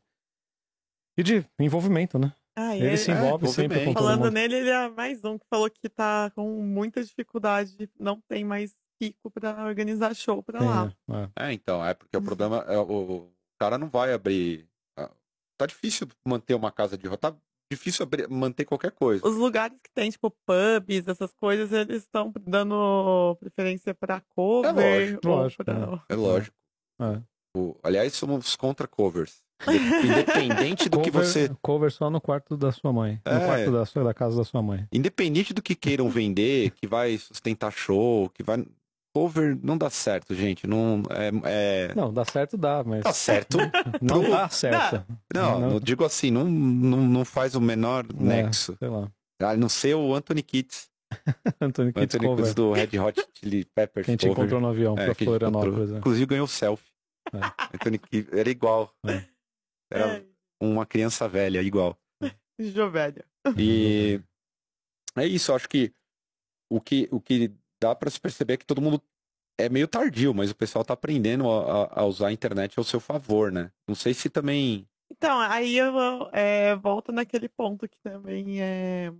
E 1.18 1.24
de 1.24 1.46
envolvimento, 1.60 2.18
né? 2.18 2.34
Ah, 2.56 2.76
ele, 2.76 2.88
ele 2.88 2.98
se 2.98 3.12
envolve 3.12 3.46
é, 3.46 3.50
sempre 3.50 3.78
bem. 3.78 3.86
com 3.86 3.94
Falando 3.94 4.30
nele, 4.30 4.56
ele 4.56 4.70
é 4.70 4.90
mais 4.90 5.24
um 5.24 5.38
que 5.38 5.46
falou 5.50 5.70
que 5.70 5.88
tá 5.90 6.32
com 6.36 6.62
muita 6.62 7.04
dificuldade, 7.04 7.90
não 7.98 8.20
tem 8.28 8.44
mais 8.44 8.76
pico 9.00 9.32
para 9.32 9.66
organizar 9.66 10.14
show 10.16 10.44
para 10.44 10.64
lá. 10.64 10.94
É. 11.38 11.48
é. 11.48 11.54
então, 11.54 11.84
é 11.84 11.94
porque 11.94 12.16
o 12.16 12.22
problema 12.22 12.58
é 12.68 12.78
o, 12.78 12.84
o 12.84 13.32
cara 13.60 13.78
não 13.78 13.90
vai 13.90 14.14
abrir. 14.14 14.68
Ah, 14.98 15.10
tá 15.58 15.66
difícil 15.66 16.08
manter 16.28 16.54
uma 16.54 16.72
casa 16.72 16.98
de 16.98 17.08
rock. 17.08 17.22
Tá 17.22 17.36
difícil 17.72 18.04
abrir, 18.04 18.30
manter 18.30 18.66
qualquer 18.66 18.92
coisa. 18.92 19.26
Os 19.26 19.36
lugares 19.36 19.78
que 19.82 19.90
tem, 19.92 20.12
tipo, 20.12 20.30
pubs, 20.30 21.08
essas 21.08 21.34
coisas, 21.34 21.72
eles 21.72 22.04
estão 22.04 22.34
dando 22.42 23.36
preferência 23.40 23.96
para 23.96 24.22
cover. 24.36 24.70
É 24.70 25.00
lógico. 25.00 25.28
lógico 25.28 25.64
pra... 25.64 26.04
É 26.10 26.16
lógico. 26.16 26.56
É. 27.02 27.22
O, 27.58 27.76
aliás, 27.82 28.14
somos 28.14 28.56
contra 28.56 28.88
covers. 28.88 29.42
Independente 29.68 30.90
do 30.90 30.98
cover, 30.98 31.12
que 31.12 31.12
você. 31.12 31.52
Cover 31.62 31.92
só 31.92 32.10
no 32.10 32.20
quarto 32.20 32.58
da 32.58 32.72
sua 32.72 32.92
mãe. 32.92 33.20
É. 33.26 33.34
No 33.34 33.40
quarto 33.46 33.72
da, 33.72 33.86
sua, 33.86 34.04
da 34.04 34.14
casa 34.14 34.38
da 34.38 34.44
sua 34.44 34.62
mãe. 34.62 34.88
Independente 34.92 35.54
do 35.54 35.62
que 35.62 35.76
queiram 35.76 36.10
vender, 36.10 36.72
que 36.72 36.88
vai 36.88 37.18
sustentar 37.18 37.72
show, 37.72 38.30
que 38.30 38.44
vai. 38.44 38.66
Cover 39.14 39.58
não 39.62 39.78
dá 39.78 39.90
certo, 39.90 40.34
gente. 40.34 40.66
Não, 40.66 41.04
é, 41.10 41.32
é... 41.44 41.96
não 41.96 42.14
dá 42.14 42.24
certo, 42.24 42.58
dá, 42.58 42.82
mas. 42.86 43.04
Dá 43.04 43.12
certo. 43.12 43.58
não 44.02 44.30
dá 44.30 44.48
certo. 44.48 45.04
Não, 45.34 45.60
não, 45.60 45.80
digo 45.80 46.06
assim, 46.06 46.32
não, 46.32 46.46
não, 46.46 46.98
não 46.98 47.26
faz 47.26 47.54
o 47.54 47.62
menor 47.62 48.06
é, 48.06 48.24
nexo. 48.24 48.76
Sei 48.80 48.88
lá. 48.88 49.12
A 49.42 49.58
não 49.58 49.68
ser 49.68 49.96
o 49.96 50.16
Anthony 50.16 50.42
Kitts. 50.42 50.90
Anthony 51.60 51.92
Kitts, 51.92 52.16
Anthony 52.16 52.36
Kitts 52.38 52.54
do 52.54 52.72
Red 52.72 52.98
Hot 53.00 53.22
Chili 53.34 53.66
Peppers. 53.66 54.06
Que 54.06 54.12
a 54.12 54.14
gente 54.14 54.28
cover. 54.28 54.44
encontrou 54.46 54.62
no 54.62 54.68
avião 54.70 54.98
é, 54.98 55.06
pra 55.06 55.16
Florianópolis. 55.16 55.92
É. 55.92 55.98
Inclusive 55.98 56.26
ganhou 56.26 56.48
selfie. 56.48 56.92
É. 57.34 57.38
Anthony 57.76 57.98
Kitts, 57.98 58.34
era 58.34 58.50
igual. 58.50 58.94
É. 59.06 59.24
Era 59.92 60.18
é. 60.18 60.26
uma 60.60 60.86
criança 60.86 61.28
velha, 61.28 61.62
igual. 61.62 62.00
Jovelha. 62.58 63.26
E 63.58 64.22
é 65.16 65.26
isso, 65.26 65.54
acho 65.54 65.68
que 65.68 65.94
o 66.70 66.80
que, 66.80 67.10
o 67.12 67.20
que 67.20 67.54
dá 67.82 67.94
para 67.94 68.10
se 68.10 68.20
perceber 68.20 68.54
é 68.54 68.58
que 68.58 68.66
todo 68.66 68.82
mundo 68.82 69.04
é 69.58 69.68
meio 69.68 69.88
tardio, 69.88 70.34
mas 70.34 70.50
o 70.52 70.56
pessoal 70.56 70.86
tá 70.86 70.94
aprendendo 70.94 71.50
a, 71.50 72.02
a, 72.02 72.06
usar 72.06 72.28
a 72.28 72.32
internet 72.32 72.78
ao 72.78 72.86
seu 72.86 73.00
favor, 73.00 73.52
né? 73.52 73.72
Não 73.88 73.96
sei 73.96 74.14
se 74.14 74.30
também. 74.30 74.88
Então, 75.12 75.40
aí 75.40 75.78
eu 75.78 75.94
é, 76.32 76.76
volto 76.78 77.12
naquele 77.12 77.50
ponto 77.50 77.88
que 77.88 77.98
também 78.02 78.62
é. 78.62 79.12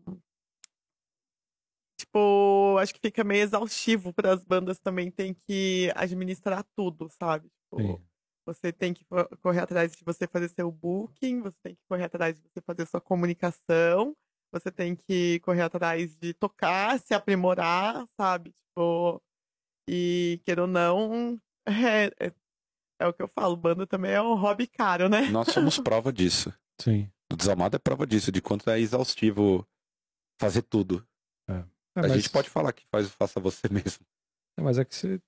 Tipo, 2.00 2.78
acho 2.80 2.94
que 2.94 3.00
fica 3.00 3.24
meio 3.24 3.44
exaustivo 3.44 4.12
para 4.14 4.34
as 4.34 4.44
bandas 4.44 4.80
também 4.80 5.12
tem 5.12 5.34
que 5.34 5.92
administrar 5.96 6.66
tudo, 6.76 7.10
sabe? 7.10 7.48
Tipo, 7.50 8.02
você 8.46 8.72
tem 8.72 8.94
que 8.94 9.06
correr 9.42 9.60
atrás 9.60 9.92
de 9.92 10.04
você 10.04 10.28
fazer 10.28 10.50
seu 10.50 10.72
booking, 10.72 11.42
você 11.42 11.58
tem 11.64 11.76
que 11.76 11.82
correr 11.88 12.06
atrás 12.06 12.36
de 12.36 12.42
você 12.42 12.62
fazer 12.62 12.88
sua 12.88 13.02
comunicação, 13.02 14.16
você 14.52 14.72
tem 14.72 14.96
que 14.96 15.40
correr 15.42 15.62
atrás 15.62 16.16
de 16.16 16.34
tocar, 16.34 17.00
se 17.00 17.14
aprimorar, 17.14 18.06
sabe? 18.18 18.52
Tipo, 18.52 19.22
e 19.88 20.42
queira 20.46 20.64
ou 20.64 20.68
não, 20.68 21.40
é, 21.66 22.12
é, 22.20 22.34
é, 23.00 23.08
o 23.08 23.14
que 23.14 23.22
eu 23.22 23.28
falo, 23.28 23.56
banda 23.56 23.88
também 23.88 24.12
é 24.12 24.22
um 24.22 24.36
hobby 24.36 24.68
caro, 24.68 25.08
né? 25.08 25.30
Nós 25.30 25.50
somos 25.50 25.78
prova 25.80 26.12
disso. 26.12 26.54
Sim. 26.80 27.12
O 27.32 27.36
Desalmado 27.36 27.76
é 27.76 27.80
prova 27.80 28.06
disso, 28.06 28.32
de 28.32 28.42
quanto 28.42 28.70
é 28.70 28.80
exaustivo 28.80 29.68
fazer 30.40 30.64
tudo. 30.64 31.08
É. 31.48 31.54
É, 31.54 32.00
a 32.00 32.02
mas... 32.04 32.14
gente 32.14 32.30
pode 32.30 32.50
falar 32.50 32.74
que 32.74 32.86
faz 32.88 33.10
faça 33.10 33.40
você 33.40 33.68
mesmo. 33.72 34.06
É, 34.58 34.62
mas 34.62 34.78
é 34.78 34.86
que 34.86 34.96
se 34.96 35.22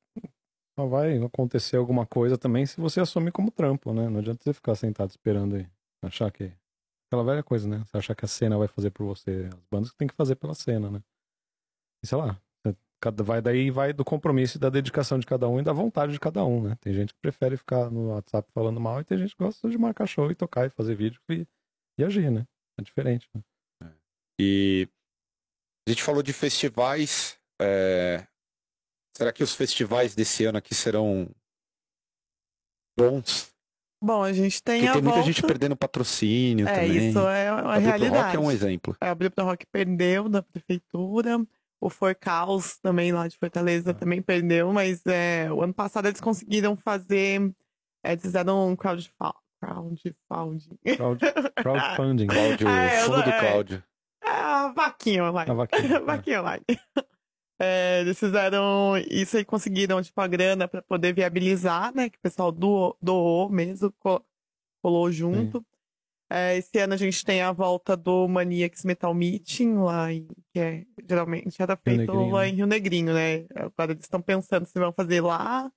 só 0.78 0.88
vai 0.88 1.18
acontecer 1.18 1.78
alguma 1.78 2.06
coisa 2.06 2.38
também 2.38 2.66
se 2.66 2.80
você 2.80 3.00
assumir 3.00 3.32
como 3.32 3.52
trampo, 3.52 3.94
né? 3.94 4.10
Não 4.10 4.20
adianta 4.20 4.44
você 4.44 4.54
ficar 4.54 4.76
sentado 4.76 5.10
esperando 5.10 5.56
aí. 5.56 5.68
Achar 6.04 6.32
que. 6.32 6.52
Aquela 7.08 7.24
velha 7.24 7.44
coisa, 7.44 7.68
né? 7.68 7.84
Você 7.86 7.98
achar 7.98 8.16
que 8.16 8.26
a 8.26 8.28
cena 8.28 8.58
vai 8.58 8.68
fazer 8.68 8.90
por 8.90 9.06
você. 9.06 9.50
As 9.54 9.66
bandas 9.72 9.92
que 9.92 9.98
tem 9.98 10.08
que 10.08 10.16
fazer 10.16 10.36
pela 10.36 10.56
cena, 10.56 10.90
né? 10.90 11.02
E 12.04 12.08
sei 12.08 12.18
lá. 12.18 12.40
Vai 13.22 13.42
daí 13.42 13.70
vai 13.70 13.92
do 13.92 14.06
compromisso 14.06 14.58
e 14.58 14.60
da 14.60 14.70
dedicação 14.70 15.20
de 15.20 15.26
cada 15.26 15.46
um 15.50 15.60
e 15.60 15.64
da 15.64 15.74
vontade 15.74 16.14
de 16.14 16.20
cada 16.20 16.44
um, 16.46 16.64
né? 16.64 16.78
Tem 16.80 16.94
gente 16.94 17.14
que 17.14 17.20
prefere 17.20 17.58
ficar 17.58 17.92
no 17.92 18.14
WhatsApp 18.14 18.50
falando 18.54 18.80
mal 18.80 19.02
e 19.02 19.04
tem 19.04 19.18
gente 19.18 19.36
que 19.36 19.44
gosta 19.44 19.70
de 19.70 19.78
marcar 19.78 20.08
show 20.08 20.32
e 20.32 20.36
tocar 20.36 20.68
e 20.68 20.70
fazer 20.70 20.96
vídeo 20.96 21.20
e, 21.30 21.46
e 21.98 22.04
agir, 22.04 22.32
né? 22.32 22.48
É 22.80 22.82
diferente, 22.82 23.28
né? 23.36 23.42
É. 23.84 23.92
E 24.40 24.88
a 25.86 25.92
gente 25.92 26.02
falou 26.02 26.24
de 26.24 26.32
festivais. 26.32 27.38
É... 27.62 28.26
Será 29.16 29.32
que 29.32 29.44
os 29.44 29.54
festivais 29.54 30.16
desse 30.16 30.46
ano 30.46 30.58
aqui 30.58 30.74
serão 30.74 31.30
bons? 32.98 33.54
Bom, 34.04 34.22
a 34.22 34.34
gente 34.34 34.62
tem 34.62 34.82
Porque 34.82 34.90
a 34.90 34.94
tem 34.94 35.02
volta... 35.02 35.18
muita 35.18 35.32
gente 35.32 35.48
perdendo 35.48 35.78
patrocínio 35.78 36.68
é, 36.68 36.74
também. 36.74 37.10
Isso 37.10 37.20
é 37.20 37.52
uma 37.52 37.76
a 37.76 37.78
realidade. 37.78 38.24
Rock 38.26 38.36
é 38.36 38.40
um 38.40 38.52
exemplo. 38.52 38.98
É, 39.00 39.08
a 39.08 39.16
Blip 39.16 39.40
Rock 39.40 39.66
perdeu 39.68 40.28
da 40.28 40.42
prefeitura. 40.42 41.40
O 41.80 41.90
For 41.90 42.14
Caos 42.16 42.78
também 42.80 43.12
lá 43.12 43.28
de 43.28 43.38
Fortaleza 43.38 43.92
é. 43.92 43.94
também 43.94 44.22
perdeu, 44.22 44.74
mas 44.74 45.06
é, 45.06 45.52
o 45.52 45.62
ano 45.62 45.74
passado 45.74 46.08
eles 46.08 46.20
conseguiram 46.20 46.76
fazer. 46.76 47.54
É, 48.04 48.12
eles 48.12 48.22
fizeram 48.22 48.70
um 48.70 48.76
crowdfunding. 48.76 49.34
Crowdfunding. 49.62 50.78
Crowd, 50.98 51.26
crowdfunding. 51.56 52.28
Cláudio, 52.28 52.68
é, 52.68 53.00
fundo 53.02 53.24
do 53.24 53.32
Cláudio. 53.40 53.84
É, 54.22 54.30
a 54.30 54.68
vaquinha 54.74 55.24
online. 55.24 55.52
A 55.52 55.54
vaquinha, 55.54 56.00
vaquinha 56.04 56.42
online. 56.42 56.64
É, 57.60 58.02
eles 58.02 58.20
fizeram 58.20 58.98
isso 59.10 59.38
e 59.38 59.46
conseguiram, 59.46 60.02
tipo, 60.02 60.20
a 60.20 60.28
grana 60.28 60.68
para 60.68 60.82
poder 60.82 61.14
viabilizar, 61.14 61.94
né? 61.96 62.10
Que 62.10 62.18
o 62.18 62.22
pessoal 62.22 62.52
doou, 62.52 62.98
doou 63.02 63.50
mesmo, 63.50 63.94
colou 64.82 65.12
junto. 65.12 65.66
É, 66.30 66.58
esse 66.58 66.80
ano 66.80 66.96
a 66.96 66.98
gente 66.98 67.24
tem 67.24 67.42
a 67.42 67.52
volta 67.52 67.96
do 67.96 68.28
Maniacs 68.28 68.84
Metal 68.84 69.14
Meeting, 69.14 69.76
lá 69.76 70.12
em, 70.12 70.28
que 70.52 70.60
é, 70.60 70.86
geralmente 71.08 71.62
era 71.62 71.78
feito 71.78 72.12
lá 72.12 72.42
né? 72.42 72.50
em 72.50 72.56
Rio 72.56 72.66
Negrinho, 72.66 73.14
né? 73.14 73.46
Agora 73.56 73.92
eles 73.92 74.04
estão 74.04 74.22
pensando 74.22 74.66
se 74.66 74.80
vão 74.80 74.92
fazer 74.92 75.22
lá, 75.22 75.72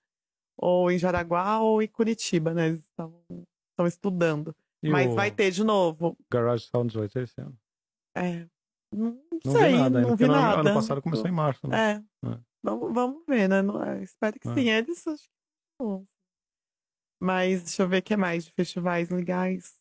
ou 0.57 0.91
em 0.91 0.99
Jaraguá, 0.99 1.61
ou 1.61 1.83
em 1.83 1.89
Curitiba, 1.89 2.55
né? 2.55 2.69
Eles 2.69 2.81
estão 2.81 3.23
estão 3.77 3.87
estudando. 3.87 4.57
E 4.83 4.89
Mas 4.89 5.15
vai 5.15 5.31
ter 5.31 5.51
de 5.51 5.63
novo. 5.63 6.17
Garage 6.31 6.67
Sound 6.67 6.89
18 6.89 7.19
esse 7.19 7.41
ano. 7.41 7.57
É, 8.17 8.47
não, 8.93 9.21
Não 9.45 9.53
sei, 9.53 9.73
vi 9.73 9.77
nada 9.79 10.01
não 10.01 10.17
vi 10.17 10.27
no 10.27 10.33
ano- 10.33 10.43
nada. 10.43 10.61
ano 10.61 10.75
passado 10.75 11.03
começou 11.03 11.27
em 11.27 11.33
março, 11.33 11.67
né? 11.69 11.77
É. 12.25 12.29
É. 12.29 12.41
Vamos, 12.63 12.93
vamos 12.95 13.25
ver, 13.27 13.49
né? 13.49 13.57
É, 13.99 14.03
espero 14.03 14.39
que 14.41 14.49
É. 14.49 14.55
sim. 14.55 14.69
Eles 14.69 15.07
acho 15.07 15.23
que. 15.25 16.07
Mas 17.21 17.63
deixa 17.63 17.83
eu 17.83 17.89
ver 17.89 17.99
o 17.99 18.03
que 18.03 18.17
mais 18.17 18.45
de 18.45 18.53
festivais 18.53 19.09
legais. 19.11 19.75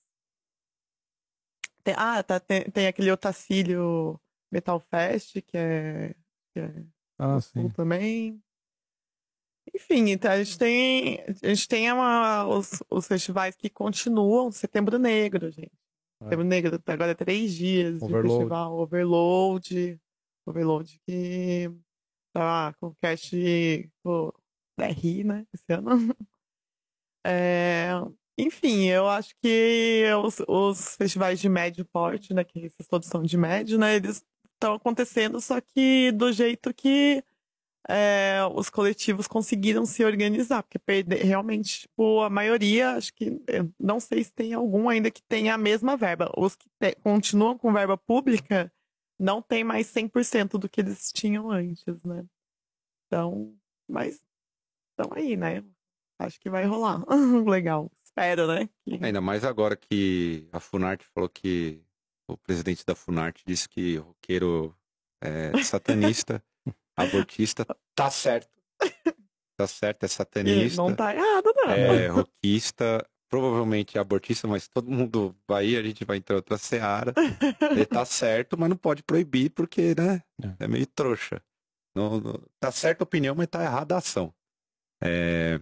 Tem, 1.84 1.94
ah, 1.98 2.24
tá, 2.24 2.40
tem, 2.40 2.64
tem 2.72 2.88
aquele 2.88 3.12
Otacílio 3.12 4.20
Metal 4.52 4.80
Fest, 4.80 5.34
que 5.42 5.58
é, 5.58 6.10
que 6.54 6.60
é 6.60 6.86
Ah, 7.20 7.40
sim. 7.42 7.70
Também. 7.70 8.42
Enfim, 9.74 10.10
então 10.12 10.32
a 10.32 10.44
gente 10.44 10.58
tem, 10.58 11.22
a 11.44 11.48
gente 11.48 11.68
tem 11.68 11.92
uma- 11.92 12.46
os, 12.48 12.82
os 12.90 13.08
festivais 13.08 13.56
que 13.56 13.70
continuam. 13.70 14.52
Setembro 14.52 14.98
Negro, 14.98 15.50
gente. 15.52 15.72
É. 16.26 16.30
Setembro 16.30 16.46
Negro, 16.46 16.82
agora 16.86 17.12
é 17.12 17.16
três 17.16 17.54
dias 17.54 18.02
Overload. 18.02 18.28
de 18.28 18.34
festival. 18.34 18.78
Overload. 18.80 20.00
Overload 20.46 21.02
que 21.06 21.72
tá 22.34 22.74
com 22.80 22.88
o 22.88 22.96
cast 22.96 23.90
do 24.04 24.34
DRI, 24.78 25.24
né? 25.24 25.46
Esse 25.54 25.74
ano. 25.74 25.90
É, 27.28 27.90
enfim, 28.38 28.84
eu 28.84 29.08
acho 29.08 29.34
que 29.42 30.04
os, 30.24 30.40
os 30.48 30.96
festivais 30.96 31.40
de 31.40 31.50
médio 31.50 31.84
porte, 31.84 32.36
né? 32.36 32.44
Que 32.44 32.60
esses 32.60 32.86
todos 32.88 33.08
são 33.08 33.24
de 33.24 33.36
médio, 33.36 33.80
né? 33.80 33.96
Eles 33.96 34.24
estão 34.54 34.76
acontecendo, 34.76 35.42
só 35.42 35.60
que 35.60 36.12
do 36.12 36.32
jeito 36.32 36.72
que 36.72 37.24
é, 37.88 38.40
os 38.54 38.70
coletivos 38.70 39.28
conseguiram 39.28 39.86
se 39.86 40.04
organizar, 40.04 40.64
porque 40.64 40.80
perder, 40.80 41.24
realmente, 41.24 41.82
tipo, 41.82 42.22
a 42.22 42.30
maioria, 42.30 42.92
acho 42.92 43.14
que, 43.14 43.40
não 43.80 44.00
sei 44.00 44.24
se 44.24 44.34
tem 44.34 44.54
algum 44.54 44.90
ainda 44.90 45.12
que 45.12 45.22
tenha 45.24 45.54
a 45.54 45.58
mesma 45.58 45.96
verba. 45.96 46.32
Os 46.38 46.56
que 46.56 46.68
te- 46.80 46.96
continuam 47.04 47.58
com 47.58 47.72
verba 47.72 47.98
pública 47.98 48.72
não 49.20 49.42
tem 49.42 49.64
mais 49.64 49.88
100% 49.88 50.58
do 50.58 50.68
que 50.68 50.82
eles 50.82 51.12
tinham 51.12 51.52
antes, 51.52 52.04
né? 52.04 52.26
Então, 53.08 53.56
mas, 53.88 54.20
então 54.94 55.12
aí, 55.16 55.38
né? 55.38 55.64
Acho 56.20 56.40
que 56.40 56.50
vai 56.50 56.66
rolar. 56.66 57.04
Legal. 57.48 57.92
Espero, 58.04 58.48
né? 58.48 58.68
que- 58.84 59.04
Ainda 59.04 59.22
mais 59.22 59.44
agora 59.44 59.76
que 59.76 60.48
a 60.52 60.60
Funarte 60.60 61.06
falou 61.14 61.30
que 61.30 61.82
o 62.28 62.36
presidente 62.38 62.86
da 62.86 62.96
Funarte 62.96 63.44
disse 63.46 63.70
que 63.70 63.98
roqueiro 63.98 64.76
é 65.22 65.62
satanista, 65.64 66.42
abortista. 66.96 67.66
Tá 67.96 68.10
certo. 68.10 68.50
Tá 69.58 69.68
certo, 69.68 70.04
é 70.04 70.08
satanista. 70.08 70.82
não 70.82 70.94
tá 70.94 71.16
errado, 71.16 71.54
não. 71.56 71.70
É 71.72 72.08
roquista, 72.08 73.08
provavelmente 73.30 73.98
é 73.98 74.02
abortista, 74.02 74.48
mas 74.48 74.68
todo 74.68 74.92
mundo 74.92 75.34
vai 75.48 75.68
ir, 75.68 75.78
a 75.78 75.84
gente 75.84 76.04
vai 76.04 76.18
entrar 76.18 76.36
outra 76.36 76.58
seara. 76.58 77.14
Ele 77.72 77.86
tá 77.86 78.04
certo, 78.06 78.58
mas 78.58 78.70
não 78.70 78.76
pode 78.78 79.02
proibir 79.02 79.52
porque, 79.52 79.96
né? 79.98 80.22
É 80.60 80.68
meio 80.68 80.86
trouxa. 80.88 81.42
Não, 81.96 82.20
não- 82.20 82.44
tá 82.60 82.70
certa 82.72 83.04
a 83.04 83.06
opinião, 83.06 83.34
mas 83.34 83.48
tá 83.48 83.64
errada 83.64 83.96
a 83.96 84.00
ação. 84.00 84.34
É, 85.02 85.60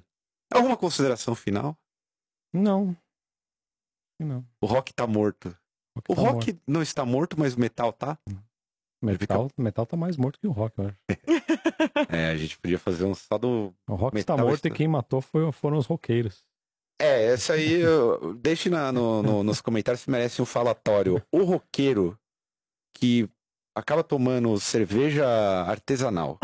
Alguma 0.51 0.77
consideração 0.77 1.35
final? 1.35 1.77
Não. 2.53 2.95
Não. 4.19 4.45
O 4.61 4.65
rock 4.65 4.93
tá 4.93 5.05
morto. 5.05 5.55
O 6.09 6.15
tá 6.15 6.21
rock 6.21 6.59
não 6.67 6.81
está 6.81 7.05
morto, 7.05 7.39
mas 7.39 7.53
o 7.55 7.59
metal 7.59 7.93
tá? 7.93 8.17
morto. 8.27 8.43
Metal, 9.05 9.49
metal 9.57 9.85
tá 9.85 9.97
mais 9.97 10.15
morto 10.17 10.39
que 10.39 10.47
o 10.47 10.51
rock, 10.51 10.77
eu 10.79 10.87
acho. 10.87 10.97
É, 12.09 12.29
a 12.29 12.37
gente 12.37 12.57
podia 12.57 12.79
fazer 12.79 13.03
um 13.05 13.13
só 13.13 13.37
do. 13.37 13.73
O 13.87 13.95
rock 13.95 14.15
Metal 14.15 14.35
está 14.35 14.43
morto 14.43 14.55
está- 14.65 14.69
e 14.69 14.71
quem 14.71 14.87
matou 14.87 15.21
foi- 15.21 15.51
foram 15.51 15.77
os 15.77 15.85
roqueiros. 15.85 16.43
É, 17.01 17.25
essa 17.33 17.53
aí, 17.53 17.73
eu- 17.81 18.33
deixe 18.35 18.69
na- 18.69 18.91
no- 18.91 19.21
no- 19.21 19.43
nos 19.43 19.59
comentários 19.61 20.01
se 20.01 20.09
merece 20.09 20.41
um 20.41 20.45
falatório. 20.45 21.21
O 21.31 21.43
roqueiro 21.43 22.17
que 22.95 23.27
acaba 23.75 24.03
tomando 24.03 24.57
cerveja 24.59 25.25
artesanal, 25.67 26.37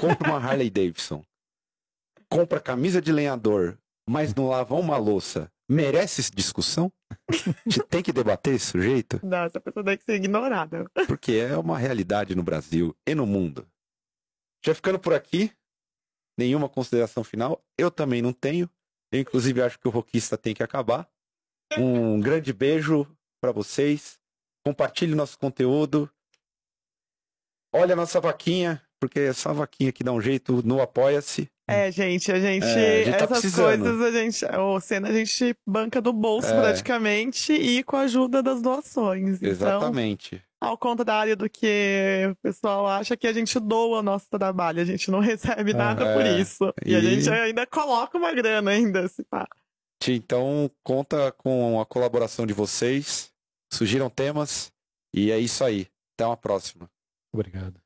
compra 0.00 0.28
uma 0.30 0.38
Harley 0.38 0.70
Davidson, 0.70 1.22
compra 2.28 2.58
camisa 2.60 3.00
de 3.00 3.12
lenhador, 3.12 3.78
mas 4.08 4.34
não 4.34 4.48
lava 4.48 4.74
uma 4.74 4.96
louça, 4.96 5.50
merece 5.68 6.30
discussão? 6.34 6.90
A 7.10 7.68
gente 7.68 7.82
tem 7.84 8.02
que 8.02 8.12
debater 8.12 8.54
esse 8.54 8.66
sujeito? 8.66 9.20
Não, 9.24 9.44
essa 9.44 9.60
pessoa 9.60 9.84
tem 9.84 9.96
que 9.96 10.04
ser 10.04 10.14
ignorada. 10.14 10.90
Porque 11.06 11.32
é 11.32 11.56
uma 11.56 11.78
realidade 11.78 12.34
no 12.34 12.42
Brasil 12.42 12.96
e 13.06 13.14
no 13.14 13.26
mundo. 13.26 13.66
Já 14.64 14.74
ficando 14.74 14.98
por 14.98 15.14
aqui, 15.14 15.52
nenhuma 16.38 16.68
consideração 16.68 17.24
final. 17.24 17.64
Eu 17.78 17.90
também 17.90 18.20
não 18.20 18.32
tenho. 18.32 18.68
Eu, 19.12 19.20
inclusive, 19.20 19.62
acho 19.62 19.78
que 19.78 19.88
o 19.88 19.90
rockista 19.90 20.36
tem 20.36 20.54
que 20.54 20.62
acabar. 20.62 21.08
Um 21.78 22.20
grande 22.20 22.52
beijo 22.52 23.06
para 23.40 23.52
vocês. 23.52 24.18
Compartilhe 24.64 25.14
nosso 25.14 25.38
conteúdo. 25.38 26.10
Olha 27.72 27.92
a 27.92 27.96
nossa 27.96 28.20
vaquinha, 28.20 28.82
porque 29.00 29.18
é 29.20 29.32
só 29.32 29.48
a 29.50 29.54
vaquinha 29.54 29.90
que 29.90 30.04
dá 30.04 30.12
um 30.12 30.20
jeito 30.20 30.60
no 30.64 30.80
Apoia-se. 30.80 31.48
É, 31.68 31.90
gente, 31.90 32.30
a 32.32 32.38
gente. 32.40 32.64
É, 32.66 33.02
a 33.02 33.04
gente 33.04 33.16
tá 33.18 33.24
essas 33.24 33.40
precisando. 33.40 33.82
coisas 33.84 34.02
a 34.02 34.10
gente. 34.12 34.44
O 34.58 34.80
cena 34.80 35.08
a 35.08 35.12
gente 35.12 35.56
banca 35.66 36.00
do 36.02 36.12
bolso 36.12 36.48
É. 36.48 36.60
praticamente 36.60 37.52
e 37.52 37.82
com 37.84 37.96
a 37.96 38.00
ajuda 38.00 38.42
das 38.42 38.60
doações. 38.60 39.36
Então, 39.36 39.48
Exatamente. 39.48 40.42
ao 40.60 40.76
contrário 40.76 41.36
do 41.36 41.48
que 41.48 42.26
o 42.30 42.34
pessoal 42.42 42.88
acha 42.88 43.16
que 43.16 43.26
a 43.28 43.32
gente 43.32 43.58
doa 43.60 44.00
o 44.00 44.02
nosso 44.02 44.26
trabalho, 44.28 44.82
a 44.82 44.84
gente 44.84 45.10
não 45.12 45.20
recebe 45.62 45.70
É. 45.70 45.74
nada 45.74 46.12
por 46.12 46.26
É. 46.26 46.40
isso. 46.40 46.74
E, 46.84 46.94
a 46.94 46.98
E- 46.98 47.02
gente 47.02 47.30
ainda 47.30 47.64
coloca 47.66 48.18
uma 48.18 48.32
grana 48.34 48.70
ainda, 48.72 49.06
se 49.08 49.22
pá. 49.24 49.46
Então, 50.08 50.68
conta 50.82 51.30
com 51.32 51.80
a 51.80 51.86
colaboração 51.86 52.46
de 52.46 52.52
vocês. 52.52 53.30
Sugiram 53.72 54.10
temas. 54.10 54.72
E 55.14 55.30
é 55.30 55.38
isso 55.38 55.62
aí. 55.62 55.86
Até 56.16 56.26
uma 56.26 56.36
próxima. 56.36 56.90
Obrigado. 57.32 57.80